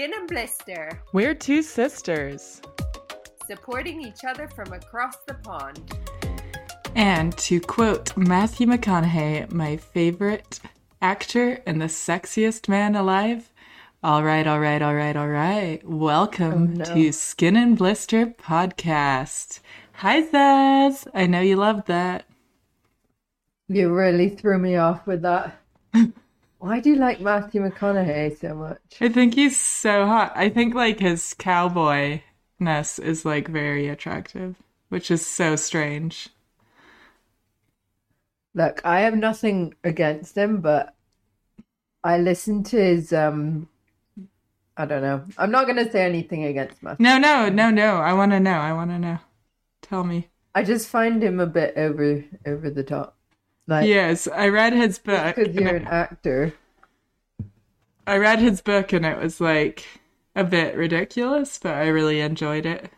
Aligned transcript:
Skin 0.00 0.14
and 0.18 0.28
Blister, 0.28 0.98
We're 1.12 1.34
two 1.34 1.60
sisters. 1.60 2.62
supporting 3.46 4.00
each 4.00 4.24
other 4.26 4.48
from 4.48 4.72
across 4.72 5.16
the 5.26 5.34
pond. 5.34 5.94
And 6.94 7.36
to 7.36 7.60
quote 7.60 8.16
Matthew 8.16 8.66
McConaughey, 8.66 9.52
my 9.52 9.76
favorite 9.76 10.58
actor 11.02 11.60
and 11.66 11.82
the 11.82 11.84
sexiest 11.84 12.66
man 12.66 12.96
alive. 12.96 13.52
All 14.02 14.24
right, 14.24 14.46
all 14.46 14.58
right, 14.58 14.80
all 14.80 14.94
right, 14.94 15.14
all 15.14 15.28
right. 15.28 15.86
Welcome 15.86 16.52
Oh, 16.52 16.78
no. 16.78 16.84
to 16.94 17.12
Skin 17.12 17.54
and 17.56 17.76
Blister 17.76 18.24
Podcast. 18.24 19.60
Hi, 19.96 20.22
Saz. 20.22 21.06
I 21.12 21.26
know 21.26 21.42
you 21.42 21.56
loved 21.56 21.88
that. 21.88 22.24
You 23.68 23.92
really 23.92 24.30
threw 24.30 24.58
me 24.58 24.76
off 24.76 25.06
with 25.06 25.20
that. 25.20 25.60
Why 26.60 26.78
do 26.80 26.90
you 26.90 26.96
like 26.96 27.22
Matthew 27.22 27.62
McConaughey 27.62 28.38
so 28.38 28.54
much? 28.54 28.98
I 29.00 29.08
think 29.08 29.34
he's 29.34 29.58
so 29.58 30.04
hot. 30.04 30.32
I 30.36 30.50
think 30.50 30.74
like 30.74 31.00
his 31.00 31.34
cowboyness 31.38 33.02
is 33.02 33.24
like 33.24 33.48
very 33.48 33.88
attractive, 33.88 34.56
which 34.90 35.10
is 35.10 35.26
so 35.26 35.56
strange. 35.56 36.28
Look, 38.54 38.82
I 38.84 39.00
have 39.00 39.16
nothing 39.16 39.74
against 39.84 40.36
him, 40.36 40.60
but 40.60 40.94
I 42.04 42.18
listened 42.18 42.66
to 42.66 42.76
his 42.76 43.10
um 43.14 43.66
I 44.76 44.84
don't 44.84 45.02
know. 45.02 45.24
I'm 45.38 45.50
not 45.50 45.66
gonna 45.66 45.90
say 45.90 46.04
anything 46.04 46.44
against 46.44 46.82
Matthew. 46.82 47.04
No, 47.04 47.16
no, 47.16 47.48
no, 47.48 47.70
no. 47.70 47.96
I 47.96 48.12
want 48.12 48.32
to 48.32 48.40
know. 48.40 48.58
I 48.58 48.74
want 48.74 48.90
to 48.90 48.98
know. 48.98 49.18
Tell 49.80 50.04
me. 50.04 50.28
I 50.54 50.62
just 50.62 50.88
find 50.88 51.22
him 51.22 51.40
a 51.40 51.46
bit 51.46 51.72
over 51.78 52.22
over 52.46 52.68
the 52.68 52.84
top. 52.84 53.16
Like 53.70 53.86
Yes, 53.88 54.26
I 54.26 54.48
read 54.48 54.72
his 54.72 54.98
book. 54.98 55.36
because 55.36 55.54
you're 55.54 55.76
an 55.76 55.86
actor. 55.86 56.52
I 58.06 58.16
read 58.16 58.40
his 58.40 58.60
book 58.60 58.92
and 58.92 59.06
it 59.06 59.16
was 59.16 59.40
like 59.40 59.86
a 60.34 60.42
bit 60.42 60.76
ridiculous, 60.76 61.58
but 61.62 61.74
I 61.74 61.86
really 61.86 62.20
enjoyed 62.20 62.66
it 62.66 62.90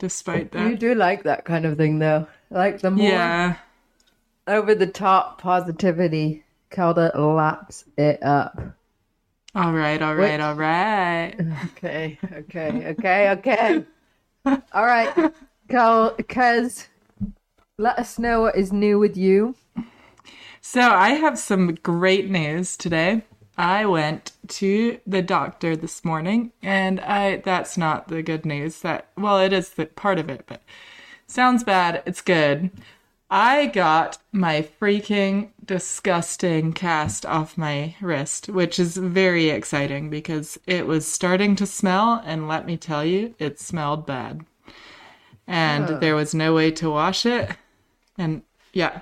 despite 0.00 0.50
that. 0.52 0.68
You 0.68 0.76
do 0.76 0.94
like 0.96 1.22
that 1.22 1.44
kind 1.44 1.64
of 1.64 1.76
thing 1.76 2.00
though. 2.00 2.26
Like 2.50 2.80
the 2.80 2.90
more 2.90 3.08
Yeah. 3.08 3.56
over 4.48 4.74
the 4.74 4.88
top 4.88 5.40
positivity 5.40 6.44
Calda 6.70 7.12
laps 7.16 7.84
it 7.96 8.20
up. 8.24 8.60
All 9.54 9.72
right, 9.72 10.00
all 10.02 10.16
right, 10.16 10.32
Which- 10.32 10.40
all 10.40 10.54
right. 10.54 11.34
Okay, 11.76 12.18
okay, 12.32 12.86
okay, 12.88 13.30
okay. 13.30 13.84
All 14.72 14.86
right, 14.86 15.32
Cal, 15.68 16.12
Kez, 16.16 16.88
let 17.78 17.98
us 17.98 18.18
know 18.18 18.40
what 18.40 18.56
is 18.56 18.72
new 18.72 18.98
with 18.98 19.16
you. 19.16 19.54
So 20.64 20.80
I 20.80 21.10
have 21.10 21.40
some 21.40 21.74
great 21.74 22.30
news 22.30 22.76
today. 22.76 23.22
I 23.58 23.84
went 23.84 24.30
to 24.46 25.00
the 25.04 25.20
doctor 25.20 25.74
this 25.74 26.04
morning 26.04 26.52
and 26.62 27.00
I 27.00 27.38
that's 27.38 27.76
not 27.76 28.06
the 28.06 28.22
good 28.22 28.46
news 28.46 28.78
that 28.80 29.08
well 29.18 29.40
it 29.40 29.52
is 29.52 29.70
the 29.70 29.86
part 29.86 30.20
of 30.20 30.30
it 30.30 30.44
but 30.46 30.62
sounds 31.26 31.64
bad 31.64 32.04
it's 32.06 32.20
good. 32.20 32.70
I 33.28 33.66
got 33.66 34.18
my 34.30 34.62
freaking 34.80 35.48
disgusting 35.64 36.72
cast 36.74 37.26
off 37.26 37.58
my 37.58 37.96
wrist, 38.00 38.48
which 38.48 38.78
is 38.78 38.96
very 38.96 39.48
exciting 39.50 40.10
because 40.10 40.60
it 40.66 40.86
was 40.86 41.08
starting 41.08 41.56
to 41.56 41.66
smell 41.66 42.22
and 42.24 42.46
let 42.46 42.66
me 42.66 42.76
tell 42.76 43.04
you 43.04 43.34
it 43.40 43.58
smelled 43.58 44.06
bad. 44.06 44.44
And 45.44 46.00
there 46.00 46.14
was 46.14 46.36
no 46.36 46.54
way 46.54 46.70
to 46.70 46.88
wash 46.88 47.26
it 47.26 47.50
and 48.16 48.42
yeah. 48.72 49.00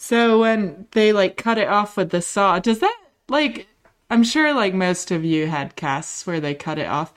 So 0.00 0.40
when 0.40 0.86
they 0.92 1.12
like 1.12 1.36
cut 1.36 1.58
it 1.58 1.68
off 1.68 1.98
with 1.98 2.08
the 2.08 2.22
saw, 2.22 2.58
does 2.58 2.78
that 2.78 2.98
like 3.28 3.66
I'm 4.08 4.24
sure 4.24 4.54
like 4.54 4.72
most 4.72 5.10
of 5.10 5.26
you 5.26 5.46
had 5.46 5.76
casts 5.76 6.26
where 6.26 6.40
they 6.40 6.54
cut 6.54 6.78
it 6.78 6.86
off. 6.86 7.12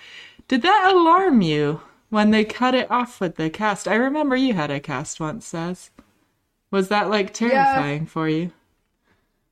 Did 0.49 0.63
that 0.63 0.91
alarm 0.93 1.41
you 1.41 1.79
when 2.09 2.31
they 2.31 2.43
cut 2.43 2.75
it 2.75 2.91
off 2.91 3.21
with 3.21 3.37
the 3.37 3.49
cast? 3.49 3.87
I 3.87 3.95
remember 3.95 4.35
you 4.35 4.53
had 4.53 4.69
a 4.69 4.81
cast 4.81 5.21
once, 5.21 5.53
Saz. 5.53 5.91
Was 6.71 6.89
that 6.89 7.09
like 7.09 7.33
terrifying 7.33 8.05
for 8.05 8.27
you? 8.27 8.51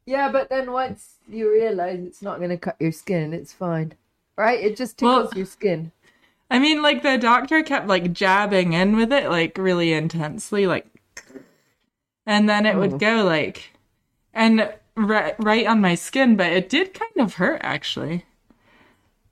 Yeah, 0.05 0.29
but 0.29 0.49
then 0.49 0.73
once 0.73 1.13
you 1.29 1.49
realize 1.49 2.01
it's 2.01 2.21
not 2.21 2.39
going 2.39 2.49
to 2.49 2.57
cut 2.57 2.75
your 2.81 2.91
skin, 2.91 3.33
it's 3.33 3.53
fine. 3.53 3.93
Right? 4.35 4.59
It 4.59 4.75
just 4.75 5.01
Well- 5.01 5.31
your 5.33 5.45
skin. 5.45 5.93
I 6.49 6.59
mean, 6.59 6.81
like 6.81 7.01
the 7.01 7.17
doctor 7.17 7.63
kept 7.63 7.87
like 7.87 8.11
jabbing 8.11 8.73
in 8.73 8.97
with 8.97 9.13
it 9.13 9.29
like 9.29 9.57
really 9.57 9.93
intensely, 9.93 10.67
like, 10.67 10.85
and 12.25 12.47
then 12.47 12.65
it 12.65 12.77
would 12.77 12.91
hmm. 12.91 12.97
go 12.97 13.23
like, 13.23 13.71
and 14.33 14.73
right, 14.95 15.35
right 15.39 15.67
on 15.67 15.81
my 15.81 15.95
skin, 15.95 16.35
but 16.35 16.51
it 16.51 16.69
did 16.69 16.93
kind 16.93 17.17
of 17.17 17.35
hurt 17.35 17.61
actually. 17.63 18.25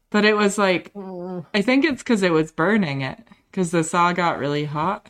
But 0.09 0.25
it 0.25 0.35
was 0.35 0.57
like, 0.57 0.93
mm. 0.93 1.45
I 1.53 1.61
think 1.61 1.85
it's 1.85 2.01
because 2.01 2.23
it 2.23 2.31
was 2.31 2.51
burning 2.51 3.01
it, 3.01 3.19
because 3.51 3.71
the 3.71 3.83
saw 3.83 4.11
got 4.11 4.39
really 4.39 4.65
hot, 4.65 5.07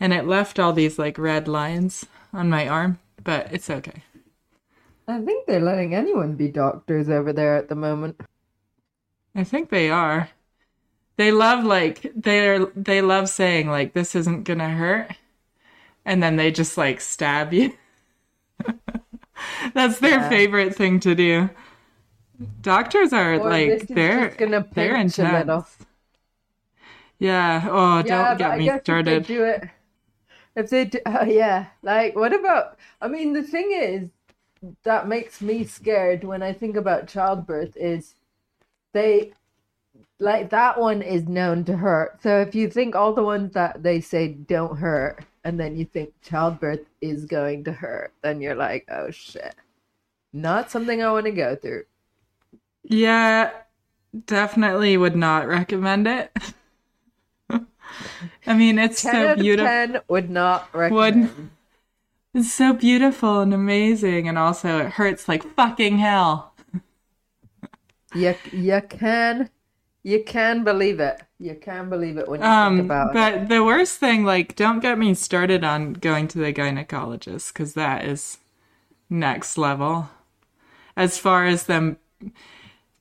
and 0.00 0.12
it 0.12 0.26
left 0.26 0.58
all 0.58 0.72
these 0.72 0.98
like 0.98 1.16
red 1.16 1.46
lines 1.46 2.06
on 2.32 2.50
my 2.50 2.66
arm. 2.66 2.98
But 3.22 3.52
it's 3.52 3.70
okay. 3.70 4.02
I 5.08 5.20
think 5.20 5.46
they're 5.46 5.60
letting 5.60 5.94
anyone 5.94 6.34
be 6.34 6.48
doctors 6.48 7.08
over 7.08 7.32
there 7.32 7.56
at 7.56 7.68
the 7.68 7.76
moment. 7.76 8.20
I 9.34 9.44
think 9.44 9.70
they 9.70 9.90
are. 9.90 10.30
They 11.16 11.30
love 11.30 11.64
like 11.64 12.12
they're 12.14 12.66
they 12.66 13.00
love 13.00 13.28
saying 13.28 13.68
like 13.68 13.94
this 13.94 14.14
isn't 14.14 14.44
gonna 14.44 14.70
hurt, 14.70 15.12
and 16.06 16.22
then 16.22 16.36
they 16.36 16.50
just 16.50 16.78
like 16.78 17.00
stab 17.02 17.52
you. 17.52 17.74
That's 19.74 19.98
their 19.98 20.20
Yeah. 20.20 20.28
favorite 20.30 20.74
thing 20.74 21.00
to 21.00 21.14
do. 21.14 21.50
Doctors 22.62 23.12
are 23.12 23.34
Or 23.34 23.50
like 23.50 23.86
they're 23.88 24.28
just 24.28 24.38
gonna 24.38 24.66
they're 24.72 24.96
intense. 24.96 25.76
Yeah. 27.18 27.66
Oh, 27.70 28.02
don't 28.02 28.38
get 28.38 28.58
me 28.58 28.70
started. 28.82 29.22
If 29.22 29.26
they 29.28 29.34
do 29.34 29.44
it, 29.44 29.64
if 30.54 30.70
they 30.70 30.84
do, 30.86 30.98
uh, 31.06 31.24
yeah, 31.28 31.66
like 31.82 32.16
what 32.16 32.32
about? 32.32 32.78
I 33.00 33.08
mean, 33.08 33.32
the 33.32 33.42
thing 33.42 33.72
is 33.72 34.10
that 34.84 35.08
makes 35.08 35.40
me 35.40 35.64
scared 35.64 36.24
when 36.24 36.42
I 36.42 36.52
think 36.52 36.76
about 36.76 37.08
childbirth 37.08 37.76
is 37.76 38.14
they 38.92 39.32
like 40.18 40.50
that 40.50 40.80
one 40.80 41.02
is 41.02 41.28
known 41.28 41.64
to 41.66 41.76
hurt. 41.76 42.22
So 42.22 42.40
if 42.40 42.54
you 42.54 42.70
think 42.70 42.96
all 42.96 43.12
the 43.14 43.22
ones 43.24 43.52
that 43.54 43.82
they 43.82 44.00
say 44.00 44.28
don't 44.28 44.78
hurt, 44.78 45.24
and 45.46 45.60
then 45.60 45.76
you 45.76 45.84
think 45.84 46.12
childbirth 46.22 46.80
is 47.00 47.24
going 47.24 47.62
to 47.62 47.70
hurt, 47.70 48.12
then 48.20 48.40
you're 48.40 48.56
like, 48.56 48.84
oh 48.90 49.12
shit, 49.12 49.54
not 50.32 50.72
something 50.72 51.00
I 51.00 51.12
want 51.12 51.26
to 51.26 51.30
go 51.30 51.54
through. 51.54 51.84
Yeah, 52.82 53.52
definitely 54.26 54.96
would 54.96 55.14
not 55.14 55.46
recommend 55.46 56.08
it. 56.08 56.36
I 57.48 58.54
mean, 58.54 58.76
it's 58.80 59.00
so 59.00 59.36
beautiful. 59.36 59.68
ten 59.68 60.00
would 60.08 60.28
not 60.30 60.68
recommend. 60.74 61.50
It's 62.34 62.52
so 62.52 62.72
beautiful 62.72 63.40
and 63.40 63.54
amazing, 63.54 64.26
and 64.26 64.36
also 64.36 64.80
it 64.80 64.94
hurts 64.94 65.28
like 65.28 65.44
fucking 65.54 65.98
hell. 65.98 66.54
You 68.16 68.34
you 68.50 68.80
can 68.88 69.50
you 70.02 70.24
can 70.24 70.64
believe 70.64 70.98
it. 70.98 71.22
You 71.38 71.54
can't 71.54 71.88
believe 71.88 72.18
it 72.18 72.28
when 72.28 72.44
you 72.44 72.52
think 72.52 72.78
Um, 72.78 72.78
about 72.78 73.12
it. 73.12 73.14
but 73.14 73.48
the 73.48 73.64
worst 73.64 73.98
thing, 73.98 74.24
like, 74.24 74.56
don't 74.56 74.80
get 74.80 74.98
me 74.98 75.14
started 75.14 75.64
on 75.64 75.94
going 75.94 76.28
to 76.28 76.38
the 76.38 76.52
gynecologist 76.52 77.52
because 77.52 77.74
that 77.74 78.04
is 78.04 78.38
next 79.10 79.58
level. 79.58 80.10
As 80.96 81.18
far 81.18 81.46
as 81.46 81.66
them 81.66 81.98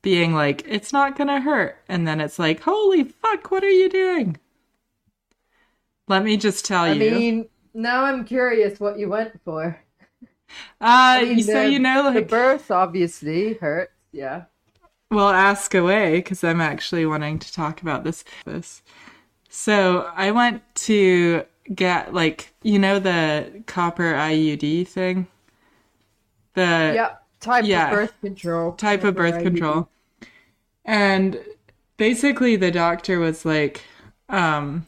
being 0.01 0.33
like, 0.33 0.63
it's 0.67 0.93
not 0.93 1.17
gonna 1.17 1.41
hurt, 1.41 1.77
and 1.89 2.07
then 2.07 2.21
it's 2.21 2.39
like, 2.39 2.61
holy 2.61 3.03
fuck, 3.03 3.51
what 3.51 3.63
are 3.63 3.69
you 3.69 3.89
doing? 3.89 4.37
Let 6.07 6.23
me 6.23 6.37
just 6.37 6.65
tell 6.65 6.87
I 6.87 6.93
you. 6.93 7.15
I 7.15 7.19
mean, 7.19 7.49
now 7.73 8.03
I'm 8.05 8.23
curious 8.25 8.79
what 8.79 8.97
you 8.99 9.09
went 9.09 9.41
for. 9.43 9.79
uh, 10.81 11.19
I 11.19 11.25
mean, 11.25 11.41
so 11.41 11.61
the- 11.61 11.69
you 11.71 11.79
know, 11.79 12.03
the 12.11 12.21
like, 12.21 12.29
birth 12.29 12.71
obviously 12.71 13.53
hurts. 13.55 13.91
Yeah. 14.11 14.45
Well, 15.15 15.29
ask 15.29 15.73
away 15.73 16.17
because 16.17 16.43
I'm 16.43 16.59
actually 16.59 17.05
wanting 17.05 17.39
to 17.39 17.53
talk 17.53 17.81
about 17.81 18.03
this. 18.03 18.25
This. 18.45 18.83
So 19.47 20.11
I 20.13 20.31
went 20.31 20.61
to 20.87 21.45
get 21.73 22.13
like 22.13 22.53
you 22.63 22.77
know 22.79 22.99
the 22.99 23.63
copper 23.65 24.13
IUD 24.13 24.85
thing, 24.85 25.27
the 26.53 26.91
Yeah. 26.95 27.15
Type 27.39 27.63
yeah. 27.65 27.85
of 27.85 27.91
birth 27.91 28.21
control. 28.21 28.71
type 28.73 29.03
of 29.05 29.15
birth 29.15 29.41
control, 29.41 29.87
and 30.83 31.39
basically 31.97 32.57
the 32.57 32.71
doctor 32.71 33.19
was 33.19 33.45
like, 33.45 33.83
um, 34.29 34.85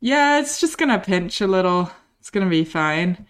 "Yeah, 0.00 0.40
it's 0.40 0.60
just 0.60 0.78
gonna 0.78 0.98
pinch 0.98 1.40
a 1.42 1.46
little. 1.46 1.90
It's 2.18 2.30
gonna 2.30 2.48
be 2.48 2.64
fine." 2.64 3.26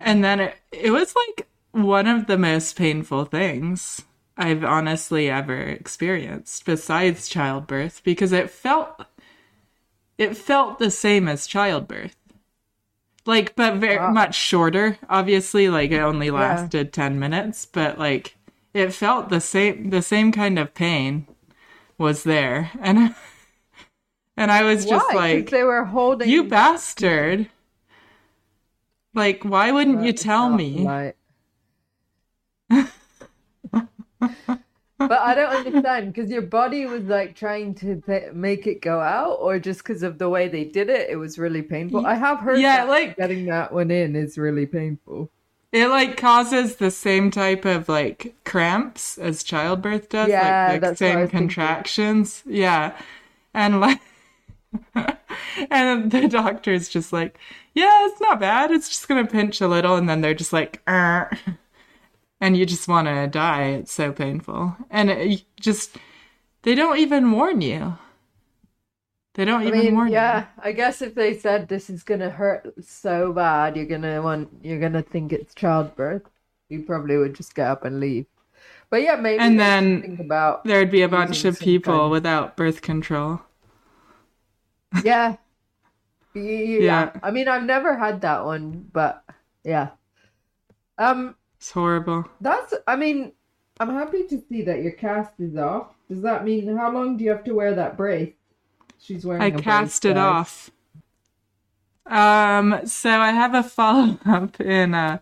And 0.00 0.24
then 0.24 0.40
it 0.40 0.56
it 0.72 0.90
was 0.92 1.14
like 1.16 1.48
one 1.72 2.06
of 2.06 2.26
the 2.26 2.38
most 2.38 2.76
painful 2.76 3.24
things 3.26 4.05
I've 4.38 4.64
honestly 4.64 5.28
ever 5.30 5.58
experienced 5.60 6.64
besides 6.64 7.28
childbirth 7.28 8.02
because 8.04 8.32
it 8.32 8.50
felt 8.50 9.04
it 10.18 10.36
felt 10.36 10.78
the 10.78 10.90
same 10.90 11.26
as 11.28 11.46
childbirth. 11.46 12.16
Like 13.26 13.56
but 13.56 13.76
very 13.76 13.98
Wow. 13.98 14.12
much 14.12 14.34
shorter, 14.36 14.98
obviously, 15.10 15.68
like 15.68 15.90
it 15.90 16.00
only 16.00 16.30
lasted 16.30 16.92
10 16.92 17.18
minutes, 17.18 17.66
but 17.66 17.98
like 17.98 18.36
it 18.72 18.92
felt 18.92 19.28
the 19.30 19.40
same 19.40 19.90
the 19.90 20.02
same 20.02 20.30
kind 20.32 20.58
of 20.58 20.74
pain 20.74 21.26
was 21.98 22.24
there. 22.24 22.72
And 22.80 23.14
and 24.36 24.50
I 24.50 24.62
was 24.62 24.86
just 24.86 25.06
Why? 25.08 25.14
like 25.14 25.50
they 25.50 25.62
were 25.62 25.84
holding 25.84 26.28
you 26.28 26.44
bastard. 26.44 27.48
Like 29.14 29.42
why 29.44 29.72
wouldn't 29.72 30.00
you 30.00 30.12
tell 30.12 30.48
me? 30.48 30.84
right. 30.84 31.16
but 34.20 35.10
I 35.20 35.34
don't 35.34 35.54
understand 35.66 36.12
because 36.12 36.30
your 36.30 36.42
body 36.42 36.86
was 36.86 37.04
like 37.04 37.36
trying 37.36 37.74
to 37.76 38.00
th- 38.00 38.32
make 38.32 38.66
it 38.66 38.80
go 38.80 39.00
out, 39.00 39.34
or 39.40 39.58
just 39.58 39.80
because 39.80 40.02
of 40.02 40.18
the 40.18 40.28
way 40.28 40.48
they 40.48 40.64
did 40.64 40.88
it, 40.88 41.10
it 41.10 41.16
was 41.16 41.38
really 41.38 41.62
painful. 41.62 42.06
I 42.06 42.14
have 42.14 42.38
heard 42.38 42.58
Yeah, 42.60 42.84
like- 42.84 43.16
getting 43.16 43.46
that 43.46 43.72
one 43.72 43.90
in 43.90 44.16
is 44.16 44.38
really 44.38 44.66
painful. 44.66 45.30
It 45.72 45.88
like 45.88 46.16
causes 46.16 46.76
the 46.76 46.90
same 46.90 47.30
type 47.30 47.64
of 47.66 47.88
like 47.88 48.34
cramps 48.44 49.18
as 49.18 49.42
childbirth 49.42 50.08
does, 50.08 50.28
Yeah, 50.30 50.68
like 50.70 50.80
the 50.80 50.86
that's 50.86 50.98
same 50.98 51.20
was 51.20 51.30
thinking. 51.30 51.48
contractions. 51.48 52.42
Yeah. 52.46 52.96
And 53.52 53.80
like 53.80 54.00
and 55.70 56.10
the 56.10 56.28
doctor's 56.28 56.88
just 56.88 57.12
like, 57.12 57.38
"Yeah, 57.74 58.06
it's 58.06 58.20
not 58.20 58.40
bad. 58.40 58.70
It's 58.70 58.88
just 58.88 59.06
to 59.08 59.24
pinch 59.26 59.60
a 59.60 59.68
little." 59.68 59.96
And 59.96 60.08
then 60.08 60.20
they're 60.20 60.34
just 60.34 60.52
like, 60.52 60.80
"Er." 60.88 61.30
And 62.40 62.56
you 62.56 62.66
just 62.66 62.86
want 62.88 63.08
to 63.08 63.26
die. 63.28 63.64
It's 63.80 63.92
so 63.92 64.12
painful. 64.12 64.76
And 64.90 65.10
it, 65.10 65.44
just 65.58 65.96
they 66.62 66.74
don't 66.74 66.98
even 66.98 67.32
warn 67.32 67.60
you. 67.62 67.96
They 69.34 69.44
don't 69.44 69.62
I 69.62 69.66
even 69.68 69.80
mean, 69.80 69.94
warn 69.94 70.08
yeah, 70.12 70.38
you. 70.38 70.40
Yeah, 70.40 70.46
I 70.62 70.72
guess 70.72 71.02
if 71.02 71.14
they 71.14 71.36
said 71.36 71.68
this 71.68 71.90
is 71.90 72.02
gonna 72.02 72.30
hurt 72.30 72.72
so 72.84 73.32
bad, 73.32 73.76
you're 73.76 73.86
gonna 73.86 74.20
want, 74.22 74.48
you're 74.62 74.80
gonna 74.80 75.02
think 75.02 75.32
it's 75.32 75.54
childbirth. 75.54 76.22
You 76.68 76.82
probably 76.82 77.16
would 77.16 77.34
just 77.34 77.54
get 77.54 77.68
up 77.68 77.84
and 77.84 78.00
leave. 78.00 78.26
But 78.90 79.02
yeah, 79.02 79.16
maybe 79.16 79.38
And 79.40 79.58
then 79.60 80.00
think 80.02 80.20
about 80.20 80.64
There'd 80.64 80.90
be 80.90 81.02
a 81.02 81.08
bunch 81.08 81.44
of 81.44 81.58
people 81.58 81.98
kind- 81.98 82.10
without 82.10 82.56
birth 82.56 82.82
control. 82.82 83.40
yeah. 85.04 85.36
Yeah. 86.34 86.78
Yeah. 86.80 87.12
I 87.22 87.30
mean, 87.30 87.48
I've 87.48 87.64
never 87.64 87.96
had 87.96 88.20
that 88.22 88.44
one, 88.44 88.88
but 88.92 89.24
yeah. 89.64 89.90
Um, 90.98 91.34
It's 91.58 91.70
horrible. 91.72 92.26
that's, 92.40 92.74
I 92.86 92.96
mean, 92.96 93.32
I'm 93.80 93.90
happy 93.90 94.24
to 94.28 94.42
see 94.48 94.62
that 94.62 94.82
your 94.82 94.92
cast 94.92 95.32
is 95.40 95.56
off. 95.56 95.94
Does 96.08 96.22
that 96.22 96.44
mean 96.44 96.76
how 96.76 96.92
long 96.92 97.16
do 97.16 97.24
you 97.24 97.30
have 97.30 97.44
to 97.44 97.52
wear 97.54 97.74
that 97.74 97.96
brace? 97.96 98.34
She's 98.98 99.24
wearing 99.26 99.42
I 99.42 99.50
a 99.52 99.60
brace, 99.60 99.62
cast 99.62 100.04
it 100.04 100.14
guys. 100.14 100.16
off. 100.16 100.70
Um, 102.06 102.80
so 102.86 103.10
I 103.10 103.30
have 103.32 103.54
a 103.54 103.62
follow 103.68 104.18
up 104.26 104.60
in 104.60 104.94
uh 104.94 105.18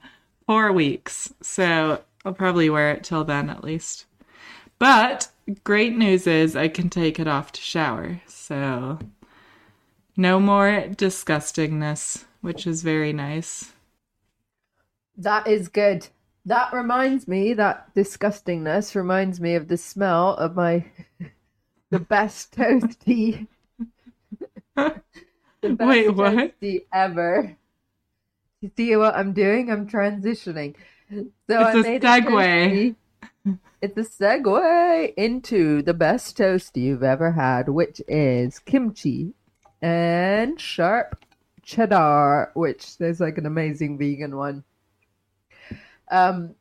four 0.47 0.73
weeks, 0.73 1.33
so 1.41 2.03
I'll 2.25 2.35
probably 2.35 2.69
wear 2.71 2.93
it 2.93 3.05
till 3.05 3.25
then 3.25 3.49
at 3.51 3.65
least. 3.65 4.07
But 4.79 5.29
great 5.65 5.97
news 5.97 6.27
is 6.27 6.55
I 6.57 6.69
can 6.69 6.91
take 6.91 7.19
it 7.19 7.27
off 7.29 7.53
to 7.53 7.61
shower, 7.61 8.21
so 8.27 8.99
no 10.17 10.39
more 10.41 10.85
disgustingness, 10.91 12.25
which 12.41 12.67
is 12.67 12.83
very 12.83 13.13
nice. 13.13 13.73
That 15.17 15.47
is 15.47 15.69
good. 15.69 16.09
That 16.47 16.73
reminds 16.73 17.27
me, 17.27 17.55
that 17.55 17.95
disgustingness 17.95 18.95
reminds 18.95 19.41
me 19.41 19.55
of 19.55 19.69
the 19.69 19.77
smell 19.77 20.35
of 20.35 20.55
my 20.55 20.85
the 21.91 21.99
best 22.01 22.53
toasty. 22.57 23.47
the 24.77 24.93
best 25.63 25.81
Wait, 25.81 26.11
what? 26.15 26.35
toasty 26.35 26.85
ever. 26.93 27.57
You 28.61 28.71
see 28.77 28.97
what 28.97 29.15
I'm 29.15 29.33
doing? 29.33 29.71
I'm 29.71 29.89
transitioning. 29.89 30.75
So 31.11 31.25
It's 31.49 31.75
a 31.75 31.83
made 31.83 32.03
segue. 32.03 32.25
toasty. 32.25 32.97
It's 33.83 33.97
a 33.99 34.23
segue 34.23 35.15
into 35.17 35.83
the 35.83 35.93
best 35.95 36.37
toast 36.37 36.77
you've 36.77 37.03
ever 37.03 37.33
had, 37.33 37.69
which 37.69 38.01
is 38.09 38.59
kimchi 38.59 39.35
and 39.83 40.59
sharp 40.59 41.23
cheddar, 41.63 42.51
which 42.55 42.97
there's 42.99 43.21
like 43.21 43.37
an 43.39 43.47
amazing 43.47 43.99
vegan 43.99 44.37
one. 44.37 44.65
Um, 46.15 46.55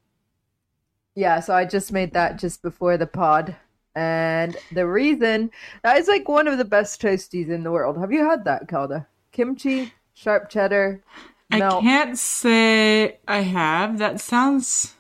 yeah, 1.16 1.40
so 1.40 1.54
I 1.54 1.66
just 1.66 1.92
made 1.92 2.14
that 2.14 2.40
just 2.40 2.62
before 2.62 2.98
the 2.98 3.08
pod. 3.08 3.56
And 3.96 4.58
the 4.72 4.88
reason 4.88 5.52
that 5.84 5.98
is 5.98 6.08
like 6.08 6.28
one 6.28 6.48
of 6.48 6.58
the 6.58 6.66
best 6.66 7.00
toasties 7.00 7.50
in 7.50 7.64
the 7.64 7.72
world. 7.72 8.00
Have 8.00 8.12
you 8.12 8.28
had 8.28 8.44
that, 8.46 8.68
Calda? 8.68 9.06
Kimchi, 9.32 9.94
sharp 10.16 10.50
cheddar, 10.50 11.04
I 11.52 11.60
can't 11.60 12.18
say 12.18 13.20
I 13.28 13.42
have. 13.42 14.00
That 14.00 14.20
sounds 14.20 14.96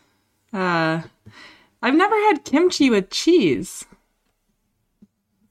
uh 0.52 1.02
I've 1.82 1.96
never 1.96 2.16
had 2.16 2.46
kimchi 2.46 2.90
with 2.90 3.10
cheese. 3.10 3.86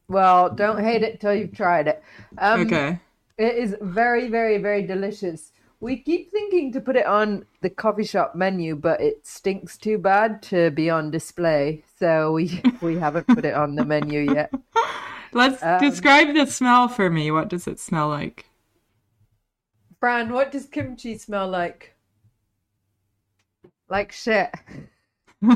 Well, 0.09 0.51
don't 0.51 0.83
hate 0.83 1.03
it 1.03 1.21
till 1.21 1.35
you've 1.35 1.55
tried 1.55 1.89
it. 1.89 2.03
Um, 2.39 2.63
okay. 2.63 3.01
It 3.39 3.57
is 3.57 3.77
very, 3.81 4.29
very, 4.29 4.59
very 4.59 4.83
delicious. 4.87 5.52
We 5.83 5.97
keep 5.97 6.31
thinking 6.31 6.71
to 6.75 6.81
put 6.81 6.95
it 6.95 7.07
on 7.07 7.45
the 7.61 7.69
coffee 7.69 8.05
shop 8.05 8.37
menu, 8.37 8.77
but 8.77 9.01
it 9.01 9.27
stinks 9.27 9.77
too 9.77 9.99
bad 9.99 10.41
to 10.45 10.71
be 10.71 10.89
on 10.89 11.11
display, 11.11 11.83
so 11.99 12.31
we 12.31 12.63
we 12.81 12.95
haven't 12.95 13.27
put 13.27 13.45
it 13.45 13.55
on 13.55 13.75
the 13.75 13.85
menu 13.85 14.21
yet. 14.33 14.53
Let's 15.33 15.61
Um, 15.61 15.81
describe 15.81 16.35
the 16.35 16.47
smell 16.47 16.87
for 16.87 17.11
me. 17.11 17.33
What 17.33 17.49
does 17.49 17.67
it 17.67 17.81
smell 17.81 18.09
like? 18.09 18.47
Fran, 19.99 20.33
what 20.33 20.53
does 20.53 20.67
kimchi 20.67 21.19
smell 21.19 21.49
like? 21.49 21.97
Like 23.89 24.13
shit. 24.13 24.55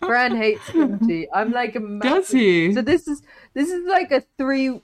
Fran 0.00 0.34
hates 0.34 0.66
kimchi. 0.70 1.28
I'm 1.30 1.52
like 1.52 1.76
a 1.76 1.80
Does 2.00 2.30
he? 2.30 2.72
So 2.72 2.80
this 2.80 3.06
is 3.06 3.20
this 3.52 3.68
is 3.70 3.86
like 3.86 4.10
a 4.12 4.22
three 4.38 4.80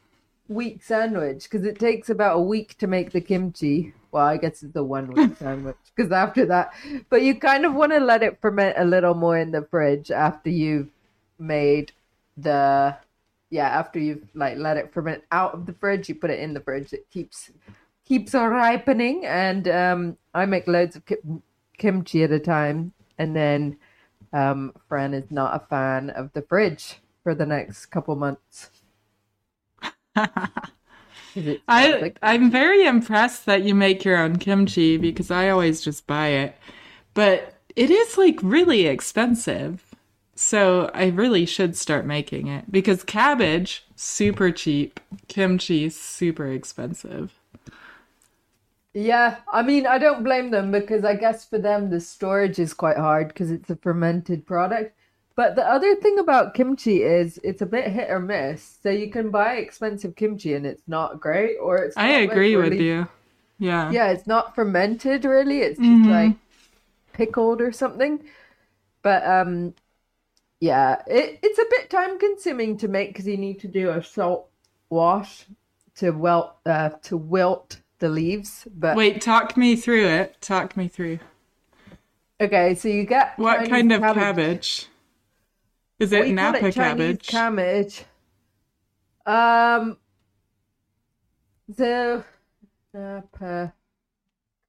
week 0.48 0.82
sandwich 0.82 1.44
because 1.44 1.66
it 1.66 1.78
takes 1.78 2.08
about 2.08 2.36
a 2.36 2.40
week 2.40 2.76
to 2.78 2.86
make 2.86 3.12
the 3.12 3.20
kimchi. 3.20 3.92
Well, 4.10 4.24
I 4.24 4.38
guess 4.38 4.62
it's 4.62 4.74
a 4.74 4.82
one 4.82 5.12
week 5.12 5.36
sandwich 5.38 5.76
because 5.94 6.10
after 6.10 6.46
that, 6.46 6.72
but 7.10 7.22
you 7.22 7.34
kind 7.38 7.64
of 7.64 7.74
want 7.74 7.92
to 7.92 8.00
let 8.00 8.22
it 8.22 8.38
ferment 8.40 8.76
a 8.78 8.84
little 8.84 9.14
more 9.14 9.38
in 9.38 9.50
the 9.52 9.62
fridge 9.62 10.10
after 10.10 10.50
you've 10.50 10.88
made 11.38 11.92
the 12.36 12.96
yeah 13.50 13.68
after 13.68 13.98
you've 13.98 14.28
like 14.34 14.58
let 14.58 14.76
it 14.76 14.92
ferment 14.92 15.22
out 15.30 15.54
of 15.54 15.66
the 15.66 15.74
fridge. 15.74 16.08
You 16.08 16.14
put 16.14 16.30
it 16.30 16.40
in 16.40 16.54
the 16.54 16.60
fridge. 16.60 16.92
It 16.92 17.10
keeps 17.10 17.50
keeps 18.06 18.34
on 18.34 18.50
ripening, 18.50 19.26
and 19.26 19.68
um, 19.68 20.18
I 20.34 20.46
make 20.46 20.66
loads 20.66 20.96
of 20.96 21.04
kim- 21.04 21.42
kimchi 21.76 22.22
at 22.22 22.32
a 22.32 22.38
time, 22.38 22.92
and 23.18 23.36
then 23.36 23.76
um, 24.32 24.72
Fran 24.88 25.12
is 25.12 25.30
not 25.30 25.54
a 25.54 25.66
fan 25.66 26.10
of 26.10 26.32
the 26.32 26.42
fridge 26.42 27.00
for 27.22 27.34
the 27.34 27.46
next 27.46 27.86
couple 27.86 28.16
months. 28.16 28.70
'Cause 31.34 31.46
it 31.46 31.62
smells 31.70 31.96
I 32.02 32.12
I'm 32.22 32.50
very 32.50 32.84
impressed 32.86 33.46
that 33.46 33.62
you 33.62 33.74
make 33.74 34.04
your 34.04 34.16
own 34.18 34.36
kimchi 34.38 34.96
because 34.96 35.30
I 35.30 35.48
always 35.50 35.80
just 35.80 36.06
buy 36.06 36.28
it. 36.28 36.56
But 37.14 37.54
it 37.76 37.90
is 37.90 38.18
like 38.18 38.38
really 38.42 38.86
expensive. 38.86 39.84
So 40.34 40.90
I 40.94 41.06
really 41.08 41.46
should 41.46 41.76
start 41.76 42.06
making 42.06 42.46
it 42.48 42.70
because 42.70 43.02
cabbage 43.04 43.84
super 43.96 44.50
cheap, 44.52 45.00
kimchi 45.28 45.88
super 45.90 46.46
expensive. 46.48 47.32
yeah, 48.94 49.40
I 49.52 49.62
mean, 49.62 49.86
I 49.86 49.98
don't 49.98 50.24
blame 50.24 50.50
them 50.50 50.72
because 50.72 51.04
I 51.04 51.14
guess 51.14 51.44
for 51.44 51.58
them 51.58 51.90
the 51.90 52.00
storage 52.00 52.58
is 52.58 52.74
quite 52.74 52.96
hard 52.96 53.28
because 53.28 53.50
it's 53.50 53.70
a 53.70 53.76
fermented 53.76 54.46
product. 54.46 54.97
But 55.38 55.54
the 55.56 55.64
other 55.64 55.94
thing 55.96 56.18
about 56.18 56.54
kimchi 56.54 57.02
is 57.04 57.38
it's 57.44 57.62
a 57.62 57.66
bit 57.66 57.86
hit 57.92 58.10
or 58.10 58.18
miss. 58.20 58.80
So 58.82 58.90
you 58.90 59.08
can 59.10 59.30
buy 59.30 59.54
expensive 59.58 60.16
kimchi 60.16 60.54
and 60.54 60.66
it's 60.66 60.82
not 60.88 61.20
great, 61.20 61.56
or 61.62 61.78
it's 61.78 61.96
I 61.96 62.08
like, 62.08 62.30
agree 62.30 62.56
with 62.56 62.74
you. 62.74 63.08
Yeah. 63.60 63.90
Yeah, 63.92 64.10
it's 64.10 64.26
not 64.26 64.54
fermented 64.56 65.24
really. 65.24 65.60
It's 65.60 65.78
just 65.78 66.04
Mhm. 66.04 66.10
like 66.10 66.36
pickled 67.12 67.60
or 67.62 67.72
something. 67.72 68.24
But 69.02 69.24
um 69.26 69.74
yeah, 70.60 71.02
it, 71.06 71.40
it's 71.42 71.58
a 71.60 71.66
bit 71.70 71.90
time 71.90 72.18
consuming 72.18 72.78
to 72.78 72.88
make 72.88 73.10
because 73.10 73.26
you 73.28 73.36
need 73.36 73.60
to 73.60 73.68
do 73.68 73.90
a 73.90 74.02
salt 74.02 74.50
wash 74.90 75.46
to 75.96 76.10
wilt 76.12 76.56
uh 76.66 76.90
to 77.04 77.16
wilt 77.16 77.80
the 78.00 78.08
leaves. 78.08 78.66
But 78.74 78.96
Wait, 78.96 79.20
talk 79.20 79.56
me 79.56 79.76
through 79.76 80.06
it. 80.06 80.40
Talk 80.40 80.76
me 80.76 80.88
through. 80.88 81.20
okay, 82.40 82.74
so 82.74 82.88
you 82.88 83.04
get 83.04 83.36
What 83.36 83.58
Chinese 83.58 83.70
kind 83.70 83.92
of 83.92 84.02
cabbage? 84.02 84.88
Is 86.00 86.12
it 86.12 86.26
We 86.26 86.32
call 86.32 86.54
Napa 86.54 86.70
it 86.70 86.72
Chinese 86.72 87.20
cabbage? 87.22 87.26
cabbage. 87.26 88.04
Um 89.26 89.98
the 91.68 92.24
Napa 92.94 93.74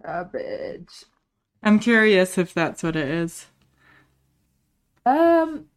cabbage. 0.04 1.06
I'm 1.64 1.80
curious 1.80 2.38
if 2.38 2.54
that's 2.54 2.84
what 2.84 2.96
it 2.98 3.08
is. 3.08 3.48
Um. 5.06 5.68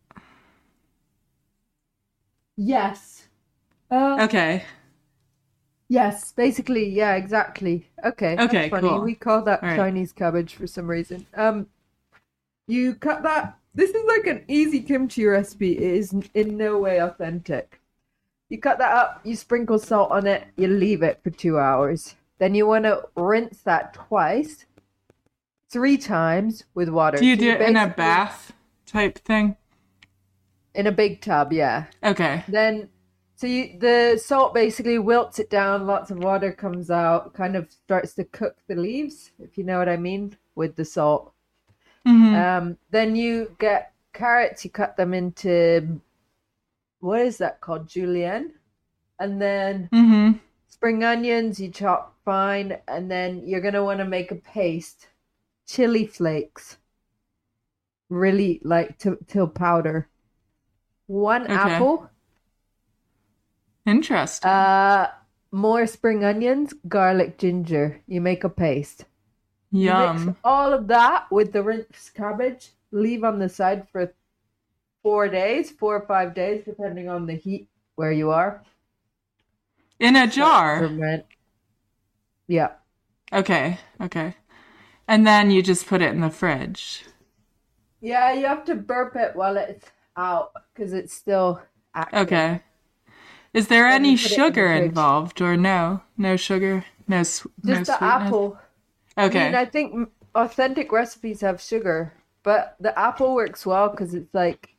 Yes. 2.57 3.29
Uh, 3.91 4.23
Okay. 4.23 4.65
Yes, 5.89 6.33
basically, 6.33 6.89
yeah, 6.89 7.15
exactly. 7.15 7.89
Okay, 8.05 8.39
Okay, 8.39 8.45
that's 8.45 8.67
funny. 8.67 8.99
cool. 8.99 8.99
We 8.99 9.15
call 9.15 9.43
that 9.43 9.63
right. 9.63 9.71
Chinese 9.71 10.13
cabbage 10.13 10.55
for 10.55 10.67
some 10.67 10.89
reason. 10.89 11.27
Um, 11.35 11.69
you 12.67 12.95
cut 12.95 13.23
that 13.25 13.59
this 13.75 13.91
is 13.91 14.05
like 14.07 14.27
an 14.27 14.45
easy 14.49 14.81
kimchi 14.81 15.25
recipe. 15.25 15.79
It 15.79 15.83
is 15.83 16.15
in 16.35 16.57
no 16.57 16.79
way 16.79 16.99
authentic. 17.01 17.81
You 18.49 18.59
cut 18.59 18.79
that 18.79 18.93
up, 18.93 19.21
you 19.25 19.35
sprinkle 19.35 19.79
salt 19.79 20.11
on 20.11 20.27
it, 20.27 20.47
you 20.57 20.69
leave 20.69 21.03
it 21.03 21.21
for 21.25 21.31
two 21.31 21.59
hours. 21.59 22.17
Then 22.39 22.55
you 22.55 22.67
want 22.67 22.85
to 22.85 23.05
rinse 23.17 23.63
that 23.63 23.95
twice, 23.95 24.67
three 25.71 25.97
times 25.97 26.65
with 26.75 26.91
water. 26.91 27.17
Do 27.17 27.25
you 27.25 27.37
So 27.37 27.41
do 27.41 27.51
it 27.51 27.63
in 27.63 27.77
a 27.77 27.89
bath 27.89 28.53
type 28.85 29.19
thing? 29.21 29.57
In 30.75 30.87
a 30.87 30.93
big 30.93 31.23
tub, 31.23 31.53
yeah. 31.53 31.87
Okay. 32.05 32.45
Then, 32.47 32.91
so 33.37 33.47
you 33.47 33.79
the 33.79 34.21
salt 34.23 34.53
basically 34.53 34.99
wilts 34.99 35.39
it 35.39 35.49
down. 35.49 35.87
Lots 35.87 36.11
of 36.11 36.19
water 36.19 36.53
comes 36.53 36.91
out. 36.91 37.33
Kind 37.33 37.57
of 37.57 37.71
starts 37.71 38.13
to 38.15 38.25
cook 38.25 38.57
the 38.69 38.75
leaves, 38.75 39.31
if 39.43 39.57
you 39.57 39.65
know 39.65 39.79
what 39.79 39.89
I 39.89 39.97
mean, 39.97 40.37
with 40.55 40.77
the 40.77 40.85
salt. 40.85 41.33
Hmm 42.07 42.43
Um, 42.43 42.79
then 42.91 43.17
you 43.17 43.57
get 43.59 43.93
carrots. 44.13 44.65
You 44.65 44.71
cut 44.71 44.97
them 44.97 45.15
into 45.15 46.01
what 47.01 47.21
is 47.21 47.37
that 47.39 47.61
called, 47.61 47.87
julienne? 47.89 48.55
And 49.19 49.41
then 49.43 49.91
hmm 49.93 50.41
spring 50.69 51.05
onions 51.05 51.61
you 51.61 51.71
chop 51.71 52.17
fine, 52.25 52.79
and 52.89 53.11
then 53.11 53.47
you're 53.47 53.61
gonna 53.63 53.85
want 53.85 54.01
to 54.01 54.07
make 54.07 54.31
a 54.33 54.37
paste. 54.37 55.09
Chili 55.67 56.07
flakes, 56.07 56.79
really 58.09 58.61
like 58.63 58.97
to 58.99 59.19
till 59.27 59.49
powder. 59.49 60.09
One 61.07 61.47
Okay. 61.49 61.87
apple. 61.87 62.11
Interesting. 63.87 64.43
Uh, 64.45 65.09
more 65.51 65.87
spring 65.87 66.25
onions, 66.25 66.75
garlic, 66.87 67.39
ginger. 67.39 68.03
You 68.07 68.21
make 68.21 68.45
a 68.45 68.49
paste. 68.49 69.05
Yum. 69.73 70.27
mix 70.27 70.39
all 70.45 70.73
of 70.73 70.87
that 70.89 71.31
with 71.31 71.53
the 71.53 71.63
rinsed 71.63 72.15
cabbage. 72.15 72.71
Leave 72.91 73.25
on 73.25 73.39
the 73.39 73.49
side 73.49 73.89
for 73.91 74.13
four 75.03 75.29
days, 75.29 75.71
four 75.71 75.97
or 75.97 76.07
five 76.07 76.35
days, 76.35 76.63
depending 76.65 77.09
on 77.09 77.27
the 77.27 77.35
heat 77.35 77.69
where 77.97 78.13
you 78.13 78.31
are. 78.31 78.63
In 79.99 80.15
a 80.17 80.27
jar. 80.27 80.89
Yeah. 82.47 82.73
Okay. 83.33 83.79
Okay. 84.01 84.35
And 85.09 85.27
then 85.27 85.51
you 85.51 85.63
just 85.63 85.87
put 85.87 86.03
it 86.03 86.11
in 86.13 86.21
the 86.21 86.31
fridge. 86.31 87.05
Yeah, 88.01 88.33
you 88.33 88.47
have 88.47 88.65
to 88.67 88.75
burp 88.75 89.17
it 89.17 89.35
while 89.37 89.57
it's 89.57 89.87
out 90.17 90.53
because 90.75 90.93
it's 90.93 91.15
still 91.15 91.63
active. 91.95 92.21
Okay. 92.21 92.61
Is 93.55 93.69
there 93.69 93.87
any 93.87 94.11
it 94.11 94.13
in 94.13 94.17
sugar 94.17 94.73
involved 94.73 95.41
or 95.41 95.57
no? 95.57 96.03
No 96.17 96.37
sugar? 96.37 96.85
No, 97.07 97.23
sw- 97.23 97.47
no 97.63 97.75
Just 97.75 97.87
the 97.91 97.99
sweetness? 97.99 98.27
apple. 98.27 98.59
Okay. 99.19 99.41
I 99.41 99.45
mean, 99.47 99.55
I 99.55 99.65
think 99.65 100.09
authentic 100.35 100.93
recipes 100.93 101.41
have 101.41 101.61
sugar, 101.61 102.15
but 102.43 102.77
the 102.81 102.99
apple 102.99 103.35
works 103.35 103.67
well 103.67 103.89
because 103.89 104.15
it's 104.15 104.33
like 104.35 104.71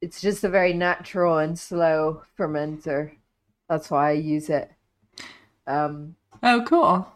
it's 0.00 0.20
just 0.20 0.44
a 0.44 0.48
very 0.48 0.72
natural 0.72 1.38
and 1.38 1.58
slow 1.58 2.22
fermenter. 2.38 3.12
That's 3.68 3.90
why 3.90 4.10
I 4.10 4.12
use 4.12 4.48
it. 4.48 4.70
Um, 5.66 6.16
oh, 6.42 6.64
cool. 6.66 7.06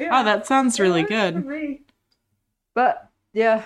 Oh, 0.00 0.24
that 0.24 0.46
sounds 0.46 0.80
really 0.80 1.04
good. 1.04 1.44
But 2.74 3.08
yeah, 3.32 3.64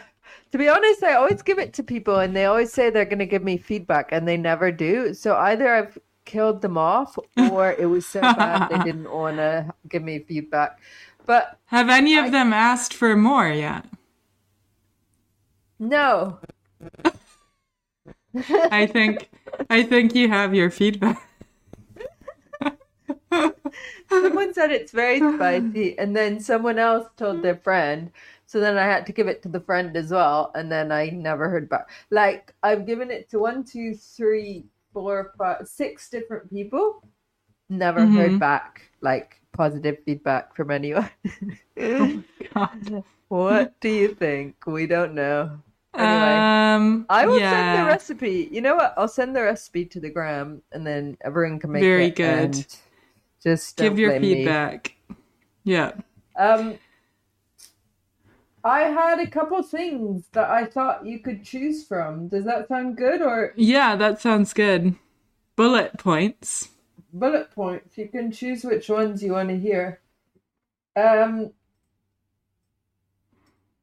to 0.53 0.59
be 0.59 0.69
honest, 0.69 1.03
I 1.03 1.15
always 1.15 1.43
give 1.43 1.59
it 1.59 1.73
to 1.75 1.83
people, 1.83 2.19
and 2.19 2.37
they 2.37 2.45
always 2.45 2.73
say 2.73 2.91
they're 2.91 3.05
going 3.05 3.19
to 3.19 3.27
give 3.27 3.45
me 3.45 3.57
feedback, 3.57 4.11
and 4.13 4.27
they 4.27 4.37
never 4.37 4.71
do. 4.71 5.15
So 5.15 5.35
either 5.37 5.75
I've 5.75 5.99
killed 6.25 6.61
them 6.61 6.77
off, 6.77 7.19
or 7.51 7.73
it 7.73 7.87
was 7.87 8.07
so 8.07 8.21
bad 8.21 8.69
they 8.69 8.79
didn't 8.85 9.11
want 9.11 9.39
to 9.39 9.73
give 9.89 10.03
me 10.03 10.19
feedback. 10.19 10.79
But 11.27 11.59
Have 11.67 11.89
any 11.91 12.17
of 12.17 12.27
I- 12.27 12.31
them 12.31 12.53
asked 12.53 12.95
for 12.95 13.17
more 13.17 13.49
yet? 13.49 13.85
no, 15.79 16.39
I 18.71 18.87
think 18.87 19.29
I 19.69 19.83
think 19.83 20.15
you 20.15 20.29
have 20.29 20.55
your 20.55 20.71
feedback. 20.71 21.21
Someone 24.09 24.55
said 24.55 24.71
it's 24.71 24.93
very 24.93 25.19
spicy, 25.19 25.99
and 25.99 26.17
then 26.17 26.41
someone 26.41 26.79
else 26.79 27.09
told 27.17 27.43
their 27.43 27.57
friend. 27.57 28.11
So 28.47 28.61
then 28.61 28.79
I 28.79 28.85
had 28.85 29.05
to 29.07 29.13
give 29.13 29.27
it 29.27 29.43
to 29.43 29.49
the 29.49 29.61
friend 29.61 29.97
as 29.97 30.11
well, 30.13 30.53
and 30.55 30.71
then 30.71 30.93
I 30.93 31.11
never 31.11 31.49
heard 31.51 31.69
back. 31.69 31.91
Like 32.11 32.55
I've 32.63 32.87
given 32.87 33.11
it 33.11 33.29
to 33.31 33.39
one, 33.41 33.65
two, 33.65 33.95
three, 33.95 34.65
four, 34.93 35.35
five, 35.37 35.67
six 35.69 36.09
different 36.09 36.49
people. 36.51 37.03
Never 37.69 38.07
Mhm. 38.07 38.15
heard 38.15 38.39
back 38.41 38.83
like 39.01 39.41
positive 39.57 39.99
feedback 40.05 40.55
from 40.55 40.71
anyone. 40.71 41.09
God. 42.55 43.05
what 43.29 43.81
do 43.81 43.89
you 43.89 44.09
think? 44.15 44.67
We 44.67 44.87
don't 44.87 45.15
know. 45.15 45.61
Anyway, 45.95 46.37
Um, 46.37 47.07
I 47.09 47.25
will 47.27 47.39
yeah. 47.41 47.51
send 47.51 47.81
the 47.81 47.87
recipe. 47.87 48.49
You 48.53 48.61
know 48.61 48.77
what? 48.77 48.93
I'll 48.99 49.09
send 49.09 49.35
the 49.35 49.43
recipe 49.43 49.87
to 49.87 50.01
the 50.01 50.11
gram, 50.11 50.63
and 50.73 50.87
then 50.87 51.17
everyone 51.25 51.59
can 51.59 51.73
make 51.73 51.83
Very 51.83 52.07
it. 52.09 52.17
good. 52.17 52.67
Just 53.43 53.77
Give 53.79 53.99
your 53.99 54.11
blame 54.11 54.23
me. 54.23 54.35
feedback. 54.35 54.95
Yeah. 55.65 55.93
Um, 56.39 56.79
I 58.63 58.81
had 58.81 59.21
a 59.21 59.27
couple 59.27 59.63
things 59.63 60.29
that 60.33 60.51
I 60.51 60.67
thought 60.67 61.07
you 61.07 61.21
could 61.21 61.45
choose 61.45 61.87
from. 61.87 62.29
Does 62.29 62.45
that 62.45 62.69
sound 62.69 62.97
good 62.97 63.23
or 63.23 63.53
Yeah, 63.57 63.97
that 63.97 64.21
sounds 64.21 64.53
good. 64.53 64.97
Bullet 65.55 65.97
points. 65.99 66.69
Bullet 67.19 67.51
points? 67.51 67.97
You 67.99 68.09
can 68.09 68.31
choose 68.33 68.65
which 68.65 68.89
ones 68.89 69.23
you 69.23 69.33
want 69.33 69.49
to 69.49 69.59
hear. 69.59 70.01
Um, 70.97 71.53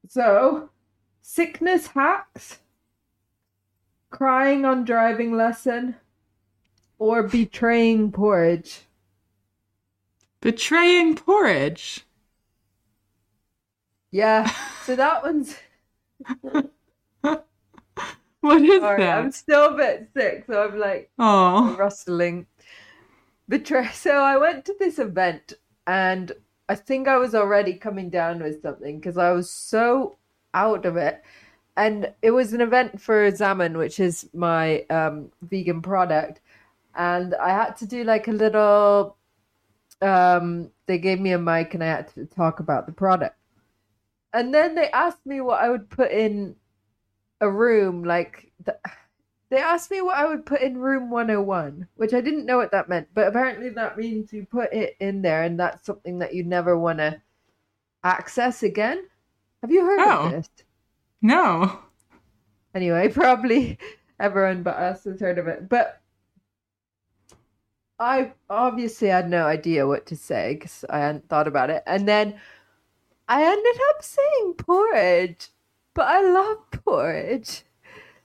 so 0.07 0.69
sickness 1.21 1.87
hacks, 1.87 2.59
crying 4.09 4.65
on 4.65 4.83
driving 4.85 5.35
lesson, 5.35 5.95
or 6.99 7.23
betraying 7.23 8.11
porridge. 8.11 8.81
Betraying 10.41 11.15
porridge. 11.15 12.05
Yeah, 14.11 14.51
so 14.83 14.95
that 14.95 15.23
one's. 15.23 15.55
What 18.41 18.61
is 18.61 18.81
Sorry, 18.81 19.07
I'm 19.07 19.31
still 19.31 19.73
a 19.73 19.77
bit 19.77 20.09
sick, 20.13 20.43
so 20.47 20.65
I'm 20.67 20.77
like 20.77 21.09
Oh. 21.17 21.77
rustling. 21.79 22.45
Betray. 23.49 23.89
So 23.93 24.11
I 24.11 24.37
went 24.37 24.65
to 24.65 24.75
this 24.79 24.99
event, 24.99 25.53
and 25.87 26.31
I 26.69 26.75
think 26.75 27.07
I 27.07 27.17
was 27.17 27.35
already 27.35 27.73
coming 27.75 28.09
down 28.09 28.41
with 28.41 28.61
something 28.61 28.99
because 28.99 29.17
I 29.17 29.31
was 29.31 29.49
so 29.49 30.17
out 30.53 30.85
of 30.85 30.97
it. 30.97 31.23
And 31.75 32.13
it 32.21 32.31
was 32.31 32.53
an 32.53 32.61
event 32.61 33.01
for 33.01 33.29
Zaman, 33.31 33.77
which 33.77 33.99
is 33.99 34.29
my 34.33 34.81
um, 34.89 35.31
vegan 35.41 35.81
product, 35.81 36.41
and 36.95 37.33
I 37.35 37.49
had 37.49 37.75
to 37.77 37.87
do 37.87 38.03
like 38.03 38.27
a 38.27 38.31
little. 38.31 39.17
Um, 40.01 40.69
they 40.85 40.97
gave 40.99 41.19
me 41.19 41.31
a 41.31 41.39
mic, 41.39 41.73
and 41.73 41.83
I 41.83 41.87
had 41.87 42.07
to 42.15 42.25
talk 42.25 42.59
about 42.59 42.85
the 42.85 42.91
product. 42.91 43.37
And 44.33 44.53
then 44.53 44.75
they 44.75 44.89
asked 44.89 45.25
me 45.25 45.41
what 45.41 45.61
I 45.61 45.69
would 45.69 45.89
put 45.89 46.11
in 46.11 46.55
a 47.41 47.49
room, 47.49 48.03
like 48.03 48.51
the, 48.63 48.77
they 49.49 49.57
asked 49.57 49.91
me 49.91 50.01
what 50.01 50.17
I 50.17 50.25
would 50.25 50.45
put 50.45 50.61
in 50.61 50.77
room 50.77 51.09
101, 51.09 51.87
which 51.95 52.13
I 52.13 52.21
didn't 52.21 52.45
know 52.45 52.57
what 52.57 52.71
that 52.71 52.89
meant, 52.89 53.07
but 53.13 53.27
apparently 53.27 53.69
that 53.69 53.97
means 53.97 54.33
you 54.33 54.45
put 54.45 54.73
it 54.73 54.95
in 54.99 55.21
there 55.21 55.43
and 55.43 55.59
that's 55.59 55.85
something 55.85 56.19
that 56.19 56.33
you 56.33 56.43
never 56.43 56.77
want 56.77 56.99
to 56.99 57.21
access 58.03 58.63
again. 58.63 59.03
Have 59.61 59.71
you 59.71 59.85
heard 59.85 59.99
Oh. 60.01 60.25
of 60.25 60.31
this? 60.31 60.49
No. 61.21 61.79
Anyway, 62.75 63.09
probably 63.13 63.77
everyone 64.19 64.63
but 64.63 64.75
us 64.75 65.03
has 65.03 65.19
heard 65.19 65.37
of 65.37 65.47
it. 65.47 65.69
But 65.69 66.01
I 67.99 68.33
obviously 68.49 69.07
had 69.09 69.29
no 69.29 69.45
idea 69.45 69.87
what 69.87 70.05
to 70.07 70.15
say 70.15 70.55
because 70.55 70.83
I 70.89 70.99
hadn't 70.99 71.29
thought 71.29 71.47
about 71.47 71.69
it. 71.69 71.83
And 71.85 72.07
then 72.07 72.39
I 73.27 73.43
ended 73.43 73.81
up 73.91 74.03
saying 74.03 74.55
porridge, 74.57 75.49
but 75.93 76.07
I 76.07 76.21
love 76.27 76.57
porridge. 76.71 77.63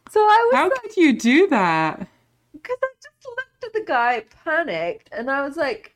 So 0.09 0.21
I 0.21 0.49
was 0.53 0.59
How 0.59 0.71
like, 0.71 0.83
could 0.83 0.97
you 0.97 1.19
do 1.19 1.47
that? 1.49 2.09
because 2.53 2.79
I 2.83 2.89
just 3.03 3.27
looked 3.27 3.65
at 3.65 3.73
the 3.73 3.85
guy, 3.87 4.25
panicked, 4.45 5.09
and 5.13 5.31
I 5.31 5.43
was 5.47 5.57
like, 5.57 5.95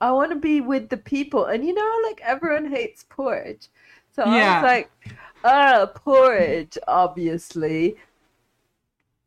I 0.00 0.12
want 0.12 0.32
to 0.32 0.36
be 0.36 0.60
with 0.60 0.88
the 0.88 0.96
people. 0.96 1.46
And 1.46 1.64
you 1.64 1.74
know, 1.74 2.00
like 2.08 2.20
everyone 2.22 2.70
hates 2.70 3.04
porridge. 3.08 3.68
So 4.14 4.24
I 4.24 4.42
was 4.42 4.60
like, 4.60 4.90
oh, 5.44 5.90
porridge, 5.94 6.78
obviously. 6.88 7.96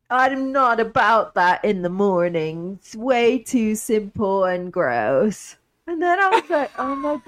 I'm 0.09 0.53
not 0.53 0.79
about 0.79 1.33
that 1.35 1.65
in 1.65 1.81
the 1.81 1.89
morning. 1.89 2.79
It's 2.81 2.95
way 2.95 3.37
too 3.39 3.75
simple 3.75 4.45
and 4.45 4.71
gross. 4.71 5.57
And 5.87 6.01
then 6.01 6.19
I 6.19 6.29
was 6.29 6.49
like, 6.49 6.71
oh 6.77 6.95
my, 6.95 7.21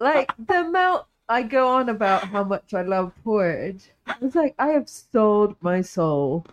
like 0.00 0.32
the 0.38 0.60
amount 0.60 1.06
I 1.28 1.42
go 1.42 1.68
on 1.68 1.90
about 1.90 2.28
how 2.28 2.44
much 2.44 2.72
I 2.72 2.80
love 2.80 3.12
porridge. 3.24 3.90
I 4.06 4.16
was 4.20 4.34
like, 4.34 4.54
I 4.58 4.68
have 4.68 4.88
sold 4.88 5.54
my 5.60 5.82
soul 5.82 6.46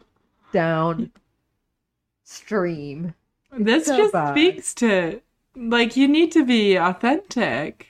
down 0.52 1.12
stream. 2.24 3.14
This 3.58 3.86
so 3.86 3.96
just 3.96 4.12
bad. 4.12 4.34
speaks 4.34 4.74
to 4.76 5.22
like 5.56 5.96
you 5.96 6.08
need 6.08 6.32
to 6.34 6.44
be 6.46 6.76
authentic. 6.76 7.88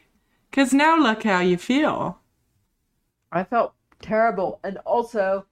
Cuz 0.51 0.73
now 0.73 0.97
look 0.97 1.23
how 1.23 1.39
you 1.39 1.57
feel. 1.57 2.19
I 3.31 3.43
felt 3.43 3.73
terrible. 3.99 4.61
And 4.63 4.77
also, 4.85 5.45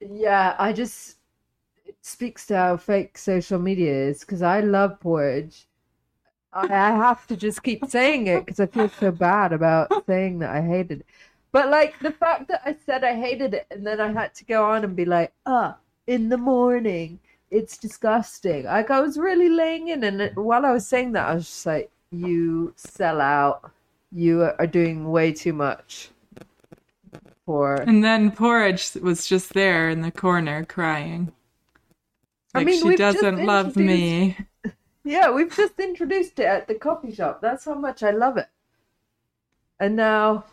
yeah, 0.00 0.56
I 0.58 0.72
just 0.72 1.18
it 1.86 1.96
speaks 2.02 2.46
to 2.48 2.56
how 2.56 2.78
fake 2.78 3.18
social 3.18 3.60
media 3.60 3.92
is 3.92 4.20
because 4.22 4.42
I 4.42 4.60
love 4.60 5.00
porridge. 5.00 5.67
I, 6.52 6.64
I 6.64 6.90
have 6.96 7.26
to 7.28 7.36
just 7.36 7.62
keep 7.62 7.86
saying 7.86 8.26
it 8.26 8.46
because 8.46 8.60
I 8.60 8.66
feel 8.66 8.88
so 8.88 9.10
bad 9.12 9.52
about 9.52 9.92
saying 10.06 10.40
that 10.40 10.50
I 10.50 10.62
hated 10.62 11.00
it. 11.00 11.06
But 11.52 11.68
like 11.70 11.98
the 12.00 12.12
fact 12.12 12.48
that 12.48 12.62
I 12.64 12.76
said 12.86 13.04
I 13.04 13.14
hated 13.14 13.54
it 13.54 13.66
and 13.70 13.86
then 13.86 14.00
I 14.00 14.12
had 14.12 14.34
to 14.36 14.44
go 14.44 14.64
on 14.70 14.84
and 14.84 14.94
be 14.96 15.04
like, 15.04 15.32
ah, 15.46 15.76
in 16.06 16.28
the 16.28 16.36
morning, 16.38 17.20
it's 17.50 17.78
disgusting. 17.78 18.64
Like 18.64 18.90
I 18.90 19.00
was 19.00 19.18
really 19.18 19.48
laying 19.48 19.88
in, 19.88 20.04
and 20.04 20.36
while 20.36 20.66
I 20.66 20.72
was 20.72 20.86
saying 20.86 21.12
that, 21.12 21.28
I 21.28 21.34
was 21.34 21.46
just 21.46 21.66
like, 21.66 21.90
you 22.10 22.72
sell 22.76 23.20
out. 23.20 23.70
You 24.12 24.42
are 24.42 24.66
doing 24.66 25.10
way 25.10 25.32
too 25.32 25.52
much 25.52 26.10
for. 27.44 27.76
And 27.86 28.04
then 28.04 28.30
Porridge 28.30 28.94
was 28.96 29.26
just 29.26 29.54
there 29.54 29.88
in 29.90 30.02
the 30.02 30.10
corner 30.10 30.64
crying. 30.64 31.32
I 32.54 32.58
Like 32.58 32.66
mean, 32.66 32.82
she 32.82 32.92
doesn't 32.94 33.44
love 33.44 33.76
me. 33.76 34.36
Yeah, 35.08 35.30
we've 35.30 35.56
just 35.56 35.80
introduced 35.80 36.38
it 36.38 36.44
at 36.44 36.68
the 36.68 36.74
coffee 36.74 37.14
shop. 37.14 37.40
That's 37.40 37.64
how 37.64 37.74
much 37.74 38.02
I 38.02 38.10
love 38.10 38.36
it. 38.36 38.48
And 39.80 39.96
now 39.96 40.44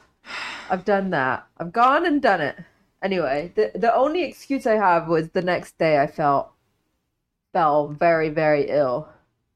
I've 0.69 0.85
done 0.85 1.09
that. 1.09 1.45
I've 1.57 1.73
gone 1.73 2.05
and 2.05 2.21
done 2.21 2.39
it. 2.39 2.59
Anyway, 3.03 3.51
the 3.55 3.71
the 3.75 3.93
only 3.93 4.23
excuse 4.23 4.65
I 4.65 4.75
have 4.75 5.09
was 5.09 5.29
the 5.31 5.41
next 5.41 5.77
day 5.77 5.99
I 5.99 6.07
felt 6.07 6.53
fell 7.51 7.89
very 7.89 8.29
very 8.29 8.69
ill. 8.69 9.09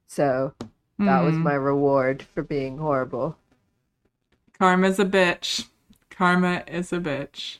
So 0.07 0.53
that 1.05 1.23
was 1.23 1.37
Mhm. 1.37 1.43
my 1.43 1.53
reward 1.53 2.23
for 2.23 2.43
being 2.43 2.77
horrible. 2.79 3.37
Karma's 4.53 4.99
a 4.99 5.05
bitch. 5.05 5.69
Karma 6.09 6.63
is 6.67 6.91
a 6.91 6.99
bitch. 6.99 7.59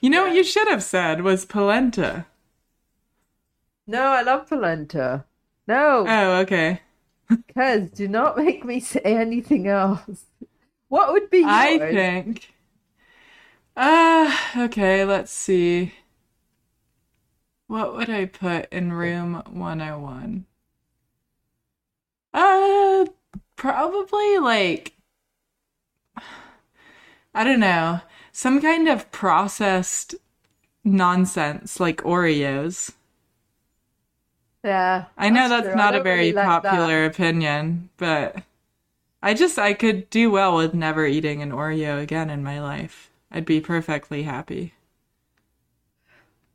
You 0.00 0.08
know 0.08 0.22
what 0.24 0.34
you 0.34 0.44
should 0.44 0.68
have 0.68 0.82
said 0.82 1.20
was 1.20 1.44
polenta. 1.44 2.26
No, 3.86 4.04
I 4.12 4.22
love 4.22 4.48
polenta. 4.48 5.26
No, 5.66 6.06
Oh, 6.06 6.40
okay. 6.40 6.80
Because 7.28 7.90
do 7.90 8.08
not 8.08 8.36
make 8.36 8.64
me 8.64 8.80
say 8.80 9.00
anything 9.04 9.66
else. 9.68 10.26
What 10.88 11.12
would 11.12 11.30
be 11.30 11.38
yours? 11.40 11.50
I 11.50 11.78
think. 11.78 12.52
Uh, 13.76 14.36
okay, 14.56 15.04
let's 15.04 15.32
see. 15.32 15.92
What 17.68 17.94
would 17.94 18.10
I 18.10 18.26
put 18.26 18.70
in 18.70 18.92
room 18.92 19.42
101? 19.48 20.44
Uh, 22.34 23.06
probably 23.56 24.38
like, 24.38 24.94
I 27.34 27.42
don't 27.44 27.58
know, 27.60 28.00
some 28.32 28.60
kind 28.60 28.88
of 28.88 29.10
processed 29.10 30.14
nonsense 30.84 31.80
like 31.80 31.98
Oreos. 32.02 32.92
Yeah, 34.64 35.06
I 35.16 35.30
know 35.30 35.48
that's. 35.48 35.72
I 35.74 35.74
not 35.74 35.94
a 35.94 36.00
very 36.00 36.32
really 36.32 36.32
like 36.32 36.60
popular 36.62 37.04
opinion, 37.04 37.90
but 37.96 38.42
I 39.22 39.34
just 39.34 39.58
I 39.58 39.74
could 39.74 40.10
do 40.10 40.30
well 40.30 40.56
with 40.56 40.74
never 40.74 41.06
eating 41.06 41.42
an 41.42 41.52
Oreo 41.52 42.02
again 42.02 42.30
in 42.30 42.42
my 42.42 42.60
life. 42.60 43.10
I'd 43.30 43.46
be 43.46 43.60
perfectly 43.60 44.24
happy. 44.24 44.74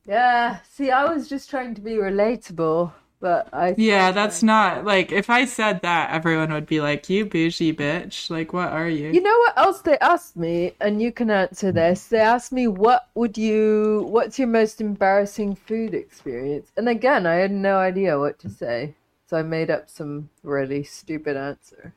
Yeah, 0.06 0.60
see, 0.64 0.90
I 0.92 1.06
was 1.06 1.28
just 1.30 1.50
trying 1.50 1.76
to 1.76 1.82
be 1.82 1.94
relatable, 1.96 2.94
but 3.20 3.48
I 3.54 3.76
Yeah, 3.78 4.12
that's 4.12 4.44
not 4.44 4.86
like 4.86 5.12
if 5.12 5.30
I 5.30 5.46
said 5.46 5.82
that, 5.82 6.12
everyone 6.12 6.52
would 6.54 6.66
be 6.66 6.82
like, 6.82 7.10
"You 7.10 7.26
bougie 7.26 7.74
bitch! 7.74 8.30
Like, 8.30 8.54
what 8.54 8.70
are 8.70 8.90
you?" 8.90 9.12
You 9.12 9.22
know 9.22 9.38
what 9.40 9.58
else 9.58 9.82
they 9.82 9.98
asked 10.00 10.36
me, 10.36 10.74
and 10.80 11.02
you 11.02 11.12
can 11.12 11.30
answer 11.30 11.72
this. 11.72 12.08
They 12.08 12.20
asked 12.20 12.52
me, 12.52 12.68
"What 12.68 13.08
would 13.16 13.38
you? 13.38 14.06
What's 14.10 14.38
your 14.40 14.48
most 14.48 14.82
embarrassing 14.82 15.56
food 15.56 15.94
experience?" 15.94 16.72
And 16.78 16.90
again, 16.90 17.26
I 17.26 17.36
had 17.36 17.52
no 17.52 17.78
idea 17.78 18.20
what 18.20 18.40
to 18.40 18.50
say, 18.50 18.96
so 19.28 19.38
I 19.38 19.44
made 19.44 19.70
up 19.70 19.90
some 19.90 20.30
really 20.44 20.84
stupid 20.84 21.38
answer. 21.38 21.94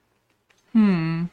Hmm. 0.73 1.25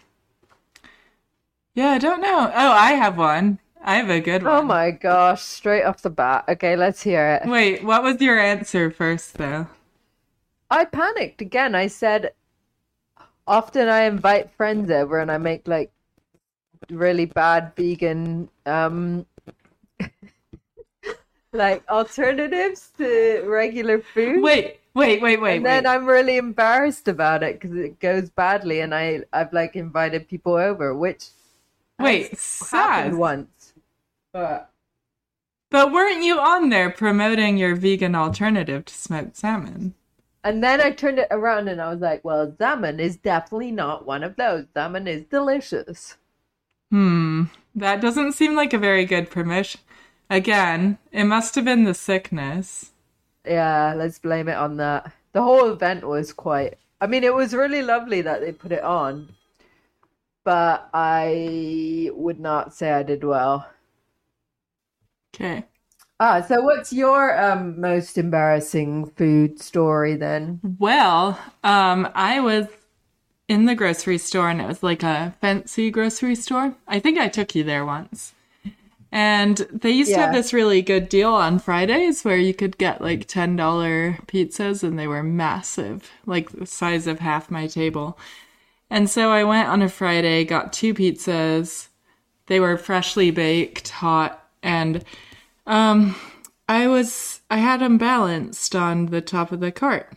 Yeah, 1.73 1.89
I 1.91 1.97
don't 1.97 2.21
know. 2.21 2.51
Oh, 2.53 2.71
I 2.71 2.93
have 2.93 3.17
one. 3.17 3.59
I 3.83 3.95
have 3.97 4.09
a 4.09 4.19
good 4.19 4.43
one. 4.43 4.53
Oh 4.53 4.61
my 4.63 4.91
gosh! 4.91 5.41
Straight 5.41 5.83
off 5.83 6.01
the 6.01 6.09
bat. 6.09 6.45
Okay, 6.47 6.75
let's 6.75 7.03
hear 7.03 7.39
it. 7.41 7.49
Wait, 7.49 7.83
what 7.83 8.03
was 8.03 8.19
your 8.21 8.39
answer 8.39 8.89
first, 8.89 9.37
though? 9.37 9.67
I 10.69 10.85
panicked 10.85 11.41
again. 11.41 11.75
I 11.75 11.87
said, 11.87 12.33
often 13.47 13.87
I 13.87 14.01
invite 14.01 14.51
friends 14.51 14.89
over 14.89 15.19
and 15.19 15.31
I 15.31 15.37
make 15.37 15.67
like 15.67 15.91
really 16.89 17.25
bad 17.25 17.71
vegan 17.75 18.47
um 18.65 19.25
like 21.53 21.83
alternatives 21.89 22.91
to 22.97 23.43
regular 23.47 24.01
food. 24.01 24.41
Wait, 24.41 24.79
wait, 24.93 25.21
wait, 25.21 25.41
wait, 25.41 25.57
and 25.57 25.65
then 25.65 25.83
wait. 25.83 25.89
I'm 25.89 26.05
really 26.05 26.37
embarrassed 26.37 27.07
about 27.07 27.43
it 27.43 27.59
because 27.59 27.75
it 27.75 27.99
goes 27.99 28.29
badly, 28.29 28.81
and 28.81 28.93
I 28.93 29.21
I've 29.31 29.53
like 29.53 29.75
invited 29.75 30.27
people 30.27 30.53
over, 30.53 30.93
which 30.95 31.29
Wait, 31.99 32.37
happened 32.71 33.17
once. 33.17 33.47
But 34.35 34.69
But 35.69 35.93
weren't 35.93 36.21
you 36.21 36.41
on 36.41 36.67
there 36.67 36.89
promoting 36.89 37.55
your 37.57 37.73
vegan 37.73 38.15
alternative 38.15 38.83
to 38.83 38.93
smoked 38.93 39.37
salmon? 39.37 39.95
and 40.43 40.63
then 40.63 40.79
I 40.79 40.91
turned 40.91 41.19
it 41.19 41.27
around 41.31 41.67
and 41.67 41.81
I 41.81 41.89
was 41.91 41.99
like, 42.01 42.23
well, 42.23 42.53
salmon 42.57 42.99
is 42.99 43.17
definitely 43.17 43.71
not 43.71 44.05
one 44.05 44.23
of 44.23 44.35
those. 44.35 44.65
Salmon 44.73 45.07
is 45.07 45.23
delicious. 45.25 46.17
Hmm, 46.91 47.43
that 47.75 48.01
doesn't 48.01 48.33
seem 48.33 48.55
like 48.55 48.73
a 48.73 48.77
very 48.79 49.05
good 49.05 49.29
promotion. 49.29 49.81
Again, 50.29 50.97
it 51.11 51.25
must 51.25 51.55
have 51.55 51.65
been 51.65 51.83
the 51.83 51.93
sickness. 51.93 52.91
Yeah, 53.45 53.93
let's 53.95 54.19
blame 54.19 54.47
it 54.49 54.55
on 54.57 54.77
that. 54.77 55.11
The 55.33 55.41
whole 55.41 55.69
event 55.71 56.05
was 56.05 56.33
quite. 56.33 56.77
I 57.01 57.07
mean, 57.07 57.23
it 57.23 57.33
was 57.33 57.53
really 57.53 57.81
lovely 57.81 58.21
that 58.21 58.41
they 58.41 58.51
put 58.51 58.71
it 58.71 58.83
on, 58.83 59.29
but 60.43 60.89
I 60.93 62.09
would 62.13 62.39
not 62.39 62.73
say 62.73 62.91
I 62.91 63.03
did 63.03 63.23
well. 63.23 63.67
Okay. 65.35 65.65
Ah, 66.19 66.41
so 66.41 66.61
what's 66.61 66.93
your 66.93 67.37
um 67.41 67.79
most 67.79 68.17
embarrassing 68.17 69.05
food 69.17 69.61
story 69.61 70.15
then? 70.15 70.61
Well, 70.79 71.39
um, 71.63 72.09
I 72.15 72.39
was 72.39 72.67
in 73.47 73.65
the 73.65 73.75
grocery 73.75 74.17
store 74.17 74.49
and 74.49 74.61
it 74.61 74.67
was 74.67 74.81
like 74.81 75.03
a 75.03 75.35
fancy 75.41 75.91
grocery 75.91 76.35
store. 76.35 76.75
I 76.87 76.99
think 76.99 77.19
I 77.19 77.27
took 77.27 77.53
you 77.53 77.63
there 77.63 77.85
once. 77.85 78.33
And 79.11 79.57
they 79.71 79.91
used 79.91 80.13
to 80.15 80.19
have 80.19 80.33
this 80.33 80.51
really 80.51 80.81
good 80.81 81.07
deal 81.07 81.33
on 81.33 81.59
Fridays 81.59 82.23
where 82.25 82.37
you 82.37 82.53
could 82.53 82.77
get 82.77 83.01
like 83.01 83.27
$10 83.27 84.25
pizzas 84.25 84.83
and 84.83 84.99
they 84.99 85.07
were 85.07 85.23
massive, 85.23 86.11
like 86.25 86.49
the 86.51 86.65
size 86.65 87.07
of 87.07 87.19
half 87.19 87.49
my 87.49 87.67
table. 87.67 88.17
And 88.89 89.09
so 89.09 89.31
I 89.31 89.43
went 89.45 89.69
on 89.69 89.81
a 89.81 89.89
Friday, 89.89 90.43
got 90.43 90.73
two 90.73 90.93
pizzas. 90.93 91.87
They 92.47 92.59
were 92.59 92.77
freshly 92.77 93.31
baked, 93.31 93.89
hot, 93.89 94.44
and 94.65 95.05
um 95.67 96.15
I 96.67 96.87
was 96.87 97.41
I 97.49 97.57
had 97.59 97.79
them 97.81 97.97
balanced 97.97 98.75
on 98.75 99.07
the 99.07 99.21
top 99.21 99.51
of 99.53 99.61
the 99.61 99.71
cart. 99.71 100.11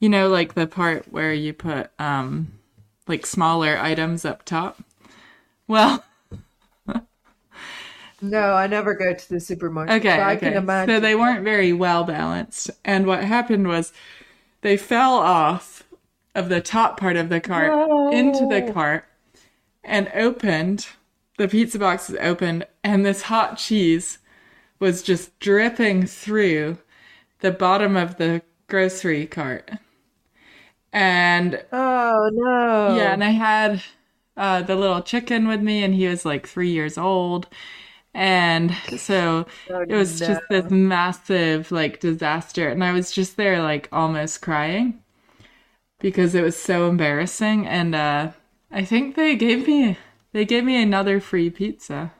You 0.00 0.08
know, 0.08 0.28
like 0.28 0.54
the 0.54 0.66
part 0.66 1.12
where 1.12 1.32
you 1.32 1.52
put 1.54 1.90
um 1.98 2.52
like 3.06 3.26
smaller 3.26 3.78
items 3.78 4.24
up 4.24 4.44
top. 4.44 4.82
Well, 5.68 6.04
No, 8.22 8.52
I 8.54 8.66
never 8.66 8.94
go 8.94 9.14
to 9.14 9.28
the 9.30 9.40
supermarket. 9.40 9.96
okay, 9.96 10.16
so 10.16 10.22
I 10.22 10.32
okay. 10.32 10.50
can 10.50 10.56
imagine. 10.58 10.94
So 10.96 11.00
they 11.00 11.14
weren't 11.14 11.42
very 11.44 11.72
well 11.72 12.04
balanced. 12.04 12.70
And 12.84 13.06
what 13.06 13.24
happened 13.24 13.66
was 13.66 13.92
they 14.60 14.76
fell 14.76 15.14
off 15.14 15.84
of 16.34 16.48
the 16.48 16.60
top 16.60 17.00
part 17.00 17.16
of 17.16 17.28
the 17.30 17.40
cart 17.40 17.72
into 18.12 18.46
the 18.46 18.62
cart 18.72 19.04
and 19.84 20.10
opened. 20.14 20.88
The 21.40 21.48
pizza 21.48 21.80
box 21.80 22.08
was 22.08 22.18
opened 22.20 22.68
and 22.84 23.04
this 23.04 23.22
hot 23.22 23.56
cheese 23.58 24.18
was 24.80 25.02
just 25.02 25.38
dripping 25.40 26.06
through 26.06 26.78
the 27.40 27.50
bottom 27.50 27.96
of 27.96 28.18
the 28.18 28.42
grocery 28.68 29.26
cart. 29.26 29.70
And 30.92 31.64
Oh 31.72 32.30
no. 32.32 32.88
Yeah, 32.94 33.12
and 33.12 33.22
I 33.24 33.30
had 33.30 33.82
uh, 34.36 34.62
the 34.62 34.76
little 34.76 35.02
chicken 35.02 35.46
with 35.48 35.60
me, 35.60 35.82
and 35.84 35.94
he 35.94 36.06
was 36.06 36.24
like 36.24 36.46
three 36.46 36.70
years 36.70 36.98
old. 36.98 37.46
And 38.14 38.74
so 38.96 39.46
Oh, 39.70 39.84
it 39.88 39.94
was 39.96 40.18
just 40.18 40.42
this 40.48 40.70
massive 40.70 41.70
like 41.72 42.00
disaster. 42.00 42.68
And 42.68 42.84
I 42.84 42.92
was 42.92 43.12
just 43.12 43.36
there 43.36 43.62
like 43.62 43.88
almost 43.92 44.42
crying 44.42 45.02
because 46.00 46.34
it 46.34 46.42
was 46.42 46.56
so 46.60 46.88
embarrassing. 46.88 47.66
And 47.66 47.94
uh, 47.94 48.32
I 48.70 48.84
think 48.84 49.16
they 49.16 49.36
gave 49.36 49.66
me 49.66 49.98
they 50.32 50.44
gave 50.44 50.64
me 50.64 50.80
another 50.80 51.20
free 51.20 51.50
pizza 51.50 52.12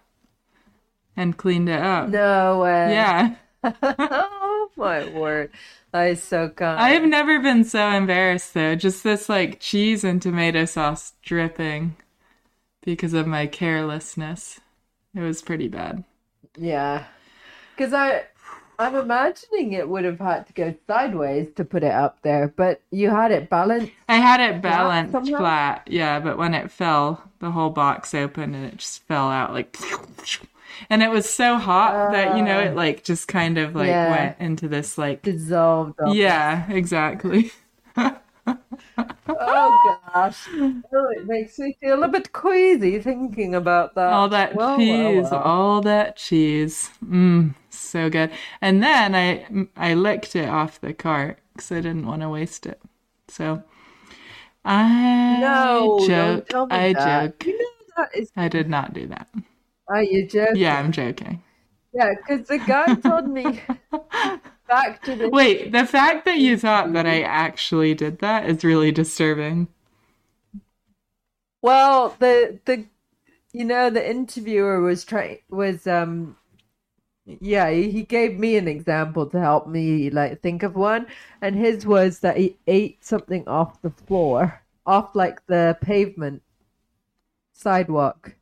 and 1.17 1.37
cleaned 1.37 1.69
it 1.69 1.81
up. 1.81 2.09
No 2.09 2.61
way. 2.61 2.93
Yeah. 2.93 3.35
oh 3.83 4.71
my 4.77 5.09
word. 5.11 5.51
That 5.93 6.05
is 6.05 6.23
so 6.23 6.49
kind. 6.49 6.81
I 6.81 6.91
have 6.91 7.05
never 7.05 7.41
been 7.41 7.65
so 7.65 7.89
embarrassed 7.91 8.55
though. 8.55 8.75
Just 8.75 9.05
this 9.05 9.29
like 9.29 9.61
cheese 9.61 10.05
and 10.05 10.23
tomato 10.23 10.65
sauce 10.65 11.13
dripping 11.23 11.97
because 12.83 13.13
of 13.13 13.27
my 13.27 13.47
carelessness. 13.47 14.61
It 15.15 15.21
was 15.21 15.43
pretty 15.43 15.69
bad. 15.69 16.05
Yeah. 16.57 17.05
Because 17.77 17.93
I, 17.93 18.25
I'm 18.81 18.95
imagining 18.97 19.73
it 19.75 19.89
would 19.89 20.05
have 20.05 20.19
had 20.19 20.47
to 20.47 20.53
go 20.55 20.75
sideways 20.87 21.49
to 21.57 21.65
put 21.65 21.83
it 21.85 21.93
up 21.93 22.23
there, 22.23 22.49
but 22.49 22.81
you 22.91 23.11
had 23.11 23.31
it 23.31 23.51
balanced. 23.51 23.93
I 24.09 24.17
had 24.17 24.41
it 24.41 24.63
balanced 24.63 25.13
somehow? 25.13 25.39
flat, 25.39 25.83
yeah, 25.87 26.19
but 26.19 26.39
when 26.39 26.55
it 26.55 26.71
fell, 26.71 27.23
the 27.41 27.51
whole 27.51 27.71
box 27.71 28.15
opened 28.15 28.55
and 28.55 28.65
it 28.65 28.79
just 28.79 29.03
fell 29.05 29.29
out 29.31 29.53
like 29.53 29.77
and 30.91 31.03
it 31.03 31.11
was 31.11 31.29
so 31.29 31.57
hot 31.59 32.11
that 32.13 32.37
you 32.37 32.43
know 32.43 32.61
it 32.61 32.73
uh, 32.73 32.75
like 32.75 33.05
just 33.05 33.29
kind 33.29 33.59
of 33.59 33.75
like 33.75 33.89
Yeah. 33.89 34.11
went 34.11 34.37
into 34.41 34.69
this 34.69 34.97
like 34.99 35.23
Dissolved. 35.23 35.95
Yeah, 36.07 36.71
exactly. 36.71 37.53
Oh 39.39 39.79
gosh. 39.83 40.49
Oh, 40.93 41.09
it 41.17 41.27
makes 41.27 41.59
me 41.59 41.77
feel 41.81 42.03
a 42.03 42.09
bit 42.09 42.33
queasy 42.33 42.99
thinking 43.01 43.55
about 43.55 43.95
that. 43.97 44.25
all 44.25 44.29
that 44.29 44.53
Well, 44.53 44.85
well, 44.87 45.15
cheese, 45.15 45.31
well. 45.31 45.45
all 45.45 45.81
that 45.83 46.17
cheese. 46.17 46.91
Mmm, 47.05 47.55
so 47.71 48.11
good. 48.11 48.31
And 48.61 48.83
then 48.83 49.15
I 49.15 49.47
I 49.77 49.95
licked 49.95 50.35
it 50.37 50.49
off 50.49 50.81
the 50.81 50.93
cart 50.95 51.39
because 51.53 51.71
I 51.73 51.77
didn't 51.77 52.07
want 52.07 52.23
to 52.23 52.29
waste 52.29 52.67
it. 52.67 52.81
So 53.29 53.63
I 54.65 55.41
No, 55.41 56.11
don't 56.13 56.45
joke. 56.45 56.51
tell 56.51 56.67
me 56.67 56.79
I 56.79 56.93
that. 56.93 57.33
joke. 57.33 57.47
You 57.47 57.59
know 57.59 57.69
that 57.97 58.15
is. 58.15 58.31
I 58.37 58.49
did 58.49 58.69
not 58.69 58.93
do 58.95 59.07
that. 59.09 59.29
Are 59.89 60.03
you 60.03 60.27
joking? 60.27 60.57
Yeah, 60.57 60.79
I'm 60.79 60.93
joking. 60.93 61.43
Yeah, 61.93 62.11
because 62.15 62.47
the 62.49 62.59
guy 62.59 62.95
told 62.95 63.27
me 63.29 63.61
back 64.71 65.03
to 65.03 65.17
the. 65.17 65.29
Wait, 65.29 65.73
the 65.73 65.85
fact 65.85 66.25
that 66.25 66.39
you 66.39 66.57
thought 66.57 66.93
that 66.95 67.07
I 67.07 67.21
actually 67.23 67.93
did 67.95 68.21
that 68.21 68.49
is 68.49 68.65
really 68.65 68.93
disturbing. 68.93 69.69
Well, 71.61 72.17
the 72.19 72.59
the, 72.65 72.87
you 73.53 73.65
know, 73.65 73.91
the 73.91 74.09
interviewer 74.09 74.81
was 74.81 75.05
trying 75.05 75.41
was 75.51 75.87
um. 75.87 76.37
Yeah, 77.27 77.71
he 77.71 77.91
he 77.91 78.03
gave 78.03 78.39
me 78.39 78.57
an 78.57 78.67
example 78.67 79.27
to 79.27 79.39
help 79.39 79.69
me 79.69 80.11
like 80.11 80.41
think 80.41 80.63
of 80.63 80.75
one, 80.75 81.07
and 81.43 81.55
his 81.55 81.87
was 81.87 82.21
that 82.21 82.37
he 82.39 82.57
ate 82.67 83.05
something 83.05 83.47
off 83.47 83.83
the 83.83 83.91
floor, 83.91 84.63
off 84.87 85.15
like 85.15 85.47
the 85.47 85.77
pavement, 85.81 86.43
sidewalk. 87.53 88.35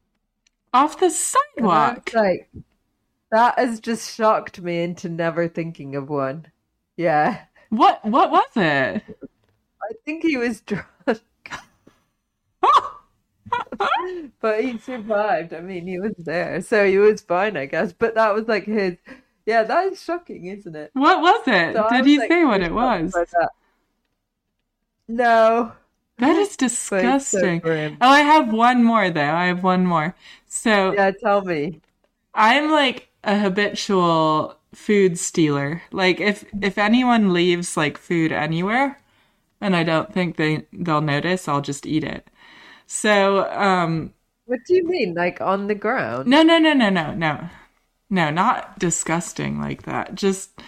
Off 0.72 1.00
the 1.00 1.10
sidewalk. 1.10 2.14
like 2.14 2.48
that 3.30 3.58
has 3.58 3.80
just 3.80 4.14
shocked 4.14 4.60
me 4.60 4.82
into 4.82 5.08
never 5.08 5.48
thinking 5.48 5.96
of 5.96 6.08
one. 6.10 6.46
Yeah. 6.96 7.44
What 7.70 8.04
what 8.04 8.30
was 8.30 8.48
it? 8.56 9.02
I 9.82 9.92
think 10.04 10.22
he 10.24 10.36
was 10.36 10.60
drunk, 10.62 10.86
but 14.40 14.64
he 14.64 14.78
survived. 14.78 15.52
I 15.54 15.60
mean, 15.60 15.86
he 15.86 15.98
was 15.98 16.14
there, 16.18 16.60
so 16.62 16.86
he 16.86 16.98
was 16.98 17.20
fine, 17.22 17.56
I 17.56 17.66
guess. 17.66 17.92
But 17.92 18.14
that 18.14 18.34
was 18.34 18.48
like 18.48 18.64
his. 18.64 18.96
Yeah, 19.46 19.62
that 19.64 19.92
is 19.92 20.02
shocking, 20.02 20.46
isn't 20.46 20.76
it? 20.76 20.90
What 20.92 21.22
was 21.22 21.42
it? 21.48 21.74
So 21.74 21.88
Did 21.88 21.98
was, 22.00 22.06
he 22.06 22.18
like, 22.18 22.28
say 22.28 22.44
what 22.44 22.62
it 22.62 22.72
was? 22.72 23.14
No, 25.08 25.72
That 26.18 26.36
is 26.36 26.56
it's 26.60 26.72
so 26.88 27.00
disgusting. 27.00 27.62
Oh, 28.00 28.08
I 28.08 28.20
have 28.20 28.52
one 28.52 28.84
more 28.84 29.10
though. 29.10 29.20
I 29.34 29.46
have 29.46 29.62
one 29.62 29.86
more. 29.86 30.14
So 30.46 30.92
Yeah, 30.92 31.10
tell 31.12 31.42
me. 31.42 31.80
I'm 32.34 32.70
like 32.70 33.07
a 33.28 33.38
habitual 33.40 34.58
food 34.74 35.18
stealer. 35.18 35.82
Like 35.92 36.20
if 36.20 36.46
if 36.62 36.78
anyone 36.78 37.34
leaves 37.34 37.76
like 37.78 37.98
food 37.98 38.32
anywhere 38.32 39.00
and 39.60 39.76
I 39.76 39.84
don't 39.84 40.12
think 40.14 40.36
they 40.36 40.66
they'll 40.72 41.02
notice, 41.02 41.48
I'll 41.48 41.62
just 41.62 41.86
eat 41.86 42.04
it. 42.04 42.28
So, 42.86 43.50
um 43.52 44.14
What 44.46 44.64
do 44.64 44.74
you 44.74 44.84
mean, 44.84 45.14
like 45.14 45.40
on 45.40 45.68
the 45.68 45.76
ground? 45.76 46.32
no 46.32 46.42
no 46.42 46.58
no 46.58 46.72
no 46.72 46.90
no 46.90 47.14
no. 47.14 47.48
No, 48.10 48.30
not 48.30 48.78
disgusting 48.78 49.60
like 49.60 49.82
that. 49.84 50.14
Just 50.16 50.60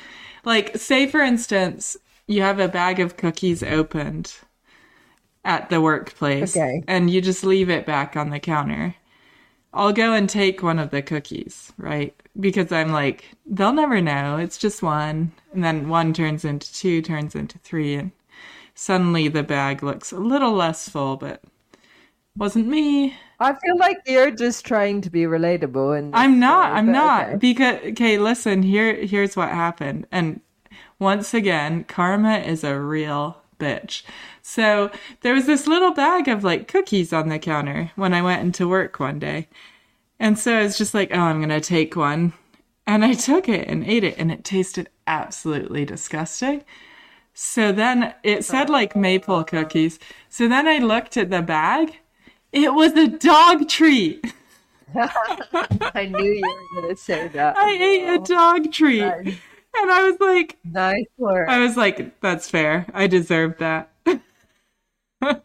like 0.44 0.76
say 0.76 1.06
for 1.06 1.20
instance, 1.20 1.96
you 2.26 2.42
have 2.42 2.58
a 2.60 2.68
bag 2.68 3.00
of 3.00 3.16
cookies 3.16 3.62
opened 3.62 4.34
at 5.44 5.68
the 5.70 5.80
workplace 5.80 6.64
Okay. 6.64 6.86
and 6.86 7.10
you 7.10 7.20
just 7.20 7.44
leave 7.44 7.70
it 7.70 7.86
back 7.86 8.16
on 8.16 8.30
the 8.30 8.40
counter. 8.40 8.94
I'll 9.72 9.92
go 9.92 10.12
and 10.12 10.28
take 10.28 10.62
one 10.62 10.78
of 10.78 10.90
the 10.90 11.02
cookies, 11.02 11.72
right? 11.76 12.14
Because 12.38 12.72
I'm 12.72 12.92
like, 12.92 13.24
they'll 13.46 13.72
never 13.72 14.00
know. 14.00 14.36
It's 14.36 14.58
just 14.58 14.82
one. 14.82 15.32
And 15.52 15.62
then 15.62 15.88
one 15.88 16.12
turns 16.12 16.44
into 16.44 16.72
two, 16.72 17.02
turns 17.02 17.34
into 17.34 17.58
three. 17.58 17.94
And 17.94 18.10
suddenly 18.74 19.28
the 19.28 19.42
bag 19.44 19.82
looks 19.82 20.10
a 20.10 20.18
little 20.18 20.52
less 20.52 20.88
full, 20.88 21.16
but 21.16 21.42
wasn't 22.36 22.66
me. 22.66 23.16
I 23.38 23.54
feel 23.54 23.76
like 23.78 23.98
you're 24.06 24.30
just 24.30 24.66
trying 24.66 25.00
to 25.02 25.10
be 25.10 25.22
relatable, 25.22 25.98
and 25.98 26.14
I'm 26.14 26.38
not. 26.38 26.72
I'm 26.72 26.92
not. 26.92 27.28
okay. 27.28 27.36
Because, 27.36 27.76
okay, 27.92 28.18
listen, 28.18 28.62
here, 28.62 28.94
here's 28.94 29.36
what 29.36 29.48
happened. 29.48 30.06
And 30.12 30.40
once 30.98 31.32
again, 31.32 31.84
karma 31.84 32.38
is 32.38 32.64
a 32.64 32.78
real 32.78 33.39
bitch. 33.60 34.02
So 34.42 34.90
there 35.20 35.34
was 35.34 35.46
this 35.46 35.66
little 35.66 35.92
bag 35.92 36.26
of 36.26 36.42
like 36.42 36.66
cookies 36.66 37.12
on 37.12 37.28
the 37.28 37.38
counter 37.38 37.92
when 37.94 38.14
I 38.14 38.22
went 38.22 38.42
into 38.42 38.66
work 38.66 38.98
one 38.98 39.18
day. 39.18 39.48
And 40.18 40.38
so 40.38 40.58
I 40.58 40.62
was 40.62 40.76
just 40.76 40.94
like, 40.94 41.10
oh, 41.12 41.20
I'm 41.20 41.38
going 41.38 41.48
to 41.48 41.60
take 41.60 41.96
one. 41.96 42.32
And 42.86 43.04
I 43.04 43.14
took 43.14 43.48
it 43.48 43.68
and 43.68 43.84
ate 43.84 44.02
it, 44.02 44.16
and 44.18 44.32
it 44.32 44.42
tasted 44.42 44.88
absolutely 45.06 45.84
disgusting. 45.84 46.64
So 47.32 47.72
then 47.72 48.14
it 48.24 48.44
said 48.44 48.68
like 48.68 48.96
maple 48.96 49.44
cookies. 49.44 49.98
So 50.28 50.48
then 50.48 50.66
I 50.66 50.78
looked 50.78 51.16
at 51.16 51.30
the 51.30 51.40
bag. 51.40 51.96
It 52.52 52.74
was 52.74 52.92
a 52.94 53.06
dog 53.06 53.68
treat. 53.68 54.34
I 54.94 56.10
knew 56.12 56.32
you 56.32 56.68
were 56.74 56.82
going 56.82 56.94
to 56.94 57.00
say 57.00 57.28
that. 57.28 57.56
I 57.56 57.70
ate 57.70 58.08
a 58.08 58.18
dog 58.18 58.72
treat. 58.72 59.38
And 59.76 59.90
I 59.90 60.10
was 60.10 60.20
like, 60.20 60.58
Nice 60.64 61.06
work. 61.16 61.48
I 61.48 61.58
was 61.60 61.76
like, 61.76 62.20
that's 62.20 62.48
fair. 62.50 62.86
I 62.94 63.06
deserve 63.06 63.58
that. 63.58 63.90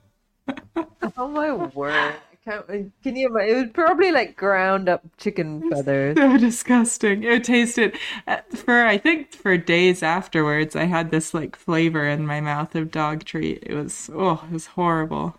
Oh 1.18 1.28
my 1.28 1.52
word! 1.52 1.94
I 1.94 2.36
can't. 2.44 2.68
Can 3.02 3.16
you? 3.16 3.28
imagine? 3.30 3.56
It 3.56 3.60
was 3.62 3.70
probably 3.74 4.12
like 4.12 4.36
ground 4.36 4.90
up 4.90 5.02
chicken 5.18 5.70
feathers. 5.70 6.18
so 6.18 6.38
disgusting. 6.38 7.24
It 7.24 7.44
tasted 7.44 7.98
uh, 8.28 8.42
for 8.54 8.86
I 8.86 8.98
think 8.98 9.34
for 9.34 9.58
days 9.58 10.04
afterwards. 10.04 10.76
I 10.76 10.84
had 10.86 11.12
this 11.12 11.34
like 11.34 11.56
flavor 11.56 12.06
in 12.06 12.26
my 12.28 12.42
mouth 12.42 12.76
of 12.76 12.92
dog 12.92 13.24
treat. 13.24 13.64
It 13.66 13.74
was 13.76 14.10
oh, 14.14 14.44
it 14.48 14.52
was 14.54 14.66
horrible. 14.68 15.38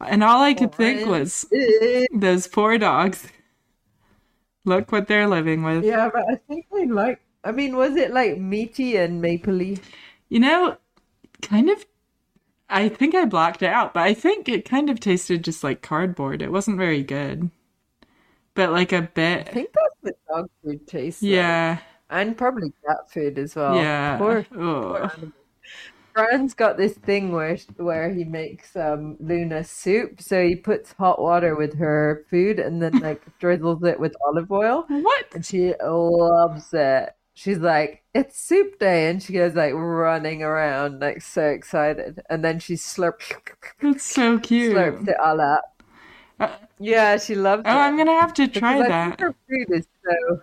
And 0.00 0.24
all 0.24 0.42
I 0.42 0.54
could 0.54 0.74
think 0.74 1.06
was 1.06 1.46
those 2.12 2.46
poor 2.48 2.76
dogs. 2.78 3.28
Look 4.64 4.92
what 4.92 5.08
they're 5.08 5.28
living 5.28 5.62
with. 5.62 5.84
Yeah, 5.84 6.10
but 6.12 6.24
I 6.28 6.36
think 6.36 6.66
they 6.72 6.86
like. 6.86 7.20
I 7.44 7.52
mean, 7.52 7.76
was 7.76 7.96
it 7.96 8.12
like 8.12 8.38
meaty 8.38 8.96
and 8.96 9.22
mapley? 9.22 9.80
You 10.28 10.40
know, 10.40 10.76
kind 11.42 11.70
of. 11.70 11.84
I 12.70 12.88
think 12.88 13.14
I 13.14 13.24
blocked 13.26 13.62
it 13.62 13.70
out, 13.70 13.94
but 13.94 14.02
I 14.04 14.14
think 14.14 14.48
it 14.48 14.64
kind 14.68 14.90
of 14.90 15.00
tasted 15.00 15.44
just 15.44 15.64
like 15.64 15.82
cardboard. 15.82 16.42
It 16.42 16.52
wasn't 16.52 16.78
very 16.78 17.02
good, 17.02 17.50
but 18.54 18.70
like 18.72 18.92
a 18.92 19.02
bit. 19.02 19.48
I 19.48 19.52
think 19.52 19.70
that's 19.72 19.96
the 20.02 20.14
dog 20.28 20.50
food 20.62 20.86
tastes 20.86 21.22
like. 21.22 21.30
Yeah, 21.32 21.78
and 22.10 22.36
probably 22.36 22.72
cat 22.86 23.10
food 23.10 23.38
as 23.38 23.56
well. 23.56 23.76
yeah. 23.76 24.18
Poor, 24.18 24.46
Oh. 24.52 25.10
poor 25.16 25.32
Fran's 26.14 26.54
got 26.54 26.76
this 26.76 26.94
thing 26.94 27.32
where 27.32 27.56
where 27.76 28.12
he 28.12 28.24
makes 28.24 28.74
um 28.76 29.16
Luna 29.20 29.62
soup. 29.64 30.20
So 30.20 30.44
he 30.46 30.56
puts 30.56 30.92
hot 30.92 31.20
water 31.22 31.54
with 31.56 31.78
her 31.78 32.24
food 32.30 32.58
and 32.58 32.82
then 32.82 32.98
like 33.00 33.22
drizzles 33.38 33.82
it 33.84 33.98
with 34.00 34.14
olive 34.26 34.50
oil. 34.50 34.86
What? 34.88 35.26
And 35.34 35.46
she 35.46 35.74
loves 35.82 36.72
it. 36.74 37.10
She's 37.40 37.56
like, 37.58 38.04
it's 38.14 38.38
soup 38.38 38.78
day. 38.78 39.08
And 39.08 39.22
she 39.22 39.32
goes 39.32 39.54
like 39.54 39.72
running 39.74 40.42
around, 40.42 41.00
like 41.00 41.22
so 41.22 41.48
excited. 41.48 42.20
And 42.28 42.44
then 42.44 42.58
she 42.58 42.74
slurps, 42.74 43.32
That's 43.80 44.04
so 44.04 44.38
cute. 44.38 44.76
slurps 44.76 45.08
it 45.08 45.16
all 45.18 45.40
up. 45.40 45.82
Uh, 46.38 46.56
Yeah, 46.78 47.16
she 47.16 47.34
loves 47.34 47.62
it. 47.62 47.68
Oh, 47.68 47.72
it. 47.72 47.80
I'm 47.80 47.96
gonna 47.96 48.20
have 48.20 48.34
to 48.34 48.48
try 48.48 48.78
Because 48.78 48.88
that. 48.88 49.20
her 49.20 49.34
food 49.48 49.66
is 49.70 49.86
so. 50.04 50.42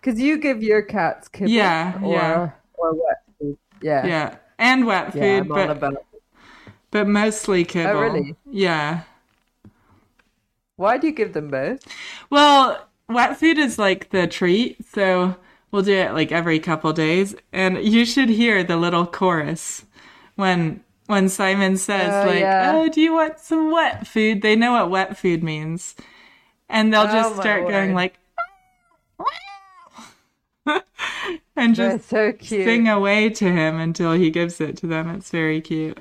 Because 0.00 0.20
you 0.20 0.38
give 0.38 0.62
your 0.62 0.82
cats 0.82 1.28
kibble 1.28 1.52
Yeah, 1.52 1.98
or, 2.02 2.12
yeah. 2.12 2.50
or 2.74 2.94
wet 2.94 3.22
food. 3.38 3.58
Yeah. 3.82 4.06
Yeah, 4.06 4.36
and 4.58 4.86
wet 4.86 5.12
food, 5.12 5.48
Yeah, 5.48 5.74
but 5.74 6.04
but 6.90 7.06
mostly 7.08 7.64
kibble. 7.64 7.98
Oh, 7.98 8.00
really? 8.02 8.36
Yeah. 8.50 9.02
Why 10.76 10.96
do 10.98 11.06
you 11.06 11.12
give 11.12 11.32
them 11.34 11.48
both? 11.48 11.80
Well, 12.30 12.86
wet 13.08 13.36
food 13.38 13.58
is 13.58 13.78
like 13.78 14.10
the 14.10 14.26
treat, 14.26 14.84
so 14.86 15.36
we'll 15.76 15.84
do 15.84 15.94
it 15.94 16.12
like 16.14 16.32
every 16.32 16.58
couple 16.58 16.92
days, 16.94 17.34
and 17.52 17.78
you 17.84 18.06
should 18.06 18.30
hear 18.30 18.64
the 18.64 18.78
little 18.78 19.06
chorus 19.06 19.84
when 20.36 20.82
when 21.06 21.28
Simon 21.28 21.76
says 21.76 22.24
Oh, 22.24 22.26
like, 22.26 22.40
yeah. 22.40 22.72
"Oh, 22.74 22.88
do 22.88 23.00
you 23.00 23.12
want 23.12 23.38
some 23.38 23.70
wet 23.70 24.06
food?" 24.06 24.42
They 24.42 24.56
know 24.56 24.72
what 24.72 24.90
wet 24.90 25.18
food 25.18 25.44
means, 25.44 25.94
and 26.68 26.92
they'll 26.94 27.04
just 27.04 27.36
Oh, 27.36 27.40
start 27.40 27.68
going 27.68 27.94
like, 27.94 28.18
and 31.56 31.74
just 31.74 32.08
so 32.08 32.32
cute. 32.32 32.64
sing 32.64 32.88
away 32.88 33.28
to 33.30 33.52
him 33.52 33.78
until 33.78 34.12
he 34.14 34.30
gives 34.30 34.60
it 34.60 34.76
to 34.78 34.86
them. 34.86 35.10
It's 35.10 35.30
very 35.30 35.60
cute. 35.60 35.98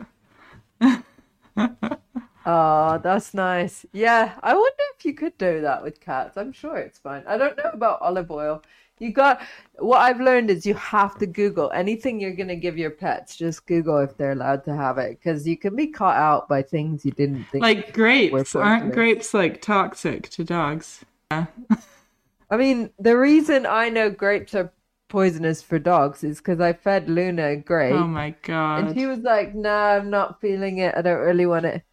Oh, 2.45 2.99
that's 2.99 3.33
nice. 3.33 3.85
Yeah, 3.91 4.37
I 4.43 4.53
wonder 4.53 4.83
if 4.97 5.05
you 5.05 5.13
could 5.15 5.37
do 5.37 5.61
that 5.61 5.81
with 5.83 5.99
cats. 5.99 6.37
I'm 6.37 6.51
sure 6.51 6.77
it's 6.77 6.99
fine. 6.99 7.23
I 7.27 7.37
don't 7.37 7.57
know 7.57 7.71
about 7.73 8.01
olive 8.01 8.29
oil. 8.29 8.61
You 8.99 9.11
got 9.11 9.41
what 9.79 9.99
I've 9.99 10.21
learned 10.21 10.49
is 10.49 10.65
you 10.65 10.73
have 10.75 11.17
to 11.17 11.25
Google 11.25 11.69
anything 11.71 12.19
you're 12.19 12.33
gonna 12.33 12.55
give 12.55 12.77
your 12.77 12.91
pets. 12.91 13.35
Just 13.35 13.65
Google 13.65 13.97
if 13.97 14.15
they're 14.15 14.31
allowed 14.31 14.63
to 14.65 14.75
have 14.75 14.97
it, 14.97 15.19
because 15.19 15.45
you 15.45 15.57
can 15.57 15.75
be 15.75 15.87
caught 15.87 16.15
out 16.15 16.47
by 16.47 16.61
things 16.61 17.03
you 17.03 17.11
didn't 17.11 17.43
think. 17.45 17.61
Like 17.61 17.93
grapes. 17.93 18.55
Aren't 18.55 18.93
grapes 18.93 19.33
like 19.33 19.61
toxic 19.61 20.29
to 20.29 20.45
dogs? 20.45 21.03
Yeah. 21.31 21.47
I 22.49 22.57
mean, 22.57 22.91
the 22.99 23.17
reason 23.17 23.65
I 23.65 23.89
know 23.89 24.09
grapes 24.09 24.55
are 24.55 24.71
poisonous 25.09 25.61
for 25.61 25.77
dogs 25.77 26.23
is 26.23 26.37
because 26.37 26.61
I 26.61 26.73
fed 26.73 27.09
Luna 27.09 27.47
a 27.49 27.55
grape. 27.57 27.95
Oh 27.95 28.07
my 28.07 28.33
god! 28.43 28.85
And 28.85 28.97
she 28.97 29.07
was 29.07 29.19
like, 29.19 29.53
"Nah, 29.53 29.95
I'm 29.95 30.09
not 30.09 30.39
feeling 30.39 30.77
it. 30.77 30.95
I 30.95 31.01
don't 31.01 31.19
really 31.19 31.45
want 31.45 31.65
it." 31.65 31.83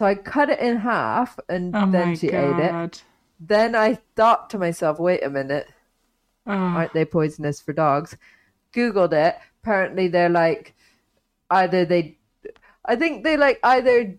So 0.00 0.06
I 0.06 0.16
cut 0.16 0.50
it 0.50 0.58
in 0.58 0.78
half, 0.78 1.38
and 1.48 1.74
Oh 1.76 1.88
then 1.90 2.16
she 2.16 2.28
ate 2.28 2.58
it. 2.58 3.04
Then 3.38 3.76
I 3.76 3.98
thought 4.16 4.50
to 4.50 4.58
myself, 4.58 4.98
"Wait 4.98 5.24
a 5.24 5.30
minute, 5.30 5.68
Aren't 6.48 6.94
they 6.94 7.04
poisonous 7.04 7.60
for 7.60 7.72
dogs?" 7.72 8.16
Googled 8.72 9.12
it. 9.12 9.36
Apparently, 9.62 10.08
they're 10.08 10.28
like 10.28 10.74
either 11.50 11.84
they, 11.84 12.18
I 12.84 12.96
think 12.96 13.24
they 13.24 13.36
like 13.36 13.60
either 13.62 14.18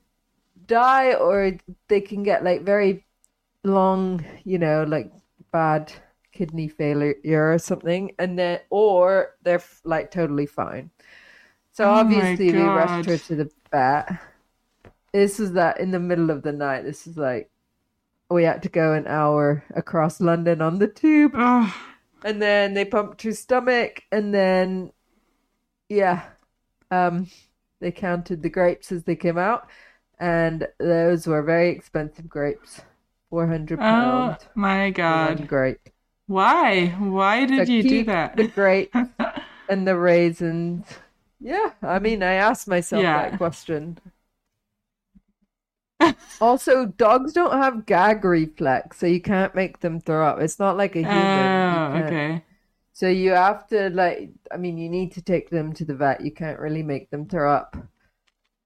die 0.65 1.13
or 1.13 1.57
they 1.87 2.01
can 2.01 2.23
get 2.23 2.43
like 2.43 2.61
very 2.61 3.05
long, 3.63 4.23
you 4.43 4.57
know, 4.57 4.83
like 4.83 5.11
bad 5.51 5.91
kidney 6.31 6.67
failure 6.67 7.15
or 7.51 7.57
something, 7.57 8.11
and 8.19 8.37
then 8.37 8.59
or 8.69 9.35
they're 9.43 9.63
like 9.83 10.11
totally 10.11 10.45
fine. 10.45 10.89
So 11.71 11.85
Oh 11.85 11.91
obviously 11.91 12.51
we 12.51 12.61
rushed 12.61 13.09
her 13.09 13.17
to 13.17 13.35
the 13.35 13.51
vet. 13.71 14.09
This 15.13 15.39
was 15.39 15.53
that 15.53 15.79
in 15.79 15.91
the 15.91 15.99
middle 15.99 16.29
of 16.29 16.43
the 16.43 16.51
night. 16.51 16.83
This 16.83 17.07
is 17.07 17.17
like 17.17 17.49
we 18.29 18.43
had 18.43 18.61
to 18.63 18.69
go 18.69 18.93
an 18.93 19.07
hour 19.07 19.63
across 19.75 20.21
London 20.21 20.61
on 20.61 20.79
the 20.79 20.87
tube, 20.87 21.31
oh, 21.35 21.73
and 22.23 22.41
then 22.41 22.73
they 22.73 22.85
pumped 22.85 23.21
her 23.23 23.33
stomach, 23.33 24.03
and 24.11 24.33
then 24.33 24.91
yeah, 25.89 26.29
um, 26.91 27.29
they 27.81 27.91
counted 27.91 28.43
the 28.43 28.49
grapes 28.49 28.91
as 28.91 29.03
they 29.05 29.15
came 29.17 29.37
out, 29.37 29.69
and 30.19 30.67
those 30.79 31.27
were 31.27 31.43
very 31.43 31.69
expensive 31.71 32.29
grapes, 32.29 32.81
four 33.29 33.47
hundred 33.47 33.85
pound. 33.87 34.37
Oh 34.37 34.51
my 34.53 34.91
for 35.07 35.17
one 35.17 35.39
god. 35.39 35.47
grape. 35.47 35.89
Why? 36.27 36.89
Why 36.99 37.45
did 37.45 37.67
So 37.67 37.69
you 37.69 37.83
do 37.83 38.03
that? 38.05 38.35
The 38.35 38.45
grapes 38.45 39.01
and 39.69 39.87
the 39.87 39.97
raisins. 39.97 40.85
Yeah, 41.39 41.73
I 41.81 41.99
mean, 41.99 42.23
I 42.23 42.33
asked 42.33 42.67
myself 42.67 43.11
Yeah. 43.11 43.13
that 43.13 43.37
question. 43.37 43.99
Also, 46.41 46.85
dogs 46.85 47.33
don't 47.33 47.51
have 47.51 47.85
gag 47.85 48.23
reflex, 48.23 48.97
so 48.97 49.05
you 49.05 49.21
can't 49.21 49.53
make 49.53 49.81
them 49.81 49.99
throw 49.99 50.25
up. 50.25 50.39
It's 50.39 50.57
not 50.59 50.77
like 50.77 50.95
a 50.95 50.99
human. 50.99 51.17
Oh, 51.17 52.05
okay. 52.05 52.43
So 52.93 53.07
you 53.07 53.31
have 53.31 53.67
to 53.67 53.89
like, 53.89 54.31
I 54.51 54.57
mean, 54.57 54.77
you 54.77 54.89
need 54.89 55.11
to 55.13 55.21
take 55.21 55.49
them 55.49 55.73
to 55.73 55.85
the 55.85 55.95
vet. 55.95 56.21
You 56.21 56.31
can't 56.31 56.59
really 56.59 56.83
make 56.83 57.09
them 57.11 57.27
throw 57.27 57.51
up 57.51 57.77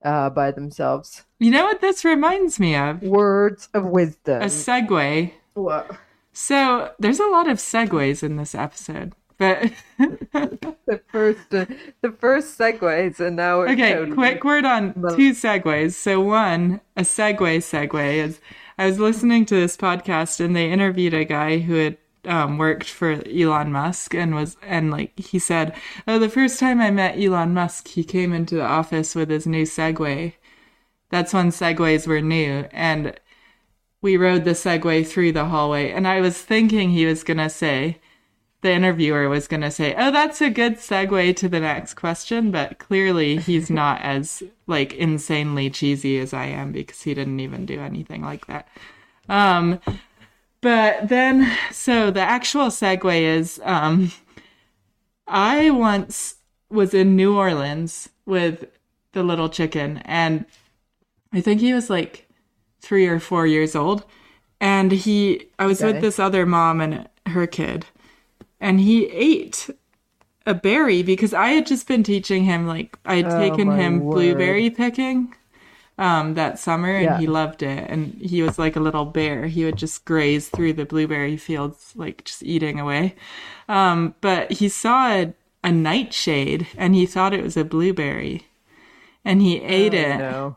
uh, 0.04 0.30
by 0.30 0.50
themselves. 0.50 1.24
You 1.38 1.50
know 1.50 1.64
what 1.64 1.80
this 1.80 2.04
reminds 2.04 2.60
me 2.60 2.76
of? 2.76 3.02
Words 3.02 3.68
of 3.74 3.84
wisdom. 3.84 4.42
A 4.42 4.46
segue. 4.46 5.32
What? 5.54 5.90
So 6.32 6.92
there's 6.98 7.20
a 7.20 7.26
lot 7.26 7.48
of 7.48 7.58
segues 7.58 8.22
in 8.22 8.36
this 8.36 8.54
episode, 8.54 9.14
but 9.38 9.72
The 10.86 11.00
first, 11.10 11.54
uh, 11.54 11.66
the 12.02 12.12
first 12.12 12.58
segues, 12.58 13.18
and 13.20 13.36
now 13.36 13.58
we're 13.58 13.70
okay. 13.70 13.94
totally- 13.94 14.12
Quick 14.16 14.44
word 14.44 14.64
on 14.64 14.92
two 15.16 15.32
segues. 15.32 15.94
So 15.94 16.20
one, 16.20 16.80
a 16.96 17.02
segue 17.02 17.38
segue 17.38 18.14
is 18.14 18.40
I 18.78 18.86
was 18.86 18.98
listening 18.98 19.46
to 19.46 19.54
this 19.54 19.76
podcast 19.76 20.40
and 20.40 20.54
they 20.54 20.70
interviewed 20.70 21.14
a 21.14 21.24
guy 21.24 21.58
who 21.58 21.74
had 21.74 21.96
um, 22.26 22.58
worked 22.58 22.88
for 22.88 23.22
Elon 23.28 23.72
Musk 23.72 24.14
and 24.14 24.34
was 24.34 24.56
and 24.62 24.90
like 24.90 25.18
he 25.18 25.38
said, 25.38 25.74
oh, 26.06 26.18
the 26.18 26.28
first 26.28 26.58
time 26.60 26.80
I 26.80 26.90
met 26.90 27.18
Elon 27.18 27.54
Musk, 27.54 27.88
he 27.88 28.04
came 28.04 28.32
into 28.32 28.56
the 28.56 28.64
office 28.64 29.14
with 29.14 29.30
his 29.30 29.46
new 29.46 29.64
Segway. 29.64 30.34
That's 31.10 31.32
when 31.32 31.48
Segways 31.50 32.06
were 32.06 32.20
new, 32.20 32.66
and 32.72 33.14
we 34.02 34.16
rode 34.16 34.44
the 34.44 34.50
Segway 34.50 35.06
through 35.06 35.32
the 35.32 35.44
hallway. 35.46 35.90
And 35.92 36.06
I 36.08 36.20
was 36.20 36.40
thinking 36.42 36.90
he 36.90 37.06
was 37.06 37.22
gonna 37.24 37.50
say, 37.50 38.00
the 38.64 38.72
interviewer 38.72 39.28
was 39.28 39.46
gonna 39.46 39.70
say, 39.70 39.94
oh, 39.98 40.10
that's 40.10 40.40
a 40.40 40.48
good 40.48 40.76
segue 40.76 41.36
to 41.36 41.50
the 41.50 41.60
next 41.60 41.94
question, 41.94 42.50
but 42.50 42.78
clearly 42.78 43.36
he's 43.36 43.68
not 43.82 44.00
as 44.00 44.42
like 44.66 44.94
insanely 44.94 45.68
cheesy 45.68 46.18
as 46.18 46.32
I 46.32 46.46
am 46.46 46.72
because 46.72 47.02
he 47.02 47.12
didn't 47.12 47.40
even 47.40 47.66
do 47.66 47.78
anything 47.78 48.22
like 48.22 48.46
that. 48.46 48.66
Um, 49.28 49.80
but 50.62 51.10
then, 51.10 51.54
so 51.72 52.10
the 52.10 52.22
actual 52.22 52.68
segue 52.68 53.20
is, 53.20 53.60
um, 53.64 54.12
I 55.28 55.68
once 55.68 56.36
was 56.70 56.94
in 56.94 57.16
New 57.16 57.36
Orleans 57.36 58.08
with 58.24 58.64
the 59.12 59.22
little 59.22 59.50
chicken, 59.50 59.98
and 60.06 60.46
I 61.34 61.42
think 61.42 61.60
he 61.60 61.74
was 61.74 61.90
like 61.90 62.30
three 62.80 63.06
or 63.06 63.20
four 63.20 63.46
years 63.46 63.76
old. 63.76 64.06
And 64.58 64.90
he, 64.90 65.50
I 65.58 65.66
was 65.66 65.82
with 65.82 66.00
this 66.00 66.18
other 66.18 66.46
mom 66.46 66.80
and 66.80 67.06
her 67.26 67.46
kid, 67.46 67.84
and 68.64 68.80
he 68.80 69.06
ate 69.06 69.70
a 70.46 70.54
berry 70.54 71.02
because 71.02 71.32
I 71.34 71.48
had 71.50 71.66
just 71.66 71.86
been 71.88 72.02
teaching 72.02 72.44
him, 72.44 72.66
like, 72.66 72.98
I 73.04 73.16
had 73.16 73.26
Oh, 73.26 73.38
taken 73.40 73.70
him 73.72 74.00
word. 74.00 74.14
blueberry 74.14 74.70
picking 74.70 75.34
um, 75.98 76.34
that 76.34 76.58
summer, 76.58 76.90
and 76.90 77.04
Yeah. 77.04 77.18
he 77.20 77.26
loved 77.26 77.62
it. 77.62 77.84
And 77.88 78.14
he 78.20 78.42
was 78.42 78.58
like 78.58 78.76
a 78.76 78.80
little 78.80 79.04
bear. 79.04 79.46
He 79.46 79.64
would 79.64 79.76
just 79.76 80.04
graze 80.04 80.48
through 80.48 80.72
the 80.74 80.84
blueberry 80.84 81.36
fields, 81.36 81.92
like 81.94 82.24
just 82.24 82.42
eating 82.42 82.80
away. 82.80 83.14
Um, 83.68 84.14
but 84.20 84.50
he 84.52 84.68
saw 84.68 85.08
a, 85.08 85.34
a 85.62 85.72
nightshade, 85.72 86.66
and 86.76 86.94
he 86.94 87.06
thought 87.06 87.32
it 87.34 87.44
was 87.44 87.56
a 87.56 87.64
blueberry, 87.64 88.46
and 89.24 89.40
he 89.40 89.60
ate 89.62 89.94
Oh, 89.94 89.98
it. 89.98 90.18
no. 90.18 90.56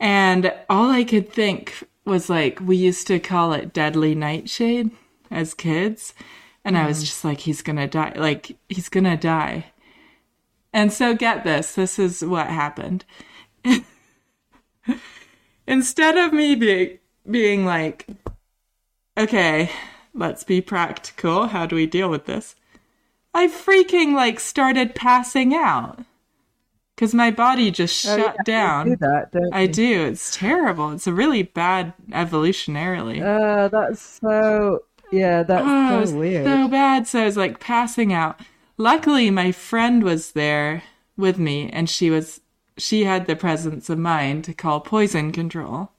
And 0.00 0.52
all 0.70 0.90
I 0.90 1.04
could 1.04 1.32
think 1.32 1.84
was 2.04 2.30
like, 2.30 2.60
we 2.60 2.76
used 2.76 3.06
to 3.08 3.18
call 3.18 3.52
it 3.52 3.72
deadly 3.72 4.14
nightshade 4.14 4.90
as 5.30 5.54
kids. 5.54 6.14
And 6.64 6.76
I 6.76 6.86
was 6.86 7.00
just 7.00 7.24
like, 7.24 7.40
he's 7.40 7.62
gonna 7.62 7.86
die. 7.88 8.12
Like, 8.16 8.56
he's 8.68 8.88
gonna 8.88 9.16
die. 9.16 9.66
And 10.72 10.92
so, 10.92 11.14
get 11.14 11.44
this 11.44 11.74
this 11.74 11.98
is 11.98 12.24
what 12.24 12.48
happened. 12.48 13.04
Instead 15.66 16.16
of 16.16 16.32
me 16.32 16.54
being, 16.54 16.98
being 17.30 17.64
like, 17.64 18.06
okay, 19.18 19.70
let's 20.14 20.44
be 20.44 20.60
practical. 20.60 21.48
How 21.48 21.66
do 21.66 21.76
we 21.76 21.86
deal 21.86 22.08
with 22.08 22.26
this? 22.26 22.54
I 23.34 23.46
freaking 23.48 24.14
like 24.14 24.40
started 24.40 24.94
passing 24.94 25.54
out 25.54 26.00
because 26.94 27.14
my 27.14 27.30
body 27.30 27.70
just 27.70 28.04
Oh, 28.04 28.16
shut 28.16 28.36
yeah, 28.36 28.42
down. 28.44 28.90
do 28.90 28.96
that, 28.96 29.30
I 29.52 29.62
you? 29.62 29.68
do. 29.68 30.06
It's 30.06 30.36
terrible. 30.36 30.90
It's 30.92 31.06
a 31.06 31.12
really 31.14 31.42
bad 31.42 31.94
evolutionarily. 32.10 33.22
Uh, 33.22 33.68
that's 33.68 34.00
so. 34.20 34.84
Yeah, 35.10 35.42
that's 35.42 35.64
oh, 35.66 35.96
it 35.96 36.00
was 36.00 36.10
so 36.10 36.16
weird. 36.18 36.44
so 36.44 36.68
bad. 36.68 37.06
So 37.06 37.22
I 37.22 37.24
was 37.24 37.36
like 37.36 37.60
passing 37.60 38.12
out. 38.12 38.40
Luckily, 38.76 39.30
my 39.30 39.52
friend 39.52 40.02
was 40.02 40.32
there 40.32 40.82
with 41.16 41.38
me, 41.38 41.70
and 41.70 41.88
she 41.88 42.10
was 42.10 42.40
she 42.76 43.04
had 43.04 43.26
the 43.26 43.34
presence 43.36 43.90
of 43.90 43.98
mind 43.98 44.44
to 44.44 44.54
call 44.54 44.80
poison 44.80 45.32
control. 45.32 45.90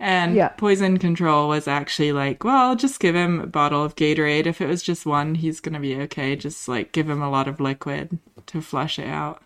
And 0.00 0.34
Yeah. 0.34 0.48
poison 0.48 0.98
control 0.98 1.48
was 1.48 1.68
actually 1.68 2.12
like, 2.12 2.42
well, 2.44 2.74
just 2.74 2.98
give 3.00 3.14
him 3.14 3.40
a 3.40 3.46
bottle 3.46 3.84
of 3.84 3.94
Gatorade. 3.94 4.46
If 4.46 4.60
it 4.60 4.66
was 4.66 4.82
just 4.82 5.06
one, 5.06 5.36
he's 5.36 5.60
gonna 5.60 5.80
be 5.80 5.94
okay. 6.02 6.34
Just 6.36 6.68
like 6.68 6.92
give 6.92 7.08
him 7.08 7.22
a 7.22 7.30
lot 7.30 7.48
of 7.48 7.60
liquid 7.60 8.18
to 8.46 8.60
flush 8.60 8.98
it 8.98 9.06
out. 9.08 9.42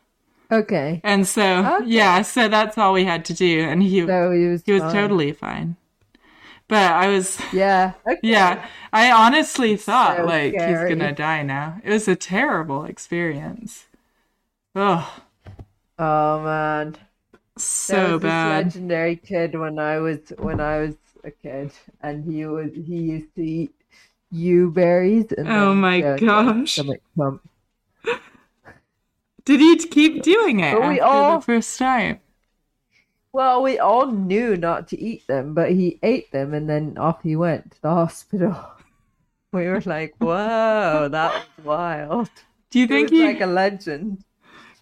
Okay, 0.50 1.02
And 1.04 1.26
so, 1.26 1.66
Okay. 1.82 1.90
yeah, 1.90 2.22
so 2.22 2.48
that's 2.48 2.78
all 2.78 2.94
we 2.94 3.04
had 3.04 3.26
to 3.26 3.34
do. 3.34 3.60
And 3.60 3.82
he 3.82 4.06
so 4.06 4.30
he 4.32 4.46
was. 4.46 4.62
he 4.64 4.72
was 4.72 4.80
fine. 4.82 4.92
totally 4.92 5.32
fine. 5.32 5.76
But 6.68 6.92
I 6.92 7.08
was, 7.08 7.38
Yeah. 7.52 7.92
Okay. 8.06 8.18
yeah, 8.22 8.66
I 8.92 9.10
honestly 9.10 9.76
thought 9.76 10.18
So 10.18 10.24
like 10.24 10.52
scary. 10.54 10.90
he's 10.90 10.98
gonna 10.98 11.12
die 11.12 11.42
now. 11.42 11.80
It 11.82 11.90
was 11.90 12.06
a 12.08 12.16
terrible 12.16 12.84
experience. 12.84 13.86
Oh, 14.74 15.22
Oh 15.98 16.42
man. 16.44 16.92
There 16.92 17.00
so 17.56 18.18
bad. 18.20 18.66
legendary 18.66 19.16
kid 19.16 19.58
when 19.58 19.78
I 19.80 19.98
was 19.98 20.20
when 20.38 20.60
I 20.60 20.78
was 20.78 20.94
a 21.24 21.30
kid, 21.32 21.72
and 22.02 22.22
he 22.24 22.46
was 22.46 22.70
he 22.72 22.96
used 23.18 23.34
to 23.34 23.42
eat 23.42 23.74
yew 24.30 24.70
berries. 24.70 25.32
And 25.32 25.48
Oh 25.48 25.74
my 25.74 26.00
go 26.00 26.18
gosh. 26.18 26.72
Stomach 26.74 27.00
pump. 27.16 27.42
Did 29.44 29.60
he 29.60 29.76
keep 29.78 30.22
doing 30.22 30.60
it 30.60 30.78
But 30.78 30.86
we 30.88 31.00
after 31.00 31.04
all- 31.04 31.38
the 31.40 31.44
first 31.46 31.78
time? 31.78 32.20
Well, 33.32 33.62
we 33.62 33.78
all 33.78 34.06
knew 34.06 34.56
not 34.56 34.88
to 34.88 35.00
eat 35.00 35.26
them, 35.26 35.54
but 35.54 35.70
he 35.72 35.98
ate 36.02 36.32
them, 36.32 36.54
and 36.54 36.68
then 36.68 36.96
off 36.98 37.22
he 37.22 37.36
went 37.36 37.72
to 37.72 37.82
the 37.82 37.90
hospital. 38.02 38.56
We 39.52 39.66
were 39.66 39.82
like, 39.84 40.14
"Whoa, 40.18 41.08
that 41.10 41.32
was 41.56 41.64
wild." 41.64 42.30
Do 42.70 42.78
you 42.80 42.86
think 42.86 43.10
he? 43.10 43.24
like 43.24 43.40
a 43.40 43.46
legend. 43.46 44.24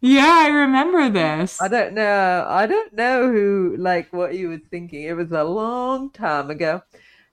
Yeah, 0.01 0.29
I 0.45 0.49
remember 0.49 1.09
this. 1.09 1.61
I 1.61 1.69
don't 1.69 1.95
know. 1.95 2.45
I 2.49 2.67
don't 2.67 2.93
know 2.93 3.31
who 3.33 3.77
like 3.79 4.13
what 4.13 4.35
you 4.35 4.51
was 4.51 4.61
thinking. 4.71 5.03
It 5.05 5.15
was 5.15 5.33
a 5.33 5.45
long 5.45 6.11
time 6.11 6.51
ago. 6.51 6.83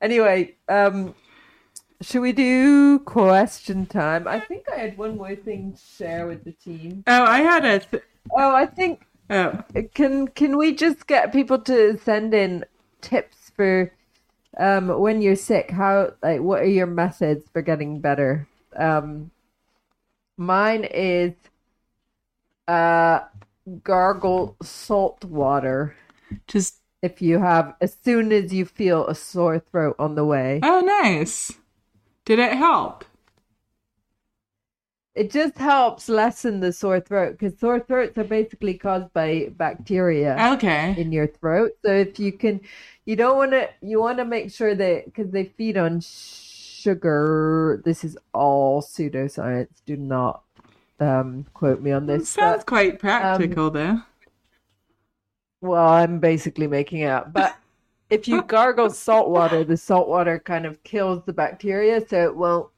Anyway, 0.01 0.55
um 0.69 1.13
should 2.01 2.21
we 2.21 2.33
do 2.33 2.99
question 2.99 3.85
time? 3.85 4.27
I 4.27 4.39
think 4.39 4.65
I 4.71 4.77
had 4.77 4.97
one 4.97 5.17
more 5.17 5.35
thing 5.35 5.73
to 5.73 5.79
share 5.79 6.27
with 6.27 6.43
the 6.43 6.51
team. 6.51 7.03
Oh, 7.07 7.23
I 7.23 7.39
had 7.39 7.65
a. 7.65 7.79
Th- 7.79 8.03
Oh, 8.31 8.55
I 8.55 8.65
think 8.65 9.05
oh, 9.29 9.63
can 9.93 10.27
can 10.27 10.57
we 10.57 10.75
just 10.75 11.07
get 11.07 11.33
people 11.33 11.59
to 11.59 11.97
send 11.97 12.33
in 12.33 12.65
tips 13.01 13.51
for 13.55 13.91
um 14.57 14.87
when 14.99 15.21
you're 15.21 15.35
sick? 15.35 15.71
How 15.71 16.13
like 16.21 16.41
what 16.41 16.61
are 16.61 16.65
your 16.65 16.87
methods 16.87 17.45
for 17.51 17.61
getting 17.61 17.99
better? 17.99 18.47
Um 18.75 19.31
mine 20.37 20.83
is 20.85 21.33
uh 22.67 23.21
gargle 23.83 24.55
salt 24.61 25.23
water 25.25 25.95
just. 26.47 26.79
if 27.01 27.21
you 27.21 27.39
have 27.39 27.75
as 27.81 27.97
soon 28.03 28.31
as 28.31 28.53
you 28.53 28.65
feel 28.65 29.05
a 29.07 29.15
sore 29.15 29.59
throat 29.59 29.95
on 29.99 30.15
the 30.15 30.23
way. 30.25 30.59
Oh, 30.63 30.79
nice. 30.79 31.51
Did 32.25 32.39
it 32.39 32.53
help? 32.53 33.03
It 35.15 35.29
just 35.31 35.57
helps 35.59 36.09
lessen 36.09 36.59
the 36.59 36.73
sore 36.73 36.99
throat 36.99 37.37
because 37.37 37.59
sore 37.59 37.79
throats 37.79 38.17
are 38.17 38.23
basically 38.23 38.73
caused 38.73 39.13
by 39.13 39.49
bacteria. 39.57 40.35
Okay. 40.53 40.95
in 40.97 41.11
your 41.11 41.27
throat. 41.27 41.73
So 41.85 41.91
if 41.91 42.19
you 42.19 42.31
can, 42.31 42.61
you 43.05 43.15
don't 43.15 43.37
want 43.37 43.51
to, 43.51 43.69
you 43.81 43.99
want 43.99 44.17
to 44.17 44.25
make 44.25 44.51
sure 44.51 44.73
that 44.73 45.05
because 45.05 45.29
they 45.29 45.45
feed 45.45 45.77
on 45.77 46.01
sugar. 46.01 47.81
This 47.85 48.03
is 48.03 48.17
all 48.33 48.81
pseudoscience. 48.81 49.67
Do 49.85 49.97
not 49.97 50.43
um, 50.99 51.45
quote 51.53 51.81
me 51.81 51.91
on 51.91 52.07
this. 52.07 52.29
Sounds 52.29 52.59
But, 52.61 52.65
quite 52.65 52.99
practical, 52.99 53.69
though. 53.69 54.01
well, 55.61 55.87
I'm 55.89 56.19
basically 56.19 56.67
making 56.67 57.01
it 57.01 57.07
up. 57.09 57.31
But 57.33 57.55
if 58.09 58.27
you 58.27 58.41
gargle 58.47 58.89
salt 58.89 59.29
water, 59.29 59.63
the 59.63 59.77
salt 59.77 60.07
water 60.07 60.39
kind 60.39 60.65
of 60.65 60.81
kills 60.83 61.23
the 61.25 61.33
bacteria, 61.33 62.05
so 62.07 62.23
it 62.23 62.35
won't 62.35 62.69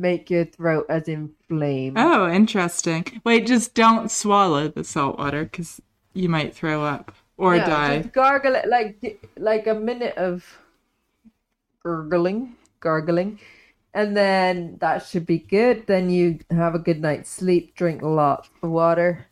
make 0.00 0.30
your 0.30 0.46
throat 0.46 0.86
as 0.88 1.06
inflamed. 1.08 1.98
Oh, 1.98 2.28
interesting. 2.28 3.20
Wait, 3.24 3.46
just 3.46 3.74
don't 3.74 4.10
swallow 4.10 4.68
the 4.68 4.82
salt 4.82 5.18
water 5.18 5.44
because 5.44 5.80
you 6.14 6.28
might 6.28 6.54
throw 6.54 6.84
up 6.84 7.14
or 7.36 7.56
Yeah, 7.56 7.66
die. 7.66 7.98
Just 7.98 8.12
gargle 8.14 8.54
it 8.54 8.66
like 8.68 9.28
like 9.36 9.66
a 9.66 9.74
minute 9.74 10.16
of 10.16 10.44
gurgling, 11.82 12.56
gargling, 12.80 13.38
and 13.94 14.16
then 14.16 14.76
that 14.80 15.06
should 15.06 15.26
be 15.26 15.38
good. 15.38 15.86
Then 15.86 16.10
you 16.10 16.38
have 16.50 16.74
a 16.74 16.78
good 16.78 17.00
night's 17.00 17.30
sleep. 17.30 17.74
Drink 17.74 18.02
lots 18.02 18.48
of 18.62 18.70
water. 18.70 19.26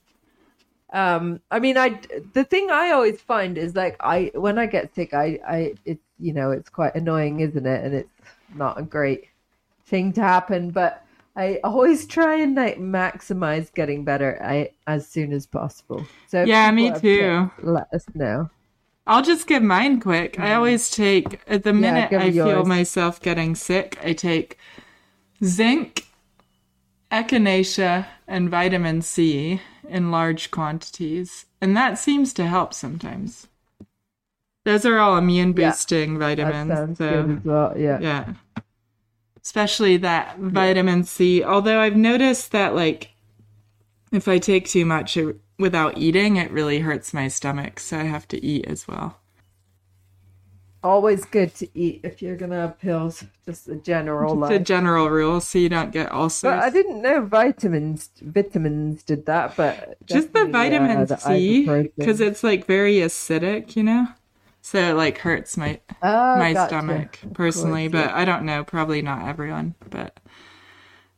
Um, 0.93 1.41
I 1.51 1.59
mean, 1.59 1.77
I 1.77 2.01
the 2.33 2.45
thing 2.45 2.71
I 2.71 2.93
always 2.93 3.21
find 3.21 3.59
is 3.59 3.75
like 3.75 3.97
I 4.01 4.31
when 4.35 4.59
I 4.59 4.67
get 4.67 4.95
sick, 4.95 5.15
I 5.15 5.39
I 5.47 5.75
it's 5.85 6.05
you 6.19 6.33
know 6.33 6.51
it's 6.51 6.71
quite 6.71 6.95
annoying, 6.95 7.41
isn't 7.41 7.67
it? 7.67 7.85
And 7.85 7.95
it's 7.95 8.09
not 8.55 8.79
a 8.79 8.83
great 8.83 9.29
thing 9.89 10.13
to 10.15 10.23
happen, 10.23 10.71
but. 10.71 11.05
I 11.37 11.61
always 11.63 12.05
try 12.05 12.35
and 12.35 12.57
like 12.57 12.79
maximize 12.81 13.73
getting 13.73 14.03
better 14.03 14.43
I, 14.43 14.71
as 14.89 15.07
soon 15.07 15.33
as 15.33 15.47
possible. 15.47 16.05
So 16.27 16.43
Yeah, 16.43 16.69
me 16.73 16.91
too. 16.99 17.49
let 17.63 17.87
us 17.95 18.05
know. 18.13 18.51
I'll 19.07 19.23
just 19.23 19.47
give 19.47 19.63
mine 19.63 20.01
quick. 20.01 20.41
I 20.41 20.49
mm. 20.49 20.57
always 20.57 20.91
take, 20.91 21.41
at 21.47 21.63
the 21.63 21.73
minute 21.73 22.11
give 22.11 22.21
I 22.21 22.33
feel 22.33 22.65
myself 22.65 23.23
getting 23.23 23.55
sick, 23.55 23.99
I 24.03 24.15
take 24.15 24.59
zinc, 25.45 26.07
echinacea, 27.13 28.07
and 28.27 28.51
vitamin 28.51 29.01
C 29.01 29.61
in 29.89 30.11
large 30.11 30.51
quantities. 30.51 31.47
And 31.61 31.77
that 31.77 31.99
seems 31.99 32.33
to 32.35 32.47
help 32.47 32.75
sometimes. 32.75 33.47
Those 34.65 34.85
are 34.85 34.99
all 34.99 35.17
immune 35.17 35.55
Yeah, 35.57 35.71
boosting 35.71 36.19
That 36.19 36.37
vitamins. 36.37 36.99
so, 36.99 37.41
well. 37.45 37.79
Yeah. 37.79 38.01
yeah. 38.01 38.35
Especially 39.49 39.97
that 39.97 40.37
vitamin 40.39 41.05
C. 41.05 41.43
Although 41.43 41.81
I've 41.81 41.97
noticed 41.97 42.53
that, 42.53 42.75
like, 42.75 43.13
if 44.13 44.29
I 44.29 44.37
take 44.37 44.69
too 44.69 44.85
much 44.85 45.17
it, 45.17 45.41
without 45.59 45.97
eating, 45.97 46.37
it 46.37 46.51
really 46.51 46.81
hurts 46.81 47.15
my 47.15 47.29
stomach. 47.29 47.81
So 47.81 47.97
I 47.97 48.03
have 48.03 48.29
to 48.29 48.45
eat 48.45 48.67
as 48.67 48.87
well. 48.87 49.17
Always 50.85 51.25
good 51.25 51.55
to 51.55 51.69
eat 51.73 52.01
if 52.03 52.21
you're 52.21 52.37
gonna 52.37 52.61
have 52.61 52.79
pills. 52.79 53.25
Just 53.47 53.69
a 53.69 53.77
general 53.77 54.35
like. 54.35 54.53
a 54.53 54.59
general 54.59 55.09
rule, 55.09 55.41
so 55.41 55.59
you 55.59 55.71
don't 55.71 55.93
get 55.93 56.13
ulcers. 56.13 56.43
but 56.43 56.59
I 56.59 56.69
didn't 56.69 57.01
know 57.01 57.25
vitamins 57.25 58.11
vitamins 58.21 59.03
did 59.03 59.25
that. 59.25 59.57
But 59.57 59.97
Just 60.05 60.35
the 60.35 60.45
vitamin 60.45 60.99
uh, 60.99 61.05
the 61.07 61.17
C, 61.17 61.67
because 61.97 62.21
it's 62.21 62.45
like 62.45 62.67
very 62.67 62.97
acidic, 62.97 63.77
you 63.77 63.83
know. 63.83 64.09
So 64.69 64.79
it 64.91 64.95
like 64.95 65.19
hurts 65.19 65.57
my 65.57 65.81
Oh, 66.03 66.45
my 66.45 66.53
gotcha. 66.53 67.07
stomach 67.07 67.19
personally, 67.33 67.89
but 67.89 68.11
I 68.11 68.25
don't 68.27 68.45
know. 68.45 68.65
Probably 68.65 69.03
not 69.03 69.27
everyone, 69.27 69.75
but 69.91 70.19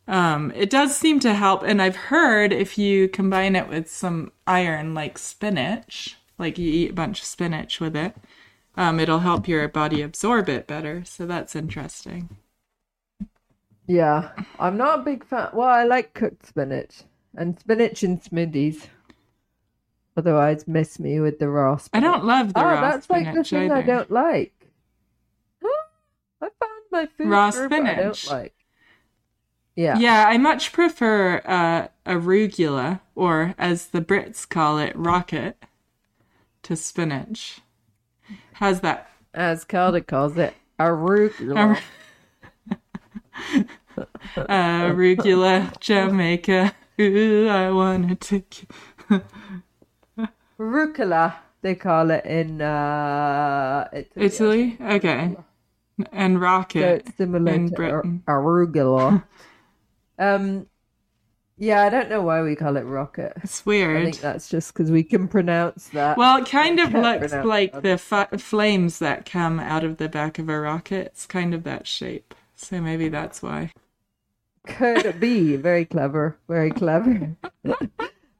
um, 0.08 0.50
it 0.56 0.70
does 0.70 0.96
seem 0.96 1.20
to 1.20 1.34
help. 1.34 1.62
And 1.62 1.80
I've 1.80 1.96
heard 1.96 2.52
if 2.52 2.76
you 2.78 3.08
combine 3.08 3.54
it 3.56 3.68
with 3.68 3.90
some 3.90 4.32
iron, 4.46 4.94
like 4.94 5.18
spinach, 5.18 6.16
like 6.38 6.58
you 6.58 6.70
eat 6.70 6.90
a 6.90 6.94
bunch 6.94 7.20
of 7.20 7.26
spinach 7.26 7.80
with 7.80 7.94
it, 7.96 8.16
um, 8.76 8.98
it'll 9.00 9.20
help 9.20 9.46
your 9.48 9.68
body 9.68 10.02
absorb 10.02 10.48
it 10.48 10.66
better. 10.66 11.04
So 11.04 11.26
that's 11.26 11.54
interesting. 11.56 12.36
Yeah, 13.86 14.32
I'm 14.58 14.78
not 14.78 15.00
a 15.00 15.02
big 15.02 15.22
fan. 15.22 15.50
Well, 15.52 15.68
I 15.68 15.84
like 15.84 16.14
cooked 16.14 16.46
spinach 16.46 17.02
and 17.34 17.58
spinach 17.60 18.02
in 18.02 18.18
smoothies. 18.18 18.88
Otherwise, 20.16 20.66
miss 20.66 20.98
me 20.98 21.20
with 21.20 21.38
the 21.38 21.48
raw 21.48 21.78
I 21.92 22.00
don't 22.00 22.24
love 22.24 22.52
the 22.52 22.60
oh, 22.60 22.64
raw 22.64 22.80
that's 22.80 23.08
like 23.08 23.24
the 23.32 23.44
spinach 23.44 23.50
thing 23.50 23.70
I 23.70 23.82
don't 23.82 24.10
like. 24.10 24.52
Huh? 25.62 25.82
I 26.42 26.48
found 26.58 26.82
my 26.90 27.06
food 27.06 27.28
Raw 27.28 27.50
group 27.50 27.72
I 27.72 27.94
don't 27.94 28.16
spinach. 28.16 28.30
like. 28.30 28.54
Yeah. 29.76 29.98
Yeah, 29.98 30.26
I 30.28 30.36
much 30.36 30.72
prefer 30.72 31.40
uh, 31.44 31.88
arugula, 32.04 33.00
or 33.14 33.54
as 33.56 33.86
the 33.86 34.00
Brits 34.00 34.48
call 34.48 34.78
it, 34.78 34.94
rocket, 34.96 35.64
to 36.64 36.76
spinach. 36.76 37.60
How's 38.54 38.80
that? 38.80 39.10
As 39.32 39.64
Calder 39.64 40.00
calls 40.00 40.36
it, 40.36 40.54
arugula. 40.78 41.80
Uh, 42.68 43.62
arugula, 44.36 45.78
Jamaica. 45.80 46.74
Ooh, 47.00 47.48
I 47.48 47.70
wanna 47.70 48.16
take 48.16 48.66
you. 49.08 49.22
Rucola, 50.60 51.36
they 51.62 51.74
call 51.74 52.10
it 52.10 52.24
in 52.26 52.60
uh, 52.60 53.88
Italy. 53.92 54.26
Italy? 54.26 54.76
Okay. 54.80 55.36
And 56.12 56.36
So 56.36 56.40
rocket. 56.40 57.06
it's 57.06 57.16
similar 57.16 57.52
in 57.52 57.68
Britain. 57.70 58.22
ar- 58.26 58.42
arugula. 58.42 59.24
um, 60.18 60.66
yeah, 61.56 61.82
I 61.82 61.88
don't 61.90 62.08
know 62.08 62.22
why 62.22 62.40
we 62.42 62.56
call 62.56 62.76
it 62.76 62.82
rocket. 62.82 63.32
It's 63.42 63.64
weird. 63.66 63.98
I 63.98 64.04
think 64.04 64.20
that's 64.20 64.48
just 64.48 64.72
because 64.72 64.90
we 64.90 65.02
can 65.02 65.28
pronounce 65.28 65.88
that. 65.88 66.16
Well, 66.16 66.38
it 66.42 66.48
kind 66.48 66.78
of 66.80 66.92
looks 66.92 67.32
like 67.32 67.72
that. 67.72 67.82
the 67.82 67.98
fi- 67.98 68.28
flames 68.38 68.98
that 68.98 69.26
come 69.26 69.60
out 69.60 69.84
of 69.84 69.96
the 69.98 70.08
back 70.08 70.38
of 70.38 70.48
a 70.48 70.58
rocket. 70.60 71.06
It's 71.08 71.26
kind 71.26 71.52
of 71.54 71.64
that 71.64 71.86
shape. 71.86 72.34
So 72.54 72.80
maybe 72.80 73.08
that's 73.08 73.42
why. 73.42 73.72
Could 74.66 75.20
be. 75.20 75.56
Very 75.56 75.84
clever. 75.84 76.38
Very 76.48 76.70
clever. 76.70 77.36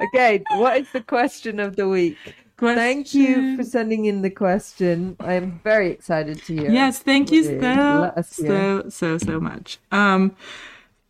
okay, 0.03 0.43
what 0.53 0.77
is 0.79 0.91
the 0.93 1.01
question 1.01 1.61
of 1.61 1.77
the 1.77 1.89
week? 1.89 2.17
Thank 2.59 3.15
you 3.15 3.57
for 3.57 3.65
sending 3.65 4.05
in 4.05 4.21
the 4.21 4.31
question. 4.31 5.17
I'm 5.21 5.61
very 5.65 5.91
excited 5.91 6.43
to 6.45 6.55
hear. 6.55 6.71
Yes, 6.71 6.99
thank 6.99 7.33
you 7.33 7.43
so 7.45 7.51
is. 7.53 7.63
Let 7.63 8.19
us 8.19 8.37
hear. 8.37 8.83
so 8.83 8.89
so 8.91 9.19
so 9.19 9.41
much. 9.41 9.79
Um, 9.91 10.37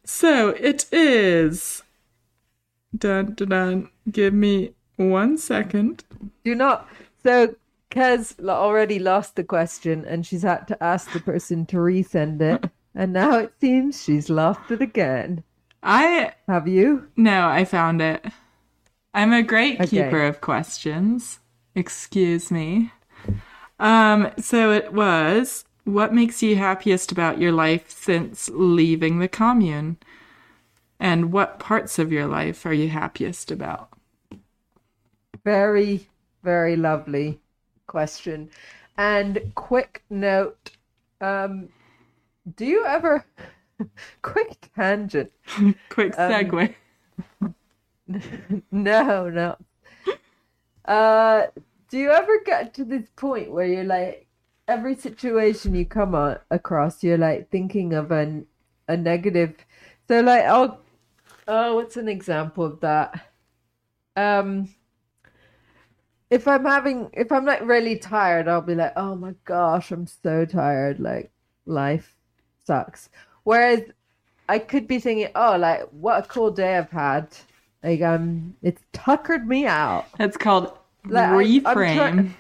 so 0.05 0.51
it 0.51 0.87
is. 0.93 1.83
Dun 2.97 3.35
dun 3.35 3.49
dun. 3.49 3.91
Give 4.11 4.33
me 4.33 4.75
one 4.97 5.39
second. 5.39 6.05
Do 6.45 6.55
not. 6.55 6.89
So, 7.23 7.55
Kez 7.91 8.39
already 8.49 8.99
lost 8.99 9.37
the 9.37 9.45
question 9.45 10.05
and 10.05 10.25
she's 10.25 10.43
had 10.43 10.69
to 10.69 10.83
ask 10.83 11.13
the 11.13 11.21
person 11.21 11.67
to 11.67 11.77
resend 11.77 12.41
it. 12.41 12.71
And 12.93 13.13
now 13.13 13.39
it 13.39 13.53
seems 13.61 14.03
she's 14.03 14.29
lost 14.29 14.69
it 14.69 14.83
again. 14.83 15.45
I 15.81 16.33
Have 16.49 16.67
you? 16.67 17.07
no, 17.17 17.47
I 17.47 17.65
found 17.65 18.03
it. 18.03 18.27
I'm 19.15 19.33
a 19.33 19.43
great 19.43 19.83
Okay. 19.83 19.83
keeper 19.83 20.25
of 20.25 20.41
questions. 20.41 21.41
Excuse 21.75 22.51
me. 22.51 22.93
Um, 23.81 24.31
so 24.39 24.73
it 24.73 24.93
was. 24.93 25.65
What 25.85 26.15
makes 26.15 26.43
you 26.43 26.57
happiest 26.57 27.13
about 27.13 27.39
your 27.41 27.53
life 27.53 27.91
since 27.91 28.51
leaving 28.53 29.19
the 29.21 29.29
commune? 29.29 29.99
And 31.01 31.33
what 31.33 31.59
parts 31.59 31.99
of 31.99 32.13
your 32.13 32.27
life 32.29 32.65
are 32.65 32.73
you 32.73 32.91
happiest 32.91 33.51
about? 33.51 33.89
Very, 35.45 36.09
very 36.43 36.77
lovely 36.77 37.41
question. 37.87 38.51
And 38.97 39.53
quick 39.55 40.03
note 40.11 40.71
um, 41.21 41.69
do 42.57 42.67
you 42.67 42.85
ever. 42.87 43.25
quick 44.23 44.71
tangent. 44.77 45.33
Quick 45.89 46.17
Um, 46.17 46.57
segue. 46.57 46.75
no, 48.71 49.29
no. 49.29 49.57
Uh, 50.85 51.47
do 51.89 51.99
you 51.99 52.11
ever 52.11 52.41
get 52.45 52.75
to 52.75 52.85
this 52.85 53.09
point 53.17 53.51
where 53.51 53.67
you're 53.67 53.85
like, 53.85 54.27
every 54.69 54.95
situation 54.95 55.75
you 55.75 55.85
come 55.85 56.15
on, 56.15 56.39
across, 56.51 57.03
you're 57.03 57.19
like 57.19 57.51
thinking 57.51 57.93
of 57.93 58.11
an 58.13 58.47
a 58.89 58.97
negative. 58.97 59.55
So 60.09 60.21
like, 60.21 60.45
oh, 60.47 60.79
oh, 61.49 61.77
what's 61.77 61.97
an 61.97 62.09
example 62.09 62.65
of 62.65 62.81
that? 62.81 63.33
Um, 64.17 64.75
if 66.31 66.47
I'm 66.47 66.65
having, 66.65 67.11
if 67.13 67.33
I'm 67.33 67.45
like 67.45 67.63
really 67.63 67.97
tired, 67.97 68.49
I'll 68.49 68.61
be 68.63 68.75
like, 68.75 68.93
oh 68.97 69.15
my 69.15 69.35
gosh, 69.45 69.91
I'm 69.91 70.07
so 70.07 70.45
tired. 70.45 71.01
Like, 71.01 71.31
life 71.67 72.15
sucks. 72.65 73.11
Whereas 73.45 73.83
I 74.49 74.59
could 74.59 74.87
be 74.87 74.99
thinking, 74.99 75.29
oh, 75.35 75.57
like, 75.57 75.89
what 75.91 76.25
a 76.25 76.29
cool 76.29 76.51
day 76.51 76.77
I've 76.77 76.91
had. 76.91 77.29
Like, 77.83 78.03
um, 78.03 78.57
it's 78.63 78.83
tuckered 78.93 79.47
me 79.47 79.67
out. 79.67 80.07
It's 80.19 80.37
called 80.37 80.77
Like, 81.09 81.29
reframe. 81.31 81.95
try- 81.97 82.35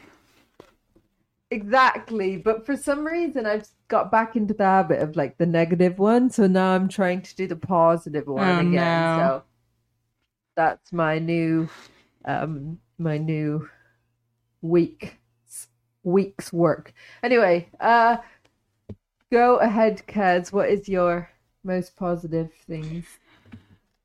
Exactly, 1.53 2.37
but 2.37 2.65
for 2.65 2.77
some 2.77 3.05
reason 3.05 3.45
I've 3.45 3.67
got 3.89 4.11
back 4.13 4.37
into 4.37 4.55
the 4.55 4.65
habit 4.65 5.01
of 5.03 5.17
like 5.17 5.37
the 5.37 5.47
negative 5.47 5.99
one, 5.99 6.31
so 6.31 6.47
now 6.47 6.75
I'm 6.75 6.89
trying 6.89 7.23
to 7.23 7.35
do 7.35 7.49
the 7.49 7.57
positive 7.57 8.29
one 8.29 8.49
Oh, 8.49 8.61
again. 8.61 8.73
no. 8.75 9.17
So 9.17 9.43
that's 10.57 10.93
my 10.93 11.19
new 11.19 11.69
um 12.25 12.79
my 12.99 13.19
new 13.19 13.69
week 14.63 15.19
week's 16.05 16.53
work. 16.53 16.93
Anyway, 17.23 17.69
uh 17.81 18.19
go 19.33 19.57
ahead, 19.57 20.03
Kez. 20.07 20.53
What 20.53 20.69
is 20.69 20.89
your 20.89 21.31
most 21.65 21.97
positive 21.97 22.53
things? 22.67 23.07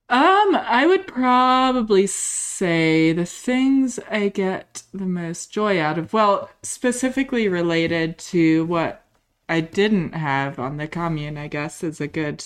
Um, 0.07 0.55
I 0.55 0.85
would 0.85 1.07
probably 1.07 2.05
say 2.05 3.11
the 3.11 3.25
things 3.25 3.99
I 4.09 4.29
get 4.29 4.83
the 4.93 5.05
most 5.05 5.51
joy 5.51 5.81
out 5.81 5.97
of, 5.97 6.13
well, 6.13 6.49
specifically 6.61 7.47
related 7.47 8.19
to 8.19 8.65
what 8.65 9.03
I 9.49 9.61
didn't 9.61 10.13
have 10.13 10.59
on 10.59 10.77
the 10.77 10.87
commune, 10.87 11.37
I 11.37 11.47
guess 11.47 11.83
is 11.83 11.99
a 11.99 12.07
good 12.07 12.45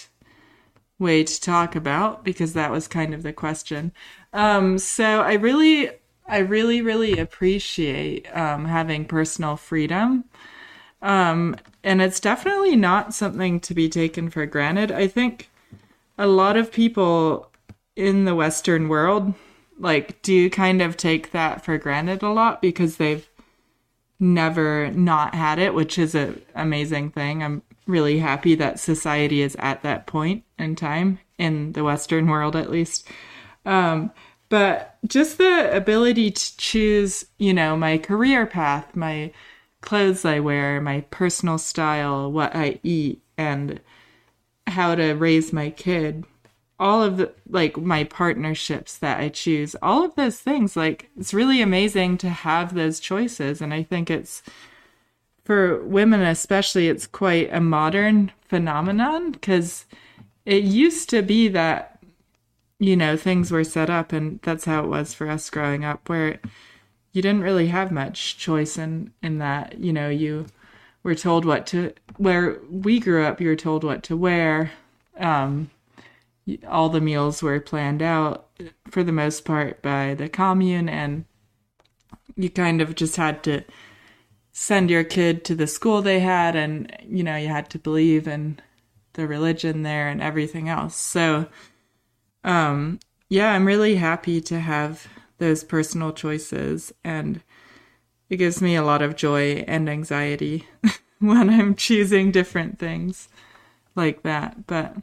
way 1.00 1.24
to 1.24 1.42
talk 1.42 1.76
about 1.76 2.24
because 2.24 2.54
that 2.54 2.72
was 2.72 2.88
kind 2.88 3.14
of 3.14 3.24
the 3.24 3.34
question. 3.34 3.92
Um, 4.32 4.78
so 4.78 5.22
I 5.22 5.34
really, 5.34 5.92
I 6.28 6.40
really, 6.40 6.82
really 6.82 7.20
appreciate 7.20 8.26
um, 8.36 8.66
having 8.66 9.04
personal 9.04 9.58
freedom. 9.58 10.24
Um, 11.02 11.58
and 11.84 12.02
it's 12.02 12.20
definitely 12.22 12.78
not 12.78 13.14
something 13.14 13.60
to 13.62 13.74
be 13.74 13.90
taken 13.90 14.30
for 14.30 14.46
granted. 14.46 14.92
I 14.92 15.08
think 15.08 15.50
a 16.18 16.28
lot 16.28 16.58
of 16.58 16.72
people 16.72 17.49
in 17.96 18.26
the 18.26 18.36
Western 18.36 18.88
world 18.88 19.34
like 19.80 20.22
do 20.22 20.34
you 20.34 20.50
kind 20.50 20.82
of 20.82 20.98
take 20.98 21.32
that 21.32 21.64
for 21.64 21.78
granted 21.78 22.22
a 22.22 22.30
lot 22.30 22.62
because 22.62 22.98
they've 22.98 23.30
never 24.20 24.92
not 24.92 25.34
had 25.34 25.60
it, 25.60 25.74
which 25.74 25.98
is 25.98 26.14
a 26.14 26.36
amazing 26.56 27.12
thing. 27.12 27.42
I'm 27.42 27.62
really 27.88 28.20
happy 28.20 28.54
that 28.56 28.80
society 28.80 29.42
is 29.42 29.56
at 29.60 29.82
that 29.84 30.08
point 30.08 30.44
in 30.58 30.76
time 30.76 31.20
in 31.38 31.72
the 31.72 31.84
Western 31.84 32.28
world, 32.28 32.56
at 32.56 32.70
least. 32.70 33.08
Um, 33.66 34.12
but 34.50 34.98
just 35.08 35.38
the 35.38 35.76
ability 35.76 36.32
to 36.32 36.58
choose, 36.58 37.26
you 37.38 37.54
know, 37.54 37.78
my 37.78 37.98
career 37.98 38.46
path, 38.46 38.96
my 38.96 39.32
clothes 39.82 40.26
I 40.26 40.40
wear, 40.40 40.82
my 40.82 41.02
personal 41.12 41.58
style, 41.58 42.32
what 42.32 42.56
I 42.56 42.80
eat, 42.84 43.22
and 43.38 43.80
how 44.68 44.96
to 44.96 45.14
raise 45.14 45.54
my 45.54 45.70
kid 45.70 46.26
all 46.80 47.04
of 47.04 47.18
the 47.18 47.32
like 47.50 47.78
my 47.78 48.04
partnerships 48.06 48.98
that 48.98 49.20
I 49.20 49.30
choose, 49.30 49.76
all 49.82 50.04
of 50.04 50.16
those 50.16 50.40
things, 50.40 50.76
like 50.78 51.10
it's 51.18 51.34
really 51.34 51.62
amazing 51.62 52.18
to 52.20 52.30
have 52.30 52.74
those 52.74 53.00
choices. 53.00 53.62
And 53.62 53.74
I 53.74 53.84
think 53.84 54.10
it's 54.10 54.42
for 55.50 55.84
women, 55.84 56.22
especially, 56.22 56.90
it's 56.90 57.08
quite 57.08 57.52
a 57.52 57.60
modern 57.60 58.32
phenomenon 58.48 59.32
because 59.32 59.88
it 60.46 60.64
used 60.64 61.10
to 61.10 61.24
be 61.24 61.48
that, 61.48 62.00
you 62.78 62.96
know, 62.96 63.18
things 63.18 63.52
were 63.52 63.64
set 63.64 63.90
up, 63.90 64.14
and 64.14 64.40
that's 64.44 64.66
how 64.66 64.84
it 64.84 64.88
was 64.88 65.16
for 65.16 65.28
us 65.28 65.50
growing 65.50 65.84
up, 65.84 66.08
where 66.08 66.40
you 67.14 67.24
didn't 67.24 67.42
really 67.42 67.68
have 67.70 67.92
much 67.92 68.38
choice 68.38 68.78
in, 68.78 69.12
in 69.24 69.40
that, 69.40 69.80
you 69.80 69.92
know, 69.92 70.08
you 70.08 70.46
were 71.02 71.16
told 71.16 71.46
what 71.46 71.66
to, 71.66 71.94
where 72.18 72.60
we 72.70 73.00
grew 73.00 73.24
up, 73.24 73.42
you 73.42 73.48
were 73.48 73.56
told 73.56 73.84
what 73.84 74.04
to 74.04 74.16
wear. 74.16 74.72
Um, 75.18 75.72
all 76.68 76.90
the 76.90 77.02
meals 77.02 77.42
were 77.42 77.60
planned 77.60 78.02
out 78.02 78.48
for 78.90 79.04
the 79.04 79.12
most 79.12 79.46
part 79.46 79.82
by 79.82 80.14
the 80.14 80.30
commune 80.30 80.90
and 80.90 81.26
you 82.36 82.50
kind 82.50 82.82
of 82.82 82.96
just 82.96 83.16
had 83.16 83.44
to 83.44 83.64
send 84.52 84.90
your 84.90 85.04
kid 85.04 85.44
to 85.46 85.56
the 85.56 85.68
school 85.68 86.02
they 86.02 86.20
had 86.20 86.56
and 86.56 86.96
you 87.04 87.24
know 87.24 87.36
you 87.36 87.48
had 87.48 87.70
to 87.70 87.80
believe 87.80 88.28
in 88.28 88.60
the 89.14 89.28
religion 89.28 89.84
there 89.84 90.08
and 90.08 90.22
everything 90.22 90.70
else. 90.70 90.96
So 90.96 91.48
um 92.44 93.00
yeah 93.28 93.52
i'm 93.52 93.66
really 93.66 93.96
happy 93.96 94.40
to 94.40 94.62
have 94.62 95.08
those 95.40 95.62
personal 95.62 96.14
choices 96.14 96.94
and 97.04 97.42
it 98.30 98.38
gives 98.38 98.62
me 98.62 98.76
a 98.76 98.84
lot 98.84 99.02
of 99.02 99.18
joy 99.18 99.56
and 99.68 99.90
anxiety 99.90 100.66
when 101.20 101.50
i'm 101.50 101.76
choosing 101.76 102.32
different 102.32 102.80
things 102.80 103.28
like 104.00 104.24
that. 104.24 104.66
But 104.68 104.96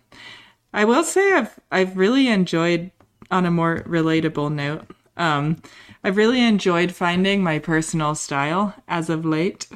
I 0.76 0.84
will 0.84 1.02
say 1.04 1.32
I've 1.32 1.58
I've 1.72 1.96
really 1.96 2.28
enjoyed 2.28 2.90
on 3.30 3.46
a 3.46 3.50
more 3.50 3.82
relatable 3.86 4.52
note. 4.52 4.84
Um, 5.16 5.62
I've 6.04 6.18
really 6.18 6.44
enjoyed 6.44 6.92
finding 6.92 7.42
my 7.42 7.58
personal 7.58 8.14
style 8.14 8.74
as 8.86 9.08
of 9.08 9.24
late, 9.24 9.68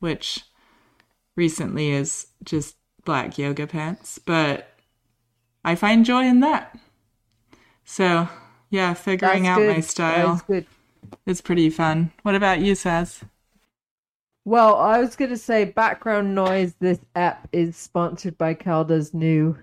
which 0.00 0.40
recently 1.36 1.90
is 1.90 2.28
just 2.42 2.76
black 3.04 3.36
yoga 3.36 3.66
pants, 3.66 4.18
but 4.18 4.70
I 5.66 5.74
find 5.74 6.06
joy 6.06 6.24
in 6.24 6.40
that. 6.40 6.76
So 7.84 8.26
yeah, 8.70 8.94
figuring 8.94 9.42
That's 9.42 9.58
out 9.58 9.58
good. 9.58 9.74
my 9.74 9.80
style 9.80 10.42
is 11.26 11.42
pretty 11.42 11.68
fun. 11.68 12.10
What 12.22 12.34
about 12.34 12.60
you, 12.60 12.72
Saz? 12.72 13.22
Well, 14.46 14.76
I 14.76 14.98
was 14.98 15.14
going 15.14 15.30
to 15.30 15.36
say 15.36 15.66
background 15.66 16.34
noise. 16.34 16.74
This 16.80 17.00
app 17.14 17.48
is 17.52 17.76
sponsored 17.76 18.38
by 18.38 18.54
Calda's 18.54 19.12
new. 19.12 19.58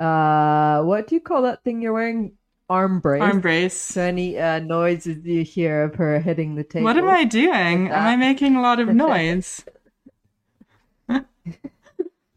Uh, 0.00 0.82
what 0.82 1.06
do 1.06 1.14
you 1.14 1.20
call 1.20 1.42
that 1.42 1.62
thing 1.62 1.82
you're 1.82 1.92
wearing? 1.92 2.32
Arm 2.70 3.00
brace. 3.00 3.20
Arm 3.22 3.40
brace. 3.40 3.76
So 3.78 4.02
any 4.02 4.38
uh, 4.38 4.60
noises 4.60 5.24
you 5.24 5.44
hear 5.44 5.82
of 5.82 5.96
her 5.96 6.20
hitting 6.20 6.54
the 6.54 6.64
table. 6.64 6.84
What 6.84 6.96
am 6.96 7.08
I 7.08 7.24
doing? 7.24 7.84
Like 7.84 7.92
Am 7.92 8.06
I 8.06 8.16
making 8.16 8.56
a 8.56 8.62
lot 8.62 8.80
of 8.80 8.88
noise? 8.94 9.64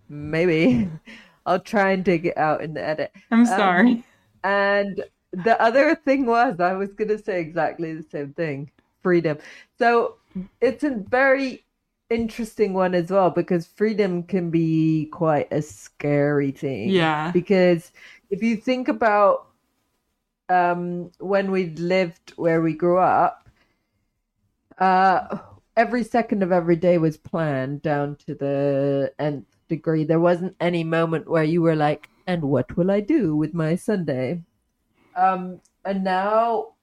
Maybe. 0.09 0.89
I'll 1.45 1.59
try 1.59 1.91
and 1.91 2.03
dig 2.03 2.26
it 2.26 2.38
out 2.38 2.61
in 2.61 2.74
the 2.74 2.84
edit. 2.84 3.11
I'm 3.32 3.45
sorry. 3.45 4.03
And 4.43 5.03
the 5.32 5.59
other 5.61 5.95
thing 5.95 6.26
was, 6.26 6.59
I 6.59 6.74
was 6.74 6.93
going 6.93 7.09
to 7.09 7.18
say 7.18 7.39
exactly 7.41 7.93
the 7.93 8.03
same 8.03 8.34
thing 8.34 8.72
freedom. 9.01 9.38
So 9.78 10.16
it's 10.61 10.84
a 10.84 10.91
very 10.91 11.66
interesting 12.14 12.74
one 12.74 12.95
as 12.95 13.09
well 13.11 13.30
because 13.30 13.66
freedom 13.66 14.24
can 14.24 14.49
be 14.49 15.07
quite 15.11 15.47
a 15.51 15.61
scary 15.61 16.51
thing. 16.51 16.89
Yeah. 16.91 17.32
Because 17.32 17.91
if 18.30 18.43
you 18.43 18.55
think 18.57 18.88
about 18.88 19.47
um, 20.49 21.11
when 21.20 21.51
we 21.51 21.68
lived 21.72 22.34
where 22.36 22.61
we 22.61 22.74
grew 22.74 22.99
up, 22.99 23.49
uh, 24.78 25.38
every 25.76 26.03
second 26.03 26.43
of 26.43 26.51
every 26.51 26.76
day 26.76 26.97
was 26.97 27.18
planned 27.18 27.82
down 27.82 28.16
to 28.28 28.36
the 28.36 29.14
nth 29.20 29.47
degree. 29.68 30.03
There 30.03 30.20
wasn't 30.20 30.55
any 30.59 30.84
moment 30.84 31.28
where 31.30 31.43
you 31.43 31.61
were 31.61 31.76
like, 31.76 32.09
and 32.28 32.43
what 32.43 32.76
will 32.78 32.91
I 32.91 32.99
do 32.99 33.36
with 33.36 33.53
my 33.53 33.76
Sunday? 33.76 34.43
Um, 35.16 35.61
and 35.86 36.03
now 36.03 36.76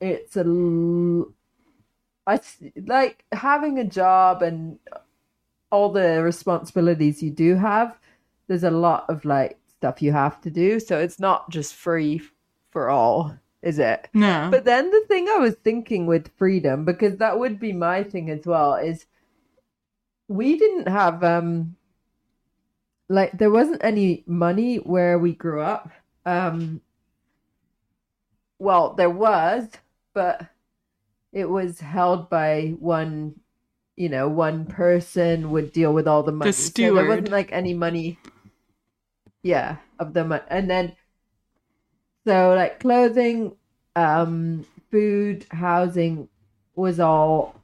it's 0.00 0.36
a 0.36 0.44
l- 0.44 1.32
I 2.26 2.40
like 2.86 3.24
having 3.32 3.78
a 3.78 3.84
job 3.84 4.42
and 4.42 4.78
all 5.70 5.90
the 5.90 6.22
responsibilities 6.22 7.22
you 7.22 7.30
do 7.30 7.56
have. 7.56 7.96
There's 8.46 8.64
a 8.64 8.70
lot 8.70 9.06
of 9.08 9.24
like 9.24 9.58
stuff 9.68 10.02
you 10.02 10.12
have 10.12 10.40
to 10.42 10.50
do, 10.50 10.80
so 10.80 10.98
it's 10.98 11.18
not 11.18 11.50
just 11.50 11.74
free 11.74 12.20
for 12.70 12.90
all, 12.90 13.36
is 13.62 13.78
it? 13.78 14.08
No. 14.12 14.48
But 14.50 14.64
then 14.64 14.90
the 14.90 15.04
thing 15.08 15.28
I 15.28 15.38
was 15.38 15.54
thinking 15.54 16.06
with 16.06 16.36
freedom, 16.36 16.84
because 16.84 17.16
that 17.18 17.38
would 17.38 17.58
be 17.58 17.72
my 17.72 18.02
thing 18.02 18.30
as 18.30 18.46
well, 18.46 18.74
is 18.74 19.06
we 20.28 20.56
didn't 20.56 20.88
have 20.88 21.24
um 21.24 21.76
like 23.08 23.32
there 23.32 23.50
wasn't 23.50 23.82
any 23.82 24.22
money 24.26 24.76
where 24.76 25.18
we 25.18 25.34
grew 25.34 25.62
up. 25.62 25.90
Um 26.26 26.80
well, 28.58 28.94
there 28.94 29.10
was, 29.10 29.68
but 30.12 30.46
it 31.32 31.46
was 31.48 31.80
held 31.80 32.30
by 32.30 32.74
one 32.78 33.34
you 33.96 34.08
know, 34.08 34.28
one 34.28 34.64
person 34.66 35.50
would 35.50 35.72
deal 35.72 35.92
with 35.92 36.08
all 36.08 36.22
the 36.22 36.32
money. 36.32 36.52
The 36.52 36.54
So 36.54 36.94
there 36.94 37.06
wasn't 37.06 37.30
like 37.30 37.52
any 37.52 37.74
money 37.74 38.18
yeah, 39.42 39.76
of 39.98 40.12
the 40.14 40.24
money. 40.24 40.42
And 40.48 40.70
then 40.70 40.96
so 42.26 42.54
like 42.54 42.80
clothing 42.80 43.56
um, 43.96 44.64
food, 44.90 45.46
housing 45.50 46.28
was 46.74 47.00
all 47.00 47.54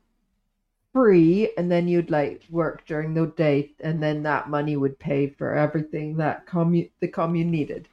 free, 0.93 1.53
and 1.57 1.71
then 1.71 1.89
you'd 1.89 2.11
like 2.11 2.43
work 2.51 2.85
during 2.87 3.14
the 3.14 3.27
day, 3.37 3.73
and 3.81 4.03
then 4.03 4.23
that 4.25 4.49
money 4.51 4.77
would 4.77 4.99
pay 4.99 5.29
for 5.29 5.55
everything 5.55 6.17
that 6.17 6.47
commu- 6.47 6.91
the 7.01 7.09
commune 7.09 7.51
needed. 7.51 7.89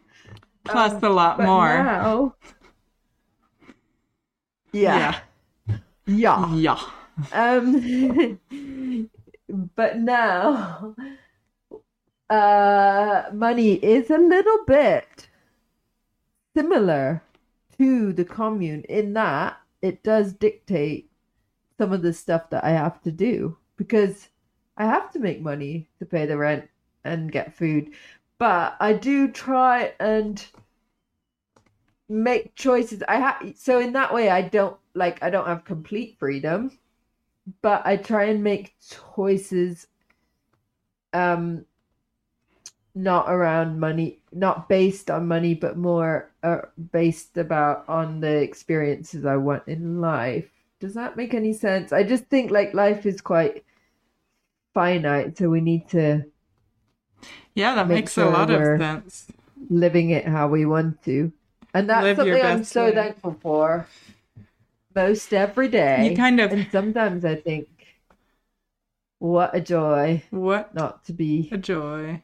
Plus 0.65 0.93
Um, 0.93 1.03
a 1.03 1.09
lot 1.09 1.41
more. 1.41 1.93
now, 1.93 2.35
yeah, 4.73 5.13
yeah. 5.13 5.19
Yeah. 6.05 6.53
Yeah. 6.53 6.79
Um, 7.31 8.39
but 9.75 9.99
now, 9.99 10.95
uh, 12.29 13.23
money 13.33 13.73
is 13.73 14.09
a 14.09 14.17
little 14.17 14.65
bit 14.65 15.27
similar 16.55 17.23
to 17.77 18.13
the 18.13 18.25
commune 18.25 18.83
in 18.89 19.13
that 19.13 19.57
it 19.81 20.03
does 20.03 20.33
dictate 20.33 21.09
some 21.77 21.91
of 21.91 22.01
the 22.01 22.13
stuff 22.13 22.49
that 22.49 22.63
I 22.63 22.69
have 22.69 23.01
to 23.03 23.11
do 23.11 23.57
because 23.77 24.29
I 24.77 24.85
have 24.85 25.11
to 25.11 25.19
make 25.19 25.41
money 25.41 25.89
to 25.99 26.05
pay 26.05 26.25
the 26.25 26.37
rent 26.37 26.69
and 27.03 27.31
get 27.31 27.55
food. 27.55 27.91
But 28.37 28.75
I 28.79 28.93
do 28.93 29.29
try 29.29 29.93
and 29.99 30.43
make 32.13 32.55
choices. 32.55 33.03
I 33.07 33.17
have 33.17 33.53
so 33.57 33.79
in 33.79 33.93
that 33.93 34.13
way 34.13 34.29
I 34.29 34.41
don't 34.43 34.77
like 34.93 35.21
I 35.23 35.29
don't 35.29 35.47
have 35.47 35.65
complete 35.65 36.17
freedom, 36.19 36.77
but 37.61 37.85
I 37.85 37.97
try 37.97 38.25
and 38.25 38.43
make 38.43 38.75
choices 39.15 39.87
um 41.13 41.65
not 42.95 43.29
around 43.29 43.79
money, 43.79 44.19
not 44.31 44.69
based 44.69 45.09
on 45.09 45.27
money, 45.27 45.53
but 45.55 45.77
more 45.77 46.31
uh, 46.43 46.59
based 46.91 47.37
about 47.37 47.87
on 47.89 48.19
the 48.19 48.41
experiences 48.41 49.25
I 49.25 49.37
want 49.37 49.67
in 49.67 49.99
life. 49.99 50.49
Does 50.79 50.93
that 50.93 51.17
make 51.17 51.33
any 51.33 51.53
sense? 51.53 51.91
I 51.91 52.03
just 52.03 52.25
think 52.25 52.51
like 52.51 52.73
life 52.73 53.05
is 53.05 53.21
quite 53.21 53.63
finite, 54.73 55.37
so 55.37 55.49
we 55.49 55.61
need 55.61 55.87
to 55.89 56.25
Yeah, 57.55 57.75
that 57.75 57.87
Make 57.87 57.97
makes 57.97 58.13
sure 58.13 58.25
a 58.25 58.29
lot 58.29 58.49
of 58.51 58.63
sense. 58.77 59.27
living 59.69 60.09
it 60.11 60.27
how 60.27 60.47
we 60.47 60.65
want 60.65 61.01
to. 61.03 61.31
And 61.73 61.89
that's 61.89 62.03
Live 62.03 62.17
something 62.17 62.43
I'm 62.43 62.63
so 62.63 62.85
way. 62.85 62.93
thankful 62.93 63.33
for 63.41 63.87
most 64.95 65.33
every 65.33 65.67
day. 65.67 66.05
You 66.05 66.15
kind 66.15 66.39
of 66.39 66.51
And 66.51 66.67
sometimes 66.71 67.25
I 67.25 67.35
think, 67.35 67.67
what 69.17 69.55
a 69.55 69.59
joy 69.61 70.23
what 70.31 70.75
not 70.75 71.03
to 71.05 71.13
be 71.13 71.49
a 71.51 71.57
joy. 71.57 72.21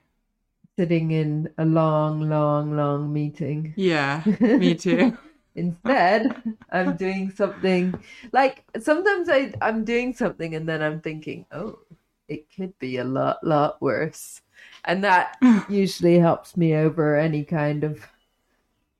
sitting 0.77 1.11
in 1.11 1.47
a 1.59 1.65
long, 1.65 2.27
long, 2.27 2.75
long 2.75 3.13
meeting. 3.13 3.75
Yeah, 3.75 4.23
me 4.55 4.75
too. 4.75 5.17
Instead, 5.55 6.35
I'm 6.71 6.95
doing 6.95 7.31
something 7.31 7.93
like 8.31 8.63
sometimes 8.79 9.27
I, 9.29 9.53
I'm 9.61 9.83
doing 9.83 10.13
something 10.13 10.55
and 10.55 10.69
then 10.69 10.81
I'm 10.81 11.01
thinking, 11.01 11.45
oh, 11.51 11.79
it 12.27 12.47
could 12.55 12.77
be 12.79 12.97
a 12.97 13.03
lot, 13.03 13.43
lot 13.43 13.81
worse. 13.81 14.41
And 14.85 15.03
that 15.03 15.37
usually 15.67 16.19
helps 16.19 16.55
me 16.55 16.75
over 16.75 17.15
any 17.17 17.43
kind 17.43 17.83
of 17.83 18.07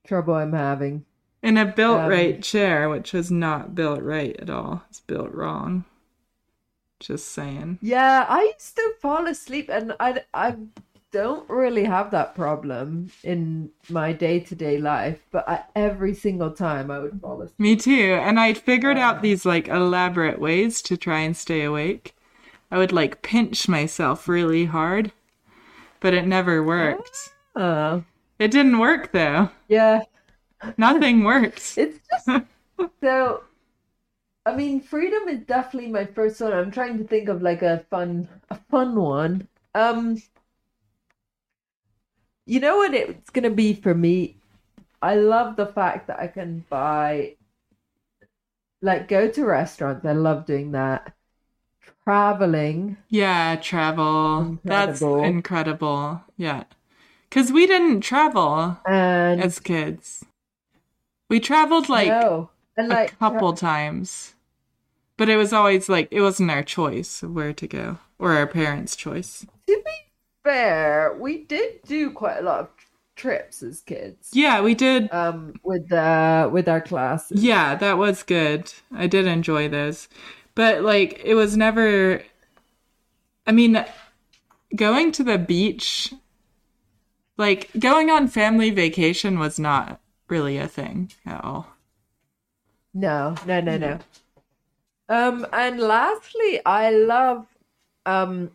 trouble 0.10 0.34
I'm 0.34 0.54
having. 0.54 1.06
In 1.42 1.56
a 1.56 1.66
built 1.66 2.02
Um, 2.02 2.10
right 2.10 2.44
chair, 2.44 2.90
which 2.90 3.14
was 3.14 3.32
not 3.32 3.76
built 3.76 4.02
right 4.02 4.36
at 4.42 4.50
all. 4.50 4.84
It's 4.90 5.00
built 5.00 5.32
wrong. 5.34 5.86
Just 7.00 7.30
saying. 7.30 7.78
Yeah, 7.82 8.26
I 8.28 8.52
used 8.54 8.76
to 8.76 8.94
fall 9.00 9.26
asleep, 9.28 9.70
and 9.70 9.96
I, 10.02 10.24
I 10.34 10.58
don't 11.12 11.50
really 11.50 11.86
have 11.86 12.12
that 12.12 12.36
problem 12.36 13.12
in 13.24 13.70
my 13.90 14.12
day 14.12 14.40
to 14.42 14.56
day 14.56 14.78
life, 14.80 15.20
but 15.32 15.48
I, 15.48 15.64
every 15.76 16.14
single 16.14 16.52
time 16.52 16.92
I 16.92 17.00
would 17.00 17.22
fall 17.22 17.42
asleep. 17.42 17.60
Me 17.60 17.76
too. 17.78 18.20
And 18.22 18.38
I 18.40 18.54
figured 18.54 18.98
out 18.98 19.22
these 19.22 19.46
like 19.46 19.70
elaborate 19.70 20.40
ways 20.40 20.82
to 20.84 20.98
try 20.98 21.20
and 21.20 21.38
stay 21.38 21.64
awake. 21.64 22.16
I 22.70 22.78
would 22.78 22.92
like 22.92 23.22
pinch 23.22 23.68
myself 23.70 24.28
really 24.28 24.66
hard, 24.66 25.12
but 26.02 26.14
it 26.14 26.28
never 26.28 26.62
worked. 26.62 27.18
Oh, 27.56 28.04
It 28.40 28.50
didn't 28.50 28.80
work 28.80 29.12
though. 29.12 29.52
yeah, 29.68 30.02
Nothing 30.78 31.24
works. 31.24 31.78
it's 31.78 32.00
just 32.10 32.34
so. 33.04 33.44
I 34.46 34.56
mean, 34.56 34.82
freedom 34.82 35.28
is 35.30 35.46
definitely 35.46 35.92
my 35.92 36.06
first 36.06 36.42
one. 36.42 36.54
I'm 36.54 36.72
trying 36.72 36.98
to 36.98 37.04
think 37.06 37.30
of 37.30 37.42
like 37.42 37.62
a 37.62 37.86
fun, 37.90 38.28
a 38.50 38.56
fun 38.70 38.96
one. 38.96 39.48
Um, 39.76 40.18
you 42.46 42.60
know 42.60 42.78
what 42.78 42.94
it's 42.94 43.30
gonna 43.30 43.50
be 43.50 43.74
for 43.74 43.94
me? 43.94 44.36
I 45.02 45.16
love 45.16 45.58
the 45.58 45.66
fact 45.66 46.08
that 46.08 46.20
I 46.20 46.28
can 46.28 46.66
buy, 46.70 47.36
like, 48.82 49.08
go 49.08 49.30
to 49.30 49.46
restaurants. 49.46 50.06
I 50.06 50.12
love 50.14 50.46
doing 50.46 50.72
that. 50.72 51.14
Traveling. 52.04 52.98
Yeah, 53.10 53.56
travel. 53.58 54.60
That's 54.66 55.06
Incredible. 55.06 55.22
incredible. 55.22 56.24
Yeah. 56.38 56.64
Cuz 57.32 57.52
we 57.52 57.68
didn't 57.68 58.02
travel 58.02 58.80
And 58.86 59.42
as 59.42 59.60
kids. 59.60 60.26
We 61.30 61.40
traveled 61.40 61.90
like 61.90 62.08
no, 62.08 62.50
and 62.76 62.88
a 62.92 62.96
like 62.96 63.20
couple 63.20 63.54
times. 63.54 64.34
But 65.18 65.30
it 65.30 65.36
was 65.36 65.54
always 65.54 65.90
like 65.90 66.08
it 66.12 66.22
wasn't 66.22 66.52
our 66.52 66.64
choice 66.64 67.22
of 67.22 67.34
where 67.34 67.54
to 67.54 67.68
go 67.68 68.00
or 68.18 68.34
our 68.34 68.48
parents' 68.48 68.96
choice. 68.96 69.46
to 69.68 69.82
be 69.86 69.92
fair, 70.44 71.16
we 71.20 71.44
did 71.44 71.82
do 71.84 72.12
quite 72.12 72.38
a 72.38 72.42
lot 72.42 72.60
of 72.62 72.70
trips 73.16 73.62
as 73.62 73.82
kids. 73.82 74.30
Yeah, 74.34 74.62
we 74.62 74.74
did. 74.74 75.14
Um, 75.14 75.54
with 75.64 75.92
uh 75.92 76.50
with 76.52 76.68
our 76.68 76.82
classes. 76.82 77.44
Yeah, 77.44 77.76
that 77.76 77.98
was 77.98 78.24
good. 78.24 78.74
I 78.96 79.08
did 79.08 79.28
enjoy 79.28 79.70
those. 79.70 80.08
But 80.56 80.82
like 80.84 81.22
it 81.24 81.36
was 81.36 81.56
never 81.56 82.24
I 83.46 83.52
mean 83.52 83.86
going 84.76 85.12
to 85.12 85.24
the 85.24 85.38
beach 85.38 86.14
like 87.40 87.72
going 87.80 88.12
on 88.12 88.30
family 88.30 88.72
vacation 88.72 89.40
was 89.40 89.60
not 89.60 90.02
really 90.30 90.60
a 90.60 90.70
thing 90.70 91.12
at 91.26 91.44
all. 91.44 91.70
No, 92.94 93.36
no, 93.48 93.62
no, 93.62 93.78
no. 93.78 94.00
Um, 95.10 95.46
and 95.54 95.80
lastly, 95.80 96.62
I 96.66 96.92
love 96.92 97.48
um 98.06 98.52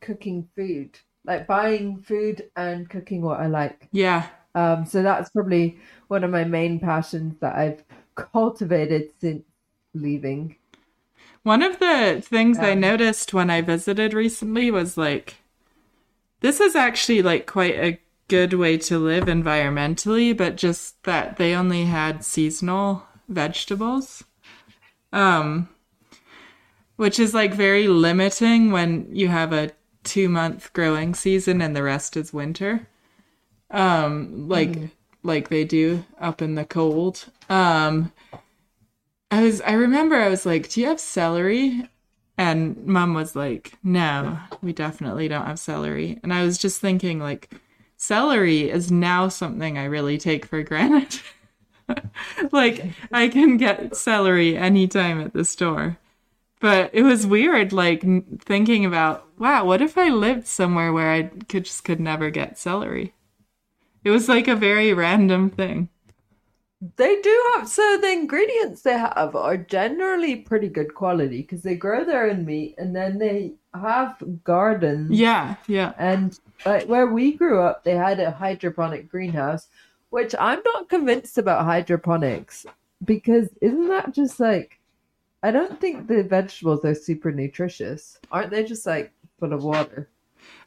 cooking 0.00 0.48
food, 0.56 0.98
like 1.24 1.46
buying 1.46 2.02
food 2.02 2.50
and 2.56 2.88
cooking 2.90 3.22
what 3.22 3.40
I 3.40 3.48
like. 3.48 3.90
Yeah. 3.92 4.28
Um, 4.54 4.86
so 4.86 5.02
that's 5.02 5.30
probably 5.30 5.78
one 6.08 6.24
of 6.24 6.30
my 6.30 6.44
main 6.44 6.80
passions 6.80 7.38
that 7.40 7.56
I've 7.56 7.84
cultivated 8.16 9.12
since 9.20 9.44
leaving. 9.94 10.56
One 11.42 11.62
of 11.62 11.78
the 11.78 12.22
things 12.24 12.62
I 12.62 12.72
Um, 12.72 12.74
noticed 12.74 13.34
when 13.34 13.50
I 13.50 13.60
visited 13.60 14.14
recently 14.14 14.70
was 14.70 14.96
like, 14.96 15.36
this 16.40 16.60
is 16.60 16.74
actually 16.74 17.22
like 17.22 17.46
quite 17.46 17.76
a 17.76 17.98
good 18.28 18.52
way 18.52 18.78
to 18.78 18.98
live 18.98 19.24
environmentally, 19.24 20.36
but 20.36 20.56
just 20.56 21.02
that 21.04 21.36
they 21.36 21.54
only 21.54 21.84
had 21.84 22.24
seasonal 22.24 23.04
vegetables. 23.28 24.24
Um, 25.12 25.68
which 26.96 27.18
is 27.18 27.34
like 27.34 27.54
very 27.54 27.88
limiting 27.88 28.70
when 28.70 29.08
you 29.10 29.28
have 29.28 29.52
a 29.52 29.70
two 30.04 30.28
month 30.28 30.72
growing 30.72 31.14
season 31.14 31.60
and 31.60 31.74
the 31.74 31.82
rest 31.82 32.16
is 32.16 32.32
winter. 32.32 32.86
Um, 33.70 34.48
like, 34.48 34.76
like 35.22 35.48
they 35.48 35.64
do 35.64 36.04
up 36.20 36.42
in 36.42 36.54
the 36.54 36.64
cold. 36.64 37.26
Um, 37.48 38.12
I 39.30 39.42
was 39.42 39.60
I 39.60 39.72
remember 39.72 40.16
I 40.16 40.28
was 40.28 40.44
like, 40.44 40.68
"Do 40.68 40.80
you 40.80 40.88
have 40.88 41.00
celery?" 41.00 41.88
And 42.40 42.86
mom 42.86 43.12
was 43.12 43.36
like, 43.36 43.74
"No, 43.84 44.38
we 44.62 44.72
definitely 44.72 45.28
don't 45.28 45.44
have 45.44 45.58
celery." 45.58 46.18
And 46.22 46.32
I 46.32 46.42
was 46.42 46.56
just 46.56 46.80
thinking 46.80 47.18
like 47.20 47.50
celery 47.98 48.70
is 48.70 48.90
now 48.90 49.28
something 49.28 49.76
I 49.76 49.84
really 49.84 50.16
take 50.16 50.46
for 50.46 50.62
granted. 50.62 51.20
like 52.50 52.86
I 53.12 53.28
can 53.28 53.58
get 53.58 53.94
celery 53.94 54.56
anytime 54.56 55.20
at 55.20 55.34
the 55.34 55.44
store. 55.44 55.98
But 56.60 56.88
it 56.94 57.02
was 57.02 57.26
weird 57.26 57.74
like 57.74 58.02
thinking 58.40 58.86
about, 58.86 59.26
wow, 59.38 59.66
what 59.66 59.82
if 59.82 59.98
I 59.98 60.08
lived 60.08 60.46
somewhere 60.46 60.94
where 60.94 61.12
I 61.12 61.24
could 61.24 61.66
just 61.66 61.84
could 61.84 62.00
never 62.00 62.30
get 62.30 62.58
celery? 62.58 63.12
It 64.02 64.10
was 64.12 64.30
like 64.30 64.48
a 64.48 64.56
very 64.56 64.94
random 64.94 65.50
thing. 65.50 65.90
They 66.96 67.20
do 67.20 67.44
have 67.54 67.68
so 67.68 67.98
the 67.98 68.10
ingredients 68.10 68.82
they 68.82 68.96
have 68.96 69.36
are 69.36 69.56
generally 69.58 70.36
pretty 70.36 70.68
good 70.68 70.94
quality 70.94 71.42
because 71.42 71.62
they 71.62 71.74
grow 71.74 72.04
their 72.04 72.30
own 72.30 72.46
meat 72.46 72.74
and 72.78 72.96
then 72.96 73.18
they 73.18 73.52
have 73.74 74.16
gardens. 74.44 75.10
Yeah, 75.10 75.56
yeah. 75.66 75.92
And 75.98 76.38
like 76.64 76.86
where 76.86 77.06
we 77.06 77.32
grew 77.32 77.62
up, 77.62 77.84
they 77.84 77.94
had 77.94 78.18
a 78.18 78.30
hydroponic 78.30 79.10
greenhouse, 79.10 79.68
which 80.08 80.34
I'm 80.38 80.60
not 80.74 80.88
convinced 80.88 81.36
about 81.36 81.66
hydroponics 81.66 82.64
because 83.04 83.50
isn't 83.60 83.88
that 83.88 84.14
just 84.14 84.40
like 84.40 84.80
I 85.42 85.50
don't 85.50 85.80
think 85.80 86.06
the 86.06 86.22
vegetables 86.22 86.84
are 86.84 86.94
super 86.94 87.32
nutritious. 87.32 88.18
Aren't 88.30 88.50
they 88.50 88.64
just 88.64 88.86
like 88.86 89.12
full 89.38 89.52
of 89.52 89.64
water? 89.64 90.08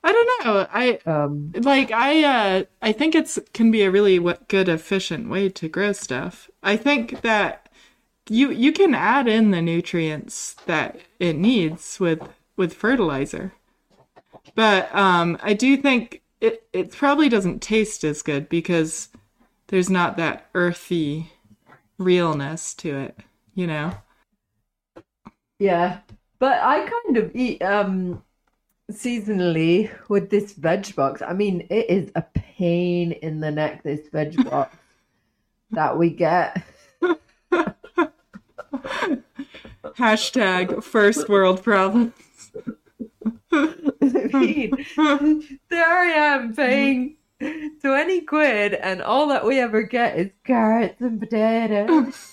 I 0.04 0.12
don't 0.12 0.46
know. 0.46 0.68
I 0.72 1.00
Um, 1.06 1.54
like 1.56 1.92
I 1.92 2.24
uh 2.24 2.64
I 2.82 2.92
think 2.92 3.16
it's 3.16 3.40
can 3.54 3.72
be 3.72 3.84
a 3.84 3.92
really 3.92 4.20
good 4.48 4.70
efficient 4.70 5.30
way 5.30 5.50
to 5.50 5.70
grow 5.70 5.94
stuff. 5.94 6.50
I 6.62 6.78
think 6.78 7.22
that 7.22 7.70
you 8.30 8.52
you 8.52 8.72
can 8.74 8.96
add 8.96 9.28
in 9.28 9.52
the 9.52 9.62
nutrients 9.62 10.56
that 10.66 11.00
it 11.20 11.36
needs 11.38 12.00
with 12.00 12.22
with 12.58 12.74
fertilizer. 12.74 13.54
But 14.56 14.94
um 14.96 15.38
I 15.44 15.54
do 15.54 15.78
think 15.78 16.22
it 16.42 16.68
it 16.74 16.92
probably 16.92 17.30
doesn't 17.30 17.62
taste 17.62 18.04
as 18.04 18.22
good 18.22 18.50
because 18.50 19.10
there's 19.68 19.90
not 19.90 20.18
that 20.18 20.50
earthy 20.56 21.32
realness 22.00 22.74
to 22.76 22.98
it, 22.98 23.20
you 23.56 23.68
know. 23.68 23.96
yeah, 25.60 26.00
but 26.40 26.62
I 26.62 26.90
kind 26.90 27.18
of 27.18 27.36
eat 27.36 27.62
um 27.62 28.24
seasonally 28.94 29.92
with 30.10 30.30
this 30.30 30.54
veg 30.54 30.96
box. 30.96 31.22
I 31.22 31.34
mean, 31.34 31.68
it 31.70 31.90
is 31.90 32.12
a 32.16 32.22
pain 32.22 33.12
in 33.12 33.40
the 33.40 33.52
neck. 33.52 33.84
This 33.84 34.08
veg 34.10 34.44
box 34.50 34.76
that 35.72 35.98
we 35.98 36.10
get. 36.10 36.64
Hashtag 39.98 40.84
first 40.84 41.30
world 41.30 41.64
problem. 41.64 42.14
I 43.52 44.30
mean, 44.34 45.60
there 45.70 45.88
I 45.88 46.06
am 46.06 46.56
paying 46.56 47.18
20 47.82 48.22
quid, 48.22 48.74
and 48.74 49.02
all 49.02 49.28
that 49.28 49.46
we 49.46 49.60
ever 49.60 49.84
get 49.84 50.18
is 50.18 50.32
carrots 50.44 51.02
and 51.02 51.20
potatoes. 51.20 52.30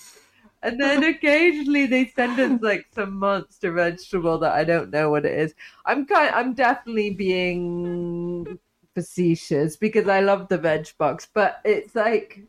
And 0.63 0.79
then 0.79 1.03
occasionally 1.03 1.87
they 1.87 2.05
send 2.05 2.39
us 2.39 2.61
like 2.61 2.85
some 2.93 3.17
monster 3.17 3.71
vegetable 3.71 4.37
that 4.39 4.53
I 4.53 4.63
don't 4.63 4.91
know 4.91 5.09
what 5.09 5.25
it 5.25 5.37
is. 5.37 5.55
I'm 5.85 6.05
kind 6.05 6.33
I'm 6.33 6.53
definitely 6.53 7.11
being 7.11 8.59
facetious 8.93 9.75
because 9.75 10.07
I 10.07 10.19
love 10.19 10.49
the 10.49 10.57
veg 10.57 10.87
box, 10.97 11.27
but 11.33 11.61
it's 11.65 11.95
like 11.95 12.41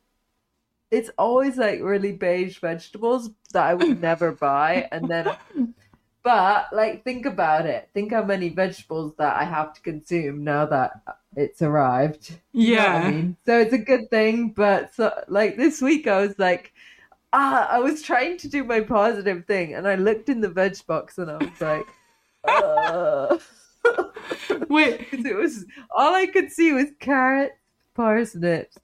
it's 0.91 1.11
always 1.17 1.57
like 1.57 1.81
really 1.81 2.13
beige 2.13 2.59
vegetables 2.59 3.31
that 3.53 3.65
I 3.65 3.75
would 3.75 4.01
never 4.01 4.33
buy 4.33 4.89
and 4.93 5.09
then 5.11 5.35
but 6.23 6.69
like 6.73 7.05
think 7.05 7.27
about 7.27 7.67
it. 7.67 7.89
Think 7.95 8.13
how 8.13 8.25
many 8.25 8.51
vegetables 8.51 9.15
that 9.17 9.37
I 9.37 9.45
have 9.45 9.73
to 9.75 9.81
consume 9.81 10.45
now 10.45 10.67
that 10.67 11.01
it's 11.37 11.63
arrived. 11.63 12.39
You 12.53 12.77
know 12.77 12.83
Yeah. 12.83 12.95
I 12.95 13.11
mean? 13.11 13.37
So 13.47 13.59
it's 13.59 13.73
a 13.73 13.79
good 13.79 14.11
thing, 14.11 14.51
but 14.51 14.95
so 14.95 15.13
like 15.29 15.57
this 15.57 15.81
week 15.81 16.07
I 16.07 16.21
was 16.21 16.39
like 16.39 16.73
ah, 17.33 17.68
I 17.70 17.78
was 17.78 18.03
trying 18.03 18.39
to 18.39 18.49
do 18.49 18.64
my 18.64 18.80
positive 18.80 19.47
thing, 19.47 19.74
and 19.74 19.87
I 19.87 19.95
looked 19.95 20.28
in 20.28 20.41
the 20.41 20.49
veg 20.49 20.76
box, 20.87 21.18
and 21.18 21.30
I 21.30 21.37
was 21.37 21.61
like, 21.61 21.87
uh, 22.45 23.39
Wait, 24.68 25.07
it 25.12 25.37
was 25.37 25.64
all 25.95 26.14
I 26.14 26.26
could 26.26 26.51
see 26.51 26.72
was 26.72 26.91
carrots, 27.01 27.55
parsnips, 27.95 28.78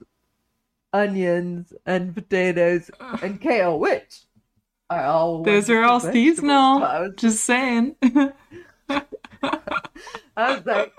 onions, 0.93 1.73
and 1.85 2.13
potatoes, 2.13 2.91
and 3.21 3.39
kale, 3.41 3.79
which 3.79 4.23
are 4.89 5.03
all 5.03 5.43
those 5.43 5.69
are 5.69 5.83
all 5.83 5.99
seasonal. 5.99 6.83
I 6.83 7.01
was, 7.01 7.13
Just 7.17 7.45
saying. 7.45 7.95
I 10.37 10.55
was 10.55 10.65
like, 10.65 10.93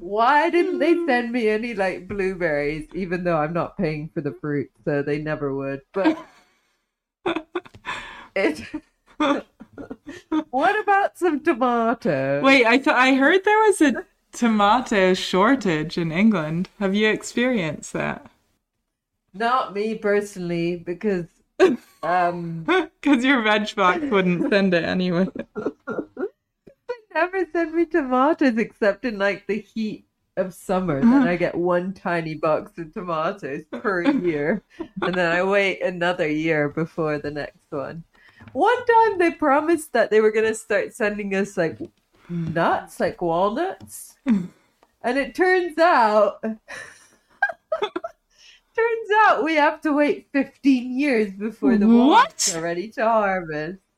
why 0.00 0.50
didn't 0.50 0.80
they 0.80 0.94
send 1.06 1.30
me 1.30 1.48
any 1.48 1.74
like 1.74 2.08
blueberries? 2.08 2.88
Even 2.94 3.22
though 3.24 3.36
I'm 3.36 3.52
not 3.52 3.78
paying 3.78 4.10
for 4.12 4.20
the 4.20 4.32
fruit, 4.32 4.70
so 4.84 5.02
they 5.02 5.18
never 5.18 5.54
would. 5.54 5.82
But 5.92 6.18
it. 8.34 8.62
what 10.50 10.80
about 10.80 11.18
some 11.18 11.40
tomatoes? 11.40 12.42
Wait, 12.42 12.66
I 12.66 12.78
thought 12.78 12.96
I 12.96 13.14
heard 13.14 13.44
there 13.44 13.58
was 13.58 13.80
a 13.80 14.04
tomato 14.32 15.14
shortage 15.14 15.98
in 15.98 16.10
England. 16.12 16.68
Have 16.78 16.94
you 16.94 17.08
experienced 17.08 17.92
that? 17.92 18.30
Not 19.34 19.74
me 19.74 19.94
personally, 19.94 20.76
because 20.76 21.26
um, 22.02 22.64
Because 23.00 23.24
your 23.24 23.42
veg 23.42 23.74
box 23.74 24.00
wouldn't 24.04 24.50
send 24.50 24.74
it 24.74 24.84
anyway. 24.84 25.26
they 25.56 26.94
never 27.14 27.46
send 27.52 27.74
me 27.74 27.86
tomatoes 27.86 28.58
except 28.58 29.04
in 29.04 29.18
like 29.18 29.46
the 29.46 29.60
heat 29.60 30.06
of 30.36 30.54
summer. 30.54 31.00
Then 31.00 31.28
I 31.28 31.36
get 31.36 31.54
one 31.54 31.92
tiny 31.92 32.34
box 32.34 32.78
of 32.78 32.92
tomatoes 32.92 33.64
per 33.70 34.02
year, 34.02 34.62
and 35.02 35.14
then 35.14 35.32
I 35.32 35.42
wait 35.42 35.82
another 35.82 36.28
year 36.28 36.68
before 36.68 37.18
the 37.18 37.30
next 37.30 37.70
one. 37.70 38.04
One 38.52 38.84
time 38.86 39.18
they 39.18 39.30
promised 39.30 39.92
that 39.92 40.10
they 40.10 40.20
were 40.20 40.30
gonna 40.30 40.54
start 40.54 40.94
sending 40.94 41.34
us 41.34 41.56
like 41.56 41.78
nuts, 42.28 43.00
like 43.00 43.20
walnuts, 43.22 44.16
and 44.26 45.18
it 45.18 45.34
turns 45.34 45.78
out. 45.78 46.42
Turns 48.74 49.10
out 49.26 49.44
we 49.44 49.56
have 49.56 49.82
to 49.82 49.92
wait 49.92 50.28
15 50.32 50.98
years 50.98 51.32
before 51.34 51.76
the 51.76 51.86
walnuts 51.86 52.54
are 52.54 52.62
ready 52.62 52.88
to 52.92 53.04
harvest. 53.04 53.78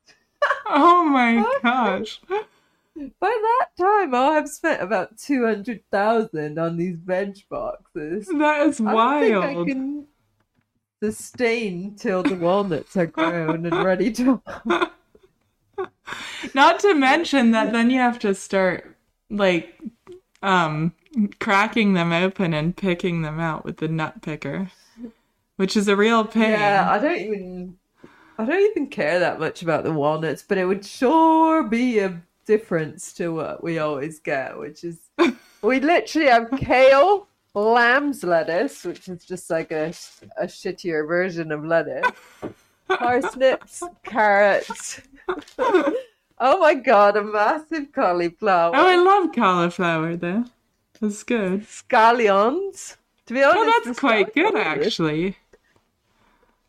Oh 0.67 1.05
my 1.05 1.43
gosh. 1.63 2.21
By 2.29 3.11
that 3.21 3.67
time, 3.79 4.15
I'll 4.15 4.35
have 4.35 4.49
spent 4.49 4.83
about 4.83 5.17
200,000 5.17 6.59
on 6.59 6.77
these 6.77 6.97
veg 6.97 7.37
boxes. 7.49 8.27
That 8.27 8.67
is 8.67 8.81
I 8.81 8.95
don't 8.95 9.21
think 9.21 9.43
I 9.43 9.55
wild. 9.55 9.69
Can 11.05 11.13
sustain 11.13 11.95
till 11.97 12.23
the 12.23 12.35
walnuts 12.35 12.97
are 12.97 13.07
grown 13.07 13.67
and 13.67 13.85
ready 13.85 14.11
to. 14.13 14.41
Not 16.55 16.81
to 16.81 16.95
mention 16.95 17.51
that 17.53 17.73
then 17.73 17.91
you 17.91 17.99
have 17.99 18.19
to 18.21 18.35
start 18.35 18.97
like 19.31 19.79
um 20.43 20.93
cracking 21.41 21.95
them 21.95 22.13
open 22.13 22.53
and 22.53 22.77
picking 22.77 23.23
them 23.23 23.41
out 23.41 23.65
with 23.65 23.79
the 23.79 23.89
nut 23.89 24.23
picker, 24.23 24.71
which 25.57 25.77
is 25.77 25.89
a 25.89 25.97
real 25.97 26.25
pain. 26.25 26.51
Yeah, 26.51 26.89
I 26.91 26.99
don't 26.99 27.19
even. 27.19 27.79
I 28.37 28.45
don't 28.45 28.71
even 28.71 28.89
care 28.89 29.21
that 29.21 29.39
much 29.39 29.63
about 29.63 29.85
the 29.85 29.93
walnuts, 29.93 30.43
but 30.43 30.59
it 30.59 30.65
would 30.65 30.85
sure 30.85 31.63
be 31.63 32.01
a 32.01 32.21
difference 32.47 33.13
to 33.13 33.29
what 33.29 33.63
we 33.63 33.79
always 33.79 34.19
get, 34.19 34.59
which 34.59 34.83
is 34.83 34.99
we 35.63 35.79
literally 35.79 36.27
have 36.27 36.51
kale, 36.59 37.29
lamb's 37.55 38.25
lettuce, 38.25 38.85
which 38.85 39.09
is 39.09 39.25
just 39.25 39.49
like 39.51 39.71
a 39.71 39.89
a 40.37 40.47
shittier 40.47 41.07
version 41.07 41.53
of 41.53 41.65
lettuce, 41.65 42.11
parsnips, 42.89 43.83
carrots. 44.05 45.01
oh 45.59 46.59
my 46.59 46.75
god, 46.75 47.17
a 47.17 47.23
massive 47.23 47.93
cauliflower, 47.93 48.75
Oh, 48.75 48.87
I 48.87 48.97
love 48.97 49.33
cauliflower 49.35 50.17
though. 50.17 50.45
That's 51.01 51.23
good. 51.23 51.63
scallions. 51.63 52.97
To 53.27 53.35
be 53.35 53.43
honest, 53.43 53.59
Oh, 53.59 53.83
that's 53.85 53.99
quite 53.99 54.35
good 54.35 54.55
actually. 54.57 55.37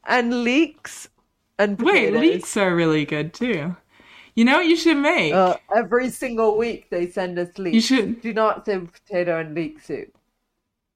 And 0.08 0.44
leeks 0.44 1.10
and 1.58 1.80
Wait, 1.82 2.14
leeks 2.14 2.56
are 2.58 2.76
really 2.76 3.06
good 3.06 3.34
too. 3.34 3.76
You 4.36 4.44
know 4.46 4.58
what 4.58 4.68
you 4.68 4.76
should 4.76 4.98
make? 4.98 5.34
Uh, 5.34 5.56
every 5.76 6.10
single 6.10 6.58
week 6.58 6.90
they 6.90 7.08
send 7.10 7.40
us 7.40 7.58
leeks. 7.58 7.74
you 7.76 7.82
should. 7.82 8.22
Do 8.22 8.34
not 8.34 8.66
say 8.66 8.78
potato 8.80 9.40
and 9.40 9.56
leek 9.56 9.80
soup. 9.82 10.15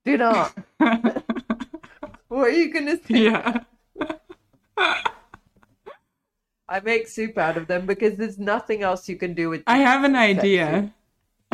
Do 0.06 0.18
not. 0.18 0.58
what 2.28 2.48
are 2.48 2.50
you 2.50 2.74
gonna 2.74 2.98
say? 2.98 3.26
yeah. 3.26 3.64
I 6.68 6.80
make 6.82 7.08
soup 7.08 7.38
out 7.38 7.58
of 7.58 7.68
them 7.68 7.86
because 7.86 8.16
there's 8.16 8.38
nothing 8.38 8.84
else 8.84 9.10
you 9.10 9.16
can 9.16 9.34
do 9.34 9.50
with. 9.50 9.64
I 9.66 9.78
have 9.78 10.04
an 10.04 10.16
idea. 10.16 10.94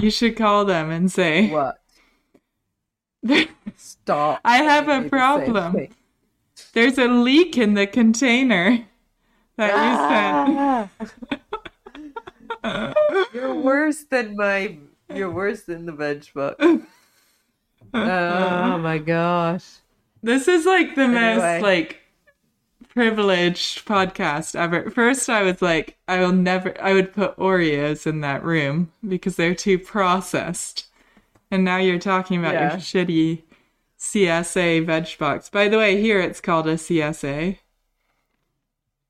You 0.01 0.11
should 0.11 0.35
call 0.35 0.65
them 0.65 0.91
and 0.91 1.09
say, 1.11 1.49
What? 1.49 1.79
Stop. 3.77 4.41
I 4.43 4.57
have 4.57 4.87
a 4.87 4.87
me 4.87 4.95
the 4.95 5.01
same 5.03 5.09
problem. 5.09 5.87
There's 6.73 6.97
a 6.97 7.07
leak 7.07 7.57
in 7.57 7.73
the 7.73 7.87
container 7.87 8.85
that 9.57 10.89
you 10.99 10.99
sent. 10.99 11.21
Ah! 12.63 12.93
You're 13.33 13.55
worse 13.55 14.03
than 14.03 14.35
my. 14.35 14.77
You're 15.13 15.31
worse 15.31 15.63
than 15.63 15.85
the 15.85 15.91
veg 15.91 16.25
book. 16.33 16.61
oh 17.95 18.77
my 18.81 18.97
gosh. 18.97 19.65
This 20.23 20.47
is 20.47 20.65
like 20.65 20.95
the 20.95 21.03
Anyway. 21.03 21.35
most 21.35 21.61
like 21.61 22.01
privileged 22.89 23.85
podcast 23.85 24.55
ever. 24.55 24.89
First 24.89 25.29
I 25.29 25.43
was 25.43 25.61
like, 25.61 25.97
I 26.07 26.19
will 26.19 26.31
never 26.31 26.73
I 26.81 26.93
would 26.93 27.13
put 27.13 27.35
Oreos 27.37 28.07
in 28.07 28.21
that 28.21 28.43
room 28.43 28.91
because 29.07 29.35
they're 29.35 29.55
too 29.55 29.77
processed. 29.79 30.87
And 31.51 31.63
now 31.63 31.77
you're 31.77 31.99
talking 31.99 32.39
about 32.39 32.53
Yeah. 32.53 32.71
your 32.71 32.79
shitty 32.79 33.43
CSA 33.99 34.85
veg 34.85 35.17
box. 35.17 35.49
By 35.49 35.67
the 35.67 35.77
way, 35.77 36.01
here 36.01 36.19
it's 36.19 36.41
called 36.41 36.67
a 36.67 36.75
CSA. 36.77 37.59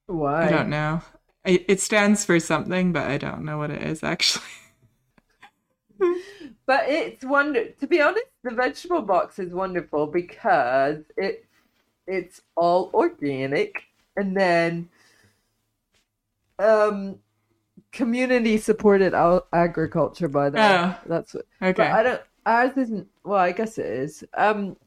Why? 0.07 0.47
I 0.47 0.51
don't 0.51 0.69
know. 0.69 1.01
It 1.45 1.79
stands 1.79 2.25
for 2.25 2.39
something, 2.39 2.91
but 2.91 3.03
I 3.09 3.17
don't 3.17 3.43
know 3.45 3.57
what 3.59 3.69
it 3.71 3.81
is 3.83 4.03
actually. 4.03 4.43
But 6.67 6.89
it's 6.89 7.23
wonder. 7.23 7.69
To 7.69 7.87
be 7.87 8.01
honest, 8.01 8.25
the 8.43 8.51
vegetable 8.51 9.01
box 9.01 9.39
is 9.39 9.53
wonderful 9.53 10.07
because 10.07 11.03
it 11.15 11.45
it's 12.07 12.41
all 12.55 12.89
organic, 12.93 13.83
and 14.15 14.35
then 14.35 14.89
um 16.57 17.19
community 17.91 18.57
supported 18.57 19.13
al- 19.13 19.47
agriculture, 19.53 20.27
by 20.27 20.49
the 20.49 20.57
way. 20.57 20.63
Oh. 20.63 20.97
That's 21.05 21.33
what. 21.33 21.45
Okay. 21.61 21.73
But 21.73 21.91
I 21.91 22.03
don't. 22.03 22.21
Ours 22.45 22.77
isn't. 22.77 23.07
Well, 23.23 23.39
I 23.39 23.51
guess 23.51 23.77
it 23.77 23.85
is. 23.87 24.23
Um, 24.35 24.77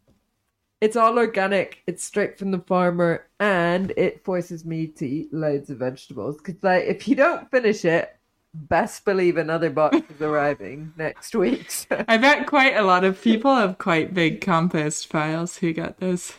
it's 0.81 0.97
all 0.97 1.19
organic. 1.19 1.83
It's 1.87 2.05
straight 2.05 2.39
from 2.39 2.53
the 2.53 2.61
farmer, 2.61 3.27
and 3.41 3.93
it 3.97 4.25
forces 4.25 4.65
me 4.65 4.87
to 4.89 5.09
eat 5.09 5.33
loads 5.35 5.71
of 5.71 5.79
vegetables. 5.79 6.37
Because 6.37 6.63
like, 6.63 6.85
if 6.85 7.09
you 7.09 7.17
don't 7.17 7.51
finish 7.51 7.85
it, 7.85 8.17
best 8.55 9.05
believe 9.05 9.37
another 9.37 9.71
box 9.71 9.97
is 10.15 10.21
arriving 10.23 10.93
next 10.97 11.35
week. 11.35 11.71
So. 11.89 12.05
I 12.09 12.17
bet 12.17 12.47
quite 12.47 12.77
a 12.77 12.83
lot 12.83 13.05
of 13.05 13.21
people 13.23 13.55
have 13.55 13.79
quite 13.79 14.15
big 14.15 14.41
compost 14.41 15.09
piles 15.11 15.59
who 15.59 15.73
got 15.73 16.01
this. 16.01 16.35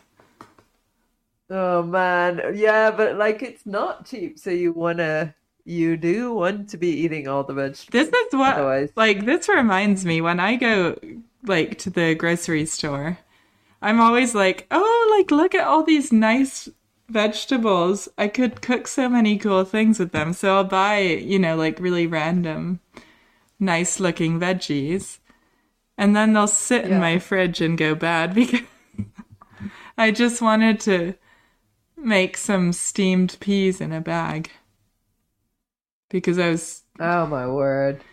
Oh 1.49 1.81
man, 1.81 2.41
yeah, 2.55 2.91
but 2.91 3.15
like 3.17 3.41
it's 3.41 3.65
not 3.65 4.05
cheap, 4.05 4.37
so 4.37 4.51
you 4.51 4.71
wanna, 4.71 5.33
you 5.65 5.97
do 5.97 6.31
want 6.33 6.69
to 6.69 6.77
be 6.77 6.89
eating 6.89 7.27
all 7.27 7.43
the 7.43 7.53
vegetables. 7.53 7.89
This 7.91 8.09
is 8.27 8.33
what 8.37 8.55
Otherwise- 8.55 8.91
like 8.95 9.25
this 9.25 9.49
reminds 9.49 10.05
me 10.05 10.21
when 10.21 10.39
I 10.39 10.55
go 10.57 10.97
like 11.43 11.77
to 11.79 11.89
the 11.89 12.13
grocery 12.15 12.65
store. 12.65 13.17
I'm 13.81 13.99
always 14.01 14.35
like, 14.35 14.67
"Oh, 14.71 15.15
like 15.17 15.31
look 15.31 15.55
at 15.55 15.65
all 15.65 15.83
these 15.83 16.11
nice 16.11 16.67
vegetables. 17.09 18.09
I 18.17 18.27
could 18.27 18.61
cook 18.61 18.87
so 18.87 19.09
many 19.09 19.37
cool 19.37 19.65
things 19.65 19.99
with 19.99 20.11
them." 20.11 20.33
So 20.33 20.55
I'll 20.57 20.63
buy, 20.63 20.99
you 20.99 21.39
know, 21.39 21.55
like 21.55 21.79
really 21.79 22.07
random 22.07 22.79
nice 23.59 23.99
looking 23.99 24.39
veggies. 24.39 25.19
And 25.97 26.15
then 26.15 26.33
they'll 26.33 26.47
sit 26.47 26.85
in 26.85 26.99
my 26.99 27.19
fridge 27.19 27.61
and 27.61 27.77
go 27.77 27.95
bad 27.95 28.33
because 28.35 28.61
I 29.97 30.11
just 30.11 30.41
wanted 30.41 30.79
to 30.81 31.13
make 31.97 32.37
some 32.37 32.73
steamed 32.73 33.37
peas 33.39 33.81
in 33.81 33.91
a 33.93 34.01
bag. 34.01 34.51
Because 36.09 36.39
I 36.39 36.49
was 36.49 36.83
Oh 36.99 37.25
my 37.25 37.47
word! 37.47 38.03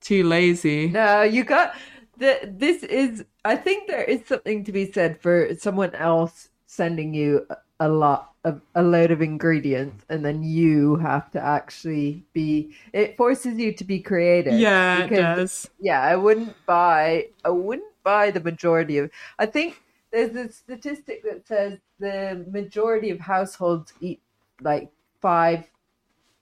too 0.00 0.22
lazy. 0.24 0.94
No, 0.94 1.22
you 1.22 1.44
got 1.44 1.74
the. 2.16 2.38
This 2.52 2.82
is. 2.82 3.24
I 3.44 3.56
think 3.56 3.88
there 3.88 4.04
is 4.04 4.26
something 4.26 4.64
to 4.64 4.72
be 4.72 4.90
said 4.90 5.20
for 5.20 5.54
someone 5.58 5.94
else 5.94 6.48
sending 6.66 7.14
you 7.14 7.46
a- 7.80 7.88
lot 7.88 8.32
of 8.44 8.60
a 8.74 8.82
load 8.82 9.10
of 9.10 9.20
ingredients, 9.22 10.04
and 10.08 10.24
then 10.24 10.42
you 10.42 10.96
have 10.96 11.30
to 11.32 11.40
actually 11.40 12.24
be. 12.32 12.74
It 12.92 13.16
forces 13.16 13.58
you 13.58 13.72
to 13.74 13.84
be 13.84 14.00
creative. 14.00 14.54
Yeah, 14.58 15.04
it 15.04 15.10
does. 15.10 15.68
yeah 15.80 16.00
i 16.00 16.14
wouldn't 16.16 16.54
buy 16.66 17.26
i 17.44 17.50
wouldn't 17.50 17.92
buy 18.04 18.30
the 18.30 18.40
majority 18.40 18.98
of 18.98 19.10
i 19.38 19.44
think 19.46 19.82
there's 20.12 20.34
a 20.36 20.50
statistic 20.52 21.22
that 21.24 21.46
says 21.46 21.78
the 21.98 22.46
majority 22.50 23.10
of 23.10 23.18
households 23.20 23.92
eat 24.00 24.20
like 24.62 24.88
five 25.20 25.64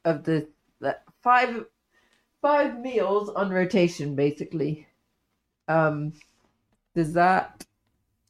of 0.05 0.25
the 0.25 0.47
the- 0.81 0.99
five 1.23 1.65
five 2.43 2.79
meals 2.81 3.31
on 3.31 3.51
rotation 3.51 4.15
basically 4.15 4.87
um 5.69 6.13
does 6.95 7.13
that 7.15 7.65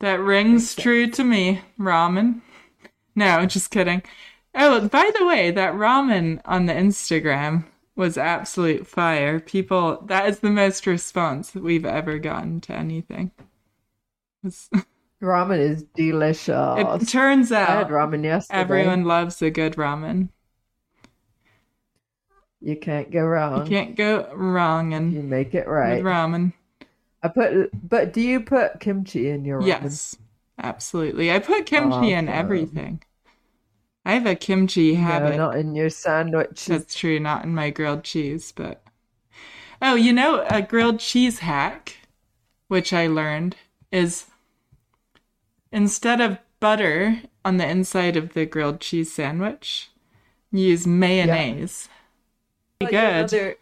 That 0.00 0.20
rings 0.20 0.74
true 0.74 1.10
to 1.10 1.24
me. 1.24 1.60
Ramen. 1.78 2.40
No, 3.14 3.46
just 3.46 3.70
kidding. 3.70 4.02
Oh, 4.54 4.88
by 4.88 5.10
the 5.18 5.26
way, 5.26 5.50
that 5.50 5.74
ramen 5.74 6.40
on 6.44 6.66
the 6.66 6.72
Instagram 6.72 7.64
was 7.96 8.18
absolute 8.18 8.86
fire. 8.86 9.40
People, 9.40 10.00
that 10.06 10.28
is 10.28 10.40
the 10.40 10.50
most 10.50 10.86
response 10.86 11.50
that 11.50 11.62
we've 11.62 11.86
ever 11.86 12.18
gotten 12.18 12.60
to 12.62 12.72
anything. 12.72 13.30
It's- 14.44 14.68
ramen 15.24 15.58
is 15.58 15.84
delicious 15.94 17.02
it 17.02 17.08
turns 17.08 17.50
i 17.50 17.60
had 17.60 17.84
out 17.86 17.90
ramen 17.90 18.22
yesterday 18.24 18.58
everyone 18.60 19.04
loves 19.04 19.40
a 19.40 19.50
good 19.50 19.74
ramen. 19.76 20.28
you 22.60 22.76
can't 22.76 23.10
go 23.10 23.22
wrong. 23.24 23.64
You 23.64 23.70
can't 23.70 23.96
go 23.96 24.30
wrong 24.34 24.92
and 24.92 25.12
you 25.14 25.22
make 25.22 25.54
it 25.54 25.66
right. 25.66 25.96
with 25.96 26.04
ramen. 26.04 26.52
i 27.22 27.28
put 27.28 27.70
but 27.88 28.12
do 28.12 28.20
you 28.20 28.40
put 28.40 28.80
kimchi 28.80 29.30
in 29.30 29.44
your 29.44 29.60
ramen 29.60 29.66
Yes, 29.66 30.16
absolutely. 30.58 31.30
I 31.32 31.38
put 31.38 31.66
kimchi 31.66 32.12
in 32.12 32.28
Awesome. 32.28 32.38
everything. 32.38 33.02
I 34.04 34.12
have 34.12 34.26
a 34.26 34.34
kimchi 34.34 34.94
habit. 34.94 35.36
no 35.36 35.46
not 35.46 35.56
in 35.56 35.74
your 35.74 35.90
sandwiches 35.90 36.66
That's 36.66 36.94
true, 36.94 37.18
not 37.18 37.44
in 37.44 37.54
my 37.54 37.70
grilled 37.70 38.04
cheese, 38.04 38.52
but 38.52 38.82
oh, 39.80 39.94
you 39.94 40.12
know, 40.12 40.44
a 40.50 40.60
grilled 40.62 41.00
cheese 41.00 41.38
hack, 41.40 41.96
which 42.68 42.92
I 42.92 43.06
learned, 43.06 43.56
is 43.90 44.26
instead 45.72 46.20
of 46.20 46.38
butter 46.60 47.22
on 47.44 47.56
the 47.56 47.68
inside 47.68 48.16
of 48.16 48.34
the 48.34 48.46
grilled 48.46 48.80
cheese 48.80 49.12
sandwich, 49.12 49.90
use 50.52 50.86
mayonnaise. 50.86 51.88
Like 52.80 52.90
Good. 52.90 53.00
Another 53.32 53.56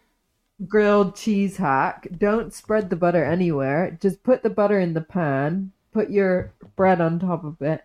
grilled 0.67 1.17
cheese 1.17 1.57
hack. 1.57 2.09
Don't 2.19 2.53
spread 2.53 2.91
the 2.91 2.97
butter 2.97 3.25
anywhere. 3.25 3.97
Just 4.01 4.23
put 4.23 4.43
the 4.43 4.51
butter 4.51 4.79
in 4.81 4.95
the 4.95 5.01
pan. 5.01 5.73
Put 5.93 6.11
your 6.11 6.53
bread 6.77 7.01
on 7.01 7.19
top 7.19 7.45
of 7.45 7.61
it. 7.61 7.85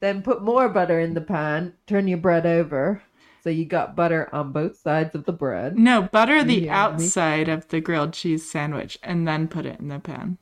Then 0.00 0.22
put 0.22 0.42
more 0.42 0.68
butter 0.68 1.00
in 1.00 1.14
the 1.14 1.20
pan. 1.20 1.74
Turn 1.86 2.08
your 2.08 2.18
bread 2.18 2.46
over. 2.46 3.02
So 3.42 3.50
you 3.50 3.64
got 3.64 3.96
butter 3.96 4.28
on 4.32 4.52
both 4.52 4.76
sides 4.76 5.14
of 5.14 5.24
the 5.24 5.32
bread. 5.32 5.78
No, 5.78 6.02
butter 6.02 6.42
the 6.42 6.62
me? 6.62 6.68
outside 6.68 7.48
of 7.48 7.68
the 7.68 7.80
grilled 7.80 8.12
cheese 8.12 8.48
sandwich 8.50 8.98
and 9.02 9.26
then 9.26 9.48
put 9.48 9.66
it 9.66 9.80
in 9.80 9.88
the 9.88 9.98
pan. 9.98 10.38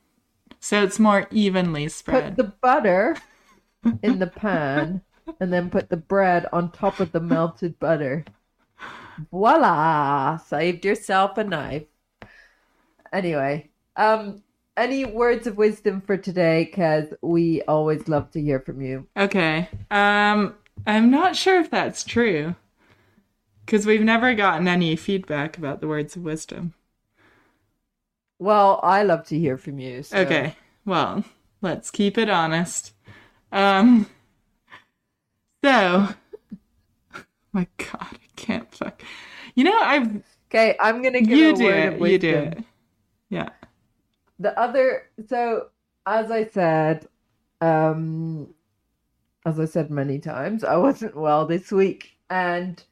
So 0.59 0.83
it's 0.83 0.99
more 0.99 1.27
evenly 1.31 1.87
spread. 1.89 2.15
Put 2.15 2.33
spread. 2.33 2.37
the 2.37 2.53
butter 2.61 3.17
in 4.01 4.19
the 4.19 4.27
pan 4.27 5.01
and 5.39 5.53
then 5.53 5.69
put 5.69 5.89
the 5.89 5.97
bread 5.97 6.47
on 6.51 6.71
top 6.71 6.99
of 6.99 7.11
the 7.11 7.19
melted 7.19 7.79
butter. 7.79 8.25
Voila! 9.31 10.37
Saved 10.37 10.85
yourself 10.85 11.37
a 11.37 11.43
knife. 11.43 11.85
Anyway, 13.11 13.69
um, 13.95 14.43
any 14.77 15.05
words 15.05 15.47
of 15.47 15.57
wisdom 15.57 16.01
for 16.01 16.17
today? 16.17 16.65
Because 16.65 17.13
we 17.21 17.61
always 17.63 18.07
love 18.07 18.31
to 18.31 18.41
hear 18.41 18.59
from 18.59 18.81
you. 18.81 19.07
Okay. 19.17 19.69
Um, 19.91 20.55
I'm 20.85 21.11
not 21.11 21.35
sure 21.35 21.59
if 21.59 21.69
that's 21.69 22.03
true. 22.03 22.55
Because 23.65 23.85
we've 23.85 24.01
never 24.01 24.33
gotten 24.33 24.67
any 24.67 24.95
feedback 24.95 25.57
about 25.57 25.81
the 25.81 25.87
words 25.87 26.15
of 26.15 26.23
wisdom. 26.23 26.73
Well, 28.39 28.79
I 28.83 29.03
love 29.03 29.25
to 29.27 29.37
hear 29.39 29.57
from 29.57 29.79
you. 29.79 30.03
So. 30.03 30.17
Okay. 30.17 30.55
Well, 30.85 31.23
let's 31.61 31.91
keep 31.91 32.17
it 32.17 32.29
honest. 32.29 32.93
Um, 33.51 34.07
so, 35.63 36.07
my 37.53 37.67
God, 37.77 37.97
I 38.13 38.27
can't 38.35 38.71
fuck. 38.73 39.01
You 39.55 39.63
know, 39.65 39.77
I've. 39.79 40.21
Okay, 40.49 40.77
I'm 40.79 41.01
gonna 41.01 41.21
give 41.21 41.39
You 41.39 41.51
a 41.51 41.55
do 41.55 41.65
word 41.65 41.93
it. 41.93 42.01
You 42.01 42.17
do 42.17 42.35
it. 42.35 42.59
Yeah. 43.29 43.49
The 44.39 44.57
other 44.59 45.09
so 45.27 45.67
as 46.05 46.31
i 46.31 46.45
said 46.45 47.07
um 47.61 48.53
as 49.45 49.59
i 49.59 49.65
said 49.65 49.89
many 49.89 50.19
times 50.19 50.63
i 50.63 50.75
wasn't 50.75 51.15
well 51.15 51.45
this 51.45 51.71
week. 51.71 52.17
And 52.29 52.83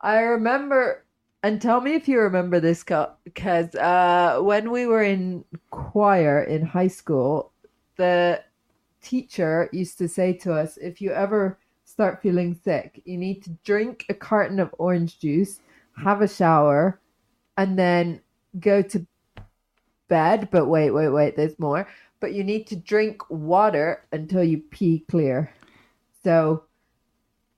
i 0.00 0.18
remember 0.20 1.04
and 1.42 1.60
tell 1.60 1.80
me 1.80 1.94
if 1.94 2.08
you 2.08 2.20
remember 2.20 2.60
this 2.60 2.84
because 3.24 3.74
uh 3.74 4.38
when 4.40 4.70
we 4.70 4.86
were 4.86 5.02
in 5.02 5.44
choir 5.70 6.42
in 6.42 6.64
high 6.64 6.88
school 6.88 7.52
the 7.96 8.42
teacher 9.02 9.68
used 9.72 9.98
to 9.98 10.08
say 10.08 10.32
to 10.32 10.52
us 10.52 10.76
if 10.78 11.00
you 11.00 11.12
ever 11.12 11.58
start 11.84 12.22
feeling 12.22 12.54
sick 12.54 13.02
you 13.04 13.18
need 13.18 13.42
to 13.42 13.50
drink 13.64 14.06
a 14.08 14.14
carton 14.14 14.58
of 14.58 14.74
orange 14.78 15.18
juice 15.18 15.60
have 15.96 16.22
a 16.22 16.28
shower 16.28 17.00
and 17.58 17.78
then 17.78 18.20
go 18.58 18.80
to 18.80 19.06
bed, 20.12 20.48
but 20.52 20.66
wait, 20.66 20.90
wait, 20.92 21.08
wait, 21.10 21.36
there's 21.36 21.58
more. 21.58 21.88
But 22.20 22.34
you 22.34 22.44
need 22.44 22.66
to 22.68 22.76
drink 22.76 23.22
water 23.30 24.04
until 24.12 24.44
you 24.44 24.58
pee 24.58 25.04
clear. 25.10 25.52
So 26.24 26.64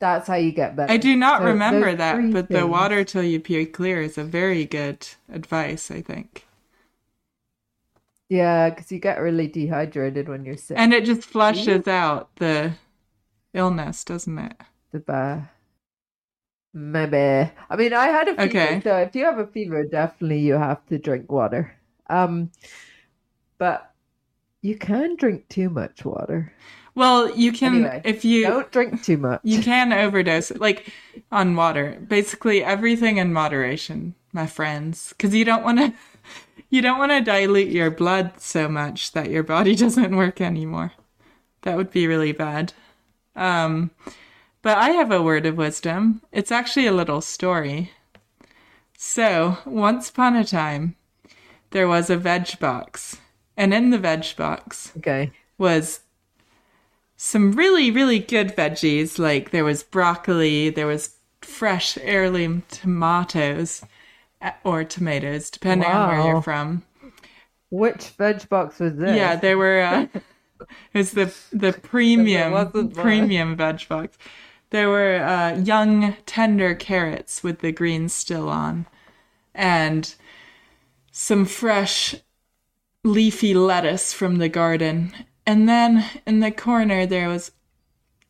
that's 0.01 0.29
how 0.29 0.37
you 0.37 0.53
get 0.53 0.77
better. 0.77 0.93
I 0.93 0.97
do 0.97 1.15
not 1.17 1.41
So 1.41 1.45
remember 1.49 1.95
that, 1.95 2.31
but 2.31 2.51
the 2.51 2.67
water 2.67 3.05
till 3.05 3.23
you 3.23 3.39
pee 3.41 3.67
clear 3.67 4.01
is 4.01 4.17
a 4.17 4.25
very 4.25 4.65
good 4.65 5.07
advice, 5.29 5.91
I 5.91 6.01
think. 6.03 6.47
Yeah, 8.29 8.71
because 8.71 8.91
you 8.93 8.99
get 8.99 9.21
really 9.21 9.47
dehydrated 9.49 10.29
when 10.29 10.45
you're 10.45 10.57
sick. 10.57 10.77
And 10.77 10.93
it 10.93 11.05
just 11.05 11.25
flushes 11.25 11.89
out 11.89 12.37
the 12.37 12.75
illness, 13.55 14.05
doesn't 14.05 14.39
it? 14.39 14.55
the 14.93 15.01
ba- 15.01 15.51
Maybe. 16.75 17.51
I 17.71 17.77
mean, 17.77 17.95
I 17.95 18.09
had 18.09 18.29
a 18.29 18.37
fever, 18.37 18.77
Okay. 18.77 18.83
so 18.83 18.99
if 18.99 19.15
you 19.17 19.25
have 19.25 19.39
a 19.39 19.47
fever, 19.47 19.83
definitely 19.85 20.41
you 20.41 20.55
have 20.55 20.85
to 20.89 20.99
drink 20.99 21.33
water. 21.33 21.73
Um, 22.09 22.51
but 23.59 23.93
you 24.63 24.77
can 24.77 25.17
drink 25.17 25.49
too 25.49 25.71
much 25.71 26.05
water. 26.05 26.53
Well, 26.95 27.35
you 27.37 27.53
can 27.53 27.75
Anyway, 27.77 28.03
if 28.05 28.25
you 28.25 28.47
Don't 28.47 28.71
drink 28.71 29.03
too 29.03 29.17
much. 29.17 29.41
you 29.43 29.61
can 29.63 29.93
overdose 29.93 30.51
like 30.53 30.93
on 31.33 31.57
water. 31.57 31.99
Basically, 32.07 32.63
everything 32.63 33.19
in 33.19 33.33
moderation, 33.33 34.15
my 34.33 34.47
friends, 34.47 35.09
because 35.11 35.35
you 35.35 35.45
don't 35.45 35.65
want 35.65 35.79
to 35.79 35.93
you 36.71 36.81
don't 36.83 36.99
want 36.99 37.11
to 37.13 37.21
dilute 37.21 37.69
your 37.69 37.91
blood 37.91 38.41
so 38.41 38.69
much 38.69 39.13
that 39.13 39.31
your 39.31 39.43
body 39.43 39.75
doesn't 39.85 40.17
work 40.17 40.41
anymore. 40.41 40.93
That 41.63 41.77
would 41.77 41.91
be 41.91 42.07
really 42.07 42.33
bad. 42.33 42.73
Um, 43.37 43.91
but 44.63 44.79
I 44.79 44.91
have 44.91 45.11
a 45.11 45.23
word 45.23 45.47
of 45.47 45.57
wisdom. 45.57 46.23
It's 46.33 46.53
actually 46.53 46.87
a 46.87 46.93
little 46.93 47.21
story. 47.21 47.91
So, 48.97 49.59
once 49.67 50.09
upon 50.09 50.37
a 50.37 50.45
time, 50.45 50.97
there 51.75 51.89
was 51.89 52.09
a 52.09 52.17
veg 52.17 52.59
box. 52.59 53.19
And 53.57 53.75
in 53.75 53.91
the 53.91 53.99
veg 53.99 54.35
box 54.37 54.93
Okay. 54.97 55.33
was 55.59 56.01
some 57.17 57.53
really, 57.53 57.91
really 57.91 58.19
good 58.21 58.57
veggies. 58.57 59.19
Like 59.19 59.51
there 59.51 59.65
was 59.65 59.83
broccoli, 59.83 60.71
there 60.71 60.87
was 60.87 61.17
fresh 61.43 61.99
heirloom 62.01 62.63
tomatoes 62.71 63.85
uh, 64.41 64.53
or 64.63 64.85
tomatoes, 64.85 65.51
depending 65.51 65.89
on 65.89 66.09
where 66.09 66.27
you're 66.27 66.43
from. 66.43 66.85
Which 67.71 68.09
veg 68.11 68.49
box 68.49 68.79
was 68.79 68.95
this? 68.97 69.17
Yeah, 69.17 69.37
there 69.37 69.59
were. 69.59 69.81
Uh, 69.81 70.07
it 70.61 70.99
was 70.99 71.11
the 71.11 71.35
the 71.53 71.73
premium 71.73 72.91
premium 72.93 73.57
veg 73.57 73.89
box. 73.89 74.17
There 74.71 74.89
were 74.89 75.17
uh, 75.17 75.59
young 75.59 76.17
tender 76.27 76.75
carrots 76.75 77.43
with 77.43 77.61
the 77.61 77.73
greens 77.73 78.13
still 78.13 78.49
on, 78.49 78.87
and 79.55 80.15
some 81.17 81.45
fresh 81.45 82.17
leafy 83.05 83.55
lettuce 83.55 84.13
from 84.13 84.39
the 84.39 84.49
garden. 84.49 85.15
And 85.47 85.69
then 85.69 86.05
in 86.27 86.41
the 86.41 86.51
corner 86.51 87.07
there 87.07 87.29
was 87.29 87.53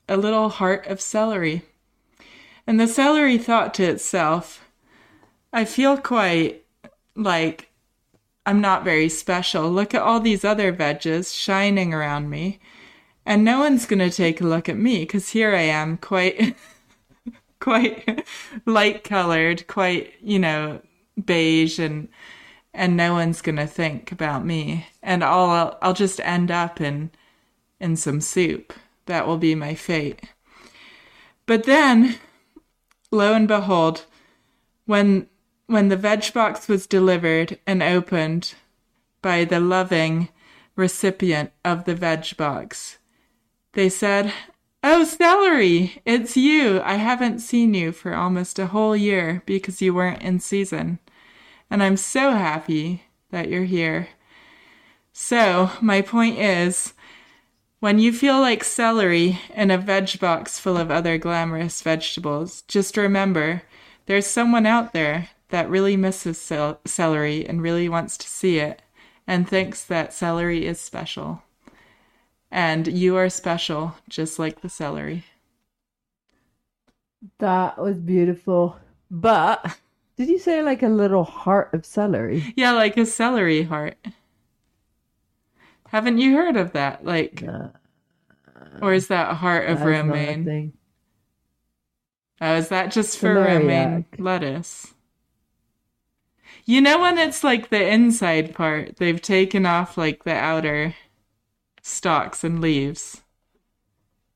a 0.06 0.18
little 0.18 0.50
heart 0.50 0.86
of 0.86 1.00
celery. 1.00 1.62
And 2.66 2.78
the 2.78 2.86
celery 2.86 3.38
thought 3.38 3.72
to 3.74 3.84
itself, 3.84 4.68
I 5.50 5.64
feel 5.64 5.96
quite 5.96 6.66
like 7.16 7.70
I'm 8.44 8.60
not 8.60 8.84
very 8.84 9.08
special. 9.08 9.70
Look 9.70 9.94
at 9.94 10.02
all 10.02 10.20
these 10.20 10.44
other 10.44 10.70
veggies 10.70 11.34
shining 11.34 11.94
around 11.94 12.28
me. 12.28 12.60
And 13.24 13.44
no 13.44 13.60
one's 13.60 13.86
going 13.86 14.00
to 14.00 14.10
take 14.10 14.42
a 14.42 14.46
look 14.46 14.68
at 14.68 14.76
me 14.76 14.98
because 15.00 15.30
here 15.30 15.54
I 15.54 15.62
am, 15.62 15.96
quite, 15.96 16.54
quite 17.60 18.26
light 18.66 19.04
colored, 19.04 19.66
quite, 19.68 20.12
you 20.20 20.38
know, 20.38 20.82
beige 21.24 21.78
and, 21.78 22.08
and 22.74 22.96
no 22.96 23.12
one's 23.14 23.40
going 23.40 23.56
to 23.56 23.66
think 23.66 24.10
about 24.10 24.44
me. 24.44 24.88
And 25.02 25.22
I'll, 25.22 25.78
I'll 25.80 25.94
just 25.94 26.20
end 26.20 26.50
up 26.50 26.80
in, 26.80 27.10
in 27.80 27.96
some 27.96 28.20
soup. 28.20 28.72
That 29.06 29.26
will 29.26 29.38
be 29.38 29.54
my 29.54 29.74
fate. 29.74 30.22
But 31.46 31.64
then, 31.64 32.16
lo 33.10 33.34
and 33.34 33.46
behold, 33.46 34.06
when 34.86 35.28
when 35.66 35.88
the 35.88 35.96
veg 35.96 36.32
box 36.34 36.68
was 36.68 36.86
delivered 36.86 37.58
and 37.66 37.82
opened 37.82 38.54
by 39.22 39.44
the 39.44 39.60
loving 39.60 40.28
recipient 40.76 41.52
of 41.64 41.84
the 41.84 41.94
veg 41.94 42.36
box, 42.36 42.98
they 43.72 43.88
said, 43.88 44.32
Oh, 44.82 45.04
celery, 45.04 46.02
it's 46.04 46.36
you. 46.36 46.82
I 46.82 46.96
haven't 46.96 47.38
seen 47.38 47.72
you 47.72 47.92
for 47.92 48.14
almost 48.14 48.58
a 48.58 48.66
whole 48.66 48.94
year 48.94 49.42
because 49.46 49.80
you 49.80 49.94
weren't 49.94 50.22
in 50.22 50.40
season. 50.40 50.98
And 51.70 51.82
I'm 51.82 51.96
so 51.96 52.32
happy 52.32 53.04
that 53.30 53.48
you're 53.48 53.64
here. 53.64 54.08
So, 55.12 55.70
my 55.80 56.02
point 56.02 56.38
is 56.38 56.92
when 57.80 57.98
you 57.98 58.12
feel 58.12 58.40
like 58.40 58.64
celery 58.64 59.38
in 59.54 59.70
a 59.70 59.78
veg 59.78 60.18
box 60.18 60.58
full 60.58 60.76
of 60.76 60.90
other 60.90 61.18
glamorous 61.18 61.82
vegetables, 61.82 62.62
just 62.62 62.96
remember 62.96 63.62
there's 64.06 64.26
someone 64.26 64.66
out 64.66 64.92
there 64.92 65.28
that 65.50 65.68
really 65.68 65.96
misses 65.96 66.38
cel- 66.38 66.80
celery 66.84 67.46
and 67.46 67.62
really 67.62 67.88
wants 67.88 68.16
to 68.18 68.26
see 68.26 68.58
it 68.58 68.82
and 69.26 69.48
thinks 69.48 69.84
that 69.84 70.12
celery 70.12 70.66
is 70.66 70.80
special. 70.80 71.42
And 72.50 72.86
you 72.86 73.16
are 73.16 73.28
special, 73.28 73.96
just 74.08 74.38
like 74.38 74.60
the 74.60 74.68
celery. 74.68 75.24
That 77.38 77.78
was 77.78 77.98
beautiful. 77.98 78.76
But 79.10 79.78
did 80.16 80.28
you 80.28 80.38
say 80.38 80.62
like 80.62 80.82
a 80.82 80.88
little 80.88 81.24
heart 81.24 81.72
of 81.74 81.84
celery? 81.84 82.52
Yeah, 82.56 82.72
like 82.72 82.96
a 82.96 83.06
celery 83.06 83.62
heart. 83.64 83.96
Haven't 85.88 86.18
you 86.18 86.34
heard 86.34 86.56
of 86.56 86.72
that? 86.72 87.04
Like, 87.04 87.42
Nah, 87.42 87.68
or 88.80 88.92
is 88.92 89.08
that 89.08 89.36
heart 89.36 89.68
of 89.68 89.82
romaine? 89.82 90.72
Oh, 92.40 92.56
is 92.56 92.68
that 92.68 92.90
just 92.92 93.18
for 93.18 93.34
Celeriac. 93.34 93.58
romaine 93.58 94.06
lettuce? 94.18 94.94
You 96.64 96.80
know 96.80 97.00
when 97.00 97.18
it's 97.18 97.44
like 97.44 97.68
the 97.68 97.86
inside 97.86 98.54
part, 98.54 98.96
they've 98.96 99.20
taken 99.20 99.66
off 99.66 99.98
like 99.98 100.24
the 100.24 100.34
outer 100.34 100.94
stalks 101.82 102.42
and 102.42 102.60
leaves. 102.60 103.22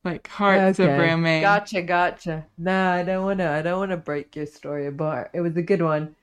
Like 0.04 0.26
hearts 0.28 0.78
of 0.78 0.86
Okay. 0.86 0.98
romaine. 0.98 1.42
Gotcha, 1.42 1.82
gotcha. 1.82 2.46
Nah, 2.56 2.92
I 2.94 3.02
don't 3.04 3.24
wanna 3.24 3.50
I 3.50 3.62
don't 3.62 3.78
wanna 3.78 3.96
break 3.96 4.34
your 4.36 4.46
story 4.46 4.86
apart. 4.86 5.30
It 5.34 5.40
was 5.40 5.56
a 5.56 5.62
good 5.62 5.82
one. 5.82 6.16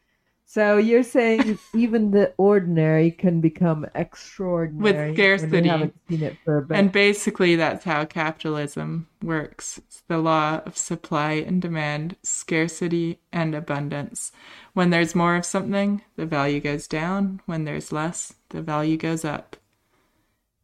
So 0.46 0.78
you're 0.78 1.04
saying 1.04 1.60
even 1.74 2.12
the 2.12 2.34
ordinary 2.38 3.12
can 3.12 3.42
become 3.42 3.86
extraordinary 3.96 5.12
with 5.12 5.18
scarcity. 5.18 5.68
haven't 5.70 5.96
seen 6.10 6.24
it 6.24 6.38
for 6.44 6.58
a 6.60 6.62
bit. 6.62 6.78
And 6.78 6.92
basically, 6.92 7.56
that's 7.56 7.86
how 7.86 8.06
capitalism 8.06 9.08
works. 9.22 9.78
It's 9.80 10.02
the 10.08 10.18
law 10.20 10.62
of 10.66 10.78
supply 10.78 11.34
and 11.34 11.62
demand, 11.62 12.16
scarcity 12.24 13.20
and 13.32 13.56
abundance. 13.56 14.32
When 14.74 14.90
there's 14.90 15.16
more 15.16 15.36
of 15.36 15.46
something, 15.46 16.02
the 16.16 16.26
value 16.26 16.60
goes 16.60 16.88
down. 16.88 17.42
When 17.46 17.66
there's 17.66 17.92
less, 17.92 18.34
the 18.50 18.62
value 18.62 18.98
goes 18.98 19.24
up. 19.26 19.56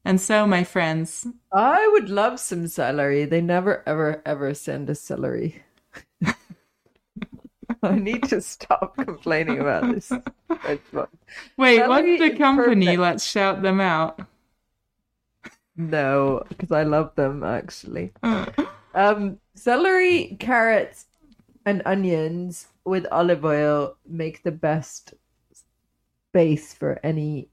And 0.04 0.20
so, 0.20 0.48
my 0.48 0.64
friends, 0.64 1.28
I 1.54 1.88
would 1.94 2.10
love 2.10 2.40
some 2.40 2.68
celery. 2.68 3.26
They 3.26 3.42
never, 3.42 3.84
ever, 3.86 4.22
ever 4.26 4.54
send 4.54 4.90
us 4.90 5.00
celery. 5.00 5.64
I 7.84 7.96
need 7.96 8.24
to 8.30 8.42
stop 8.42 8.96
complaining 8.98 9.60
about 9.60 9.92
this. 9.94 10.12
wait, 11.58 11.78
Celery 11.78 11.88
what's 11.88 12.20
the 12.20 12.38
company? 12.38 12.86
perfect. 12.86 13.00
Let's 13.00 13.26
shout 13.26 13.62
them 13.62 13.80
out. 13.80 14.20
No, 15.78 16.44
because 16.50 16.72
I 16.72 16.84
love 16.84 17.16
them 17.16 17.44
actually. 17.44 18.12
Um, 18.94 19.40
celery, 19.56 20.36
carrots, 20.38 21.06
and 21.66 21.82
onions 21.86 22.68
with 22.84 23.08
olive 23.10 23.46
oil 23.46 23.96
make 24.06 24.44
the 24.44 24.52
best 24.52 25.14
base 26.34 26.74
for 26.74 27.00
any, 27.02 27.48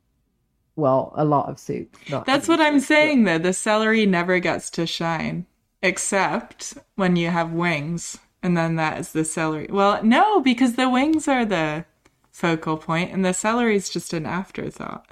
well, 0.79 1.12
a 1.16 1.24
lot 1.24 1.49
of 1.49 1.59
soup. 1.59 1.97
That's 2.24 2.47
what 2.47 2.61
I'm 2.61 2.79
soup, 2.79 2.89
but- 2.89 2.95
saying, 2.95 3.24
though. 3.24 3.39
The 3.39 3.53
celery 3.53 4.07
never 4.07 4.39
gets 4.39 4.70
to 4.70 4.87
shine, 4.87 5.45
except 5.83 6.79
when 6.95 7.16
you 7.16 7.29
have 7.29 7.53
wings, 7.53 8.18
and 8.43 8.57
then 8.57 8.76
that 8.76 8.99
is 8.99 9.12
the 9.12 9.24
celery. 9.24 9.66
Well, 9.68 10.03
no, 10.05 10.41
because 10.41 10.76
the 10.76 10.89
wings 10.89 11.26
are 11.26 11.45
the 11.45 11.85
focal 12.31 12.76
point, 12.76 13.12
and 13.12 13.24
the 13.24 13.35
celery 13.35 13.74
is 13.76 13.91
just 13.91 14.12
an 14.12 14.24
afterthought. 14.24 15.07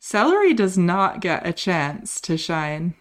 Celery 0.00 0.52
does 0.52 0.76
not 0.76 1.20
get 1.20 1.46
a 1.46 1.52
chance 1.52 2.20
to 2.22 2.36
shine. 2.36 2.94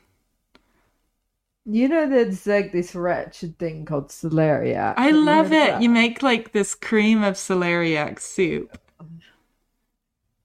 You 1.66 1.90
know, 1.90 2.08
there's 2.08 2.46
like 2.46 2.72
this 2.72 2.96
wretched 2.96 3.58
thing 3.58 3.86
called 3.86 4.10
celeriac. 4.10 4.94
I 4.98 5.12
love 5.12 5.48
it. 5.48 5.50
that? 5.50 5.82
You 5.82 5.90
make 5.90 6.22
like 6.24 6.54
this 6.54 6.76
cream 6.76 7.24
of 7.24 7.36
celeriac 7.36 8.20
soup. 8.20 8.78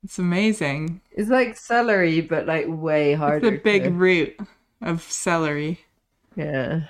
It's 0.05 0.19
amazing. 0.19 1.01
It's 1.13 1.31
like 1.31 1.57
celery, 1.57 2.21
but 2.21 2.47
like 2.47 2.67
way 2.69 3.15
harder. 3.15 3.47
It's 3.47 3.57
the 3.57 3.63
big 3.63 3.85
to- 3.85 3.91
root 3.91 4.37
of 4.81 5.03
celery. 5.03 5.81
Yeah. 6.35 6.83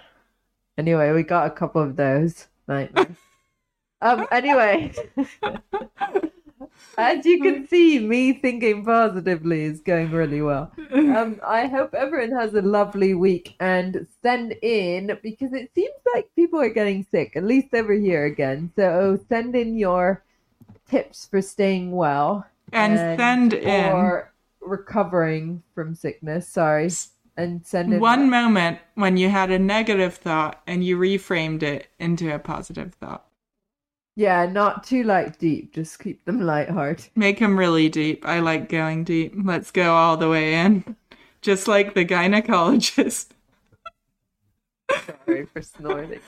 Anyway, 0.78 1.12
we 1.12 1.22
got 1.22 1.46
a 1.46 1.50
couple 1.50 1.82
of 1.82 1.96
those. 1.96 2.46
Um. 2.68 4.26
Anyway, 4.32 4.92
as 6.98 7.26
you 7.26 7.42
can 7.42 7.68
see, 7.68 7.98
me 7.98 8.32
thinking 8.32 8.84
positively 8.84 9.64
is 9.64 9.80
going 9.80 10.10
really 10.10 10.40
well. 10.40 10.72
Um. 10.92 11.38
I 11.46 11.66
hope 11.66 11.92
everyone 11.94 12.32
has 12.32 12.54
a 12.54 12.62
lovely 12.62 13.14
week 13.14 13.54
and 13.60 14.06
send 14.22 14.52
in 14.62 15.18
because 15.22 15.52
it 15.52 15.70
seems 15.74 15.94
like 16.14 16.34
people 16.34 16.60
are 16.60 16.70
getting 16.70 17.06
sick. 17.10 17.36
At 17.36 17.44
least 17.44 17.74
over 17.74 17.92
here 17.92 18.24
again. 18.24 18.72
So 18.74 19.20
send 19.28 19.54
in 19.54 19.76
your 19.76 20.24
tips 20.88 21.26
for 21.26 21.42
staying 21.42 21.92
well 21.92 22.46
And 22.73 22.99
send 22.99 23.53
in 23.55 23.93
or 23.93 24.33
recovering 24.61 25.62
from 25.75 25.95
sickness. 25.95 26.49
Sorry, 26.49 26.91
and 27.37 27.66
send 27.66 27.93
in 27.93 28.01
one 28.01 28.31
moment 28.31 28.79
when 28.95 29.16
you 29.16 29.29
had 29.29 29.51
a 29.51 29.59
negative 29.59 30.14
thought 30.14 30.62
and 30.66 30.85
you 30.85 30.99
reframed 30.99 31.62
it 31.62 31.89
into 31.99 32.35
a 32.35 32.39
positive 32.39 32.95
thought. 32.95 33.27
Yeah, 34.14 34.47
not 34.47 34.85
too 34.85 35.03
like 35.05 35.39
deep. 35.39 35.75
Just 35.75 35.99
keep 35.99 36.25
them 36.25 36.41
lighthearted. 36.41 37.11
Make 37.14 37.39
them 37.41 37.59
really 37.59 37.89
deep. 37.89 38.27
I 38.27 38.41
like 38.41 38.68
going 38.68 39.05
deep. 39.05 39.35
Let's 39.37 39.70
go 39.70 39.95
all 39.95 40.16
the 40.16 40.29
way 40.29 40.55
in. 40.55 40.97
Just 41.41 41.68
like 41.68 41.95
the 41.95 42.05
gynecologist. 42.05 43.29
Sorry 45.07 45.47
for 45.47 45.62
snorting. 45.62 46.20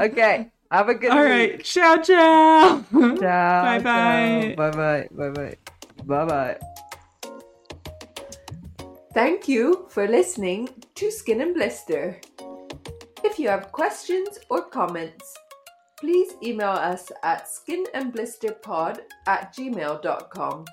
Okay, 0.00 0.50
have 0.70 0.88
a 0.88 0.94
good 0.94 1.10
All 1.12 1.18
week. 1.18 1.30
right. 1.30 1.64
Ciao, 1.64 1.96
ciao. 2.02 2.84
Ciao. 3.14 3.78
Bye-bye. 3.78 4.54
Bye 4.56 4.70
bye. 4.70 5.08
Bye 5.10 5.30
bye. 5.30 5.56
Bye 6.04 6.24
bye. 6.24 6.58
Thank 9.14 9.46
you 9.46 9.86
for 9.90 10.08
listening 10.08 10.70
to 10.94 11.10
Skin 11.10 11.42
and 11.42 11.54
Blister. 11.54 12.18
If 13.22 13.38
you 13.38 13.48
have 13.48 13.70
questions 13.70 14.38
or 14.48 14.62
comments, 14.62 15.36
please 16.00 16.32
email 16.42 16.70
us 16.70 17.12
at 17.22 17.46
skinandblisterpod 17.46 19.00
at 19.26 19.54
gmail.com. 19.54 20.64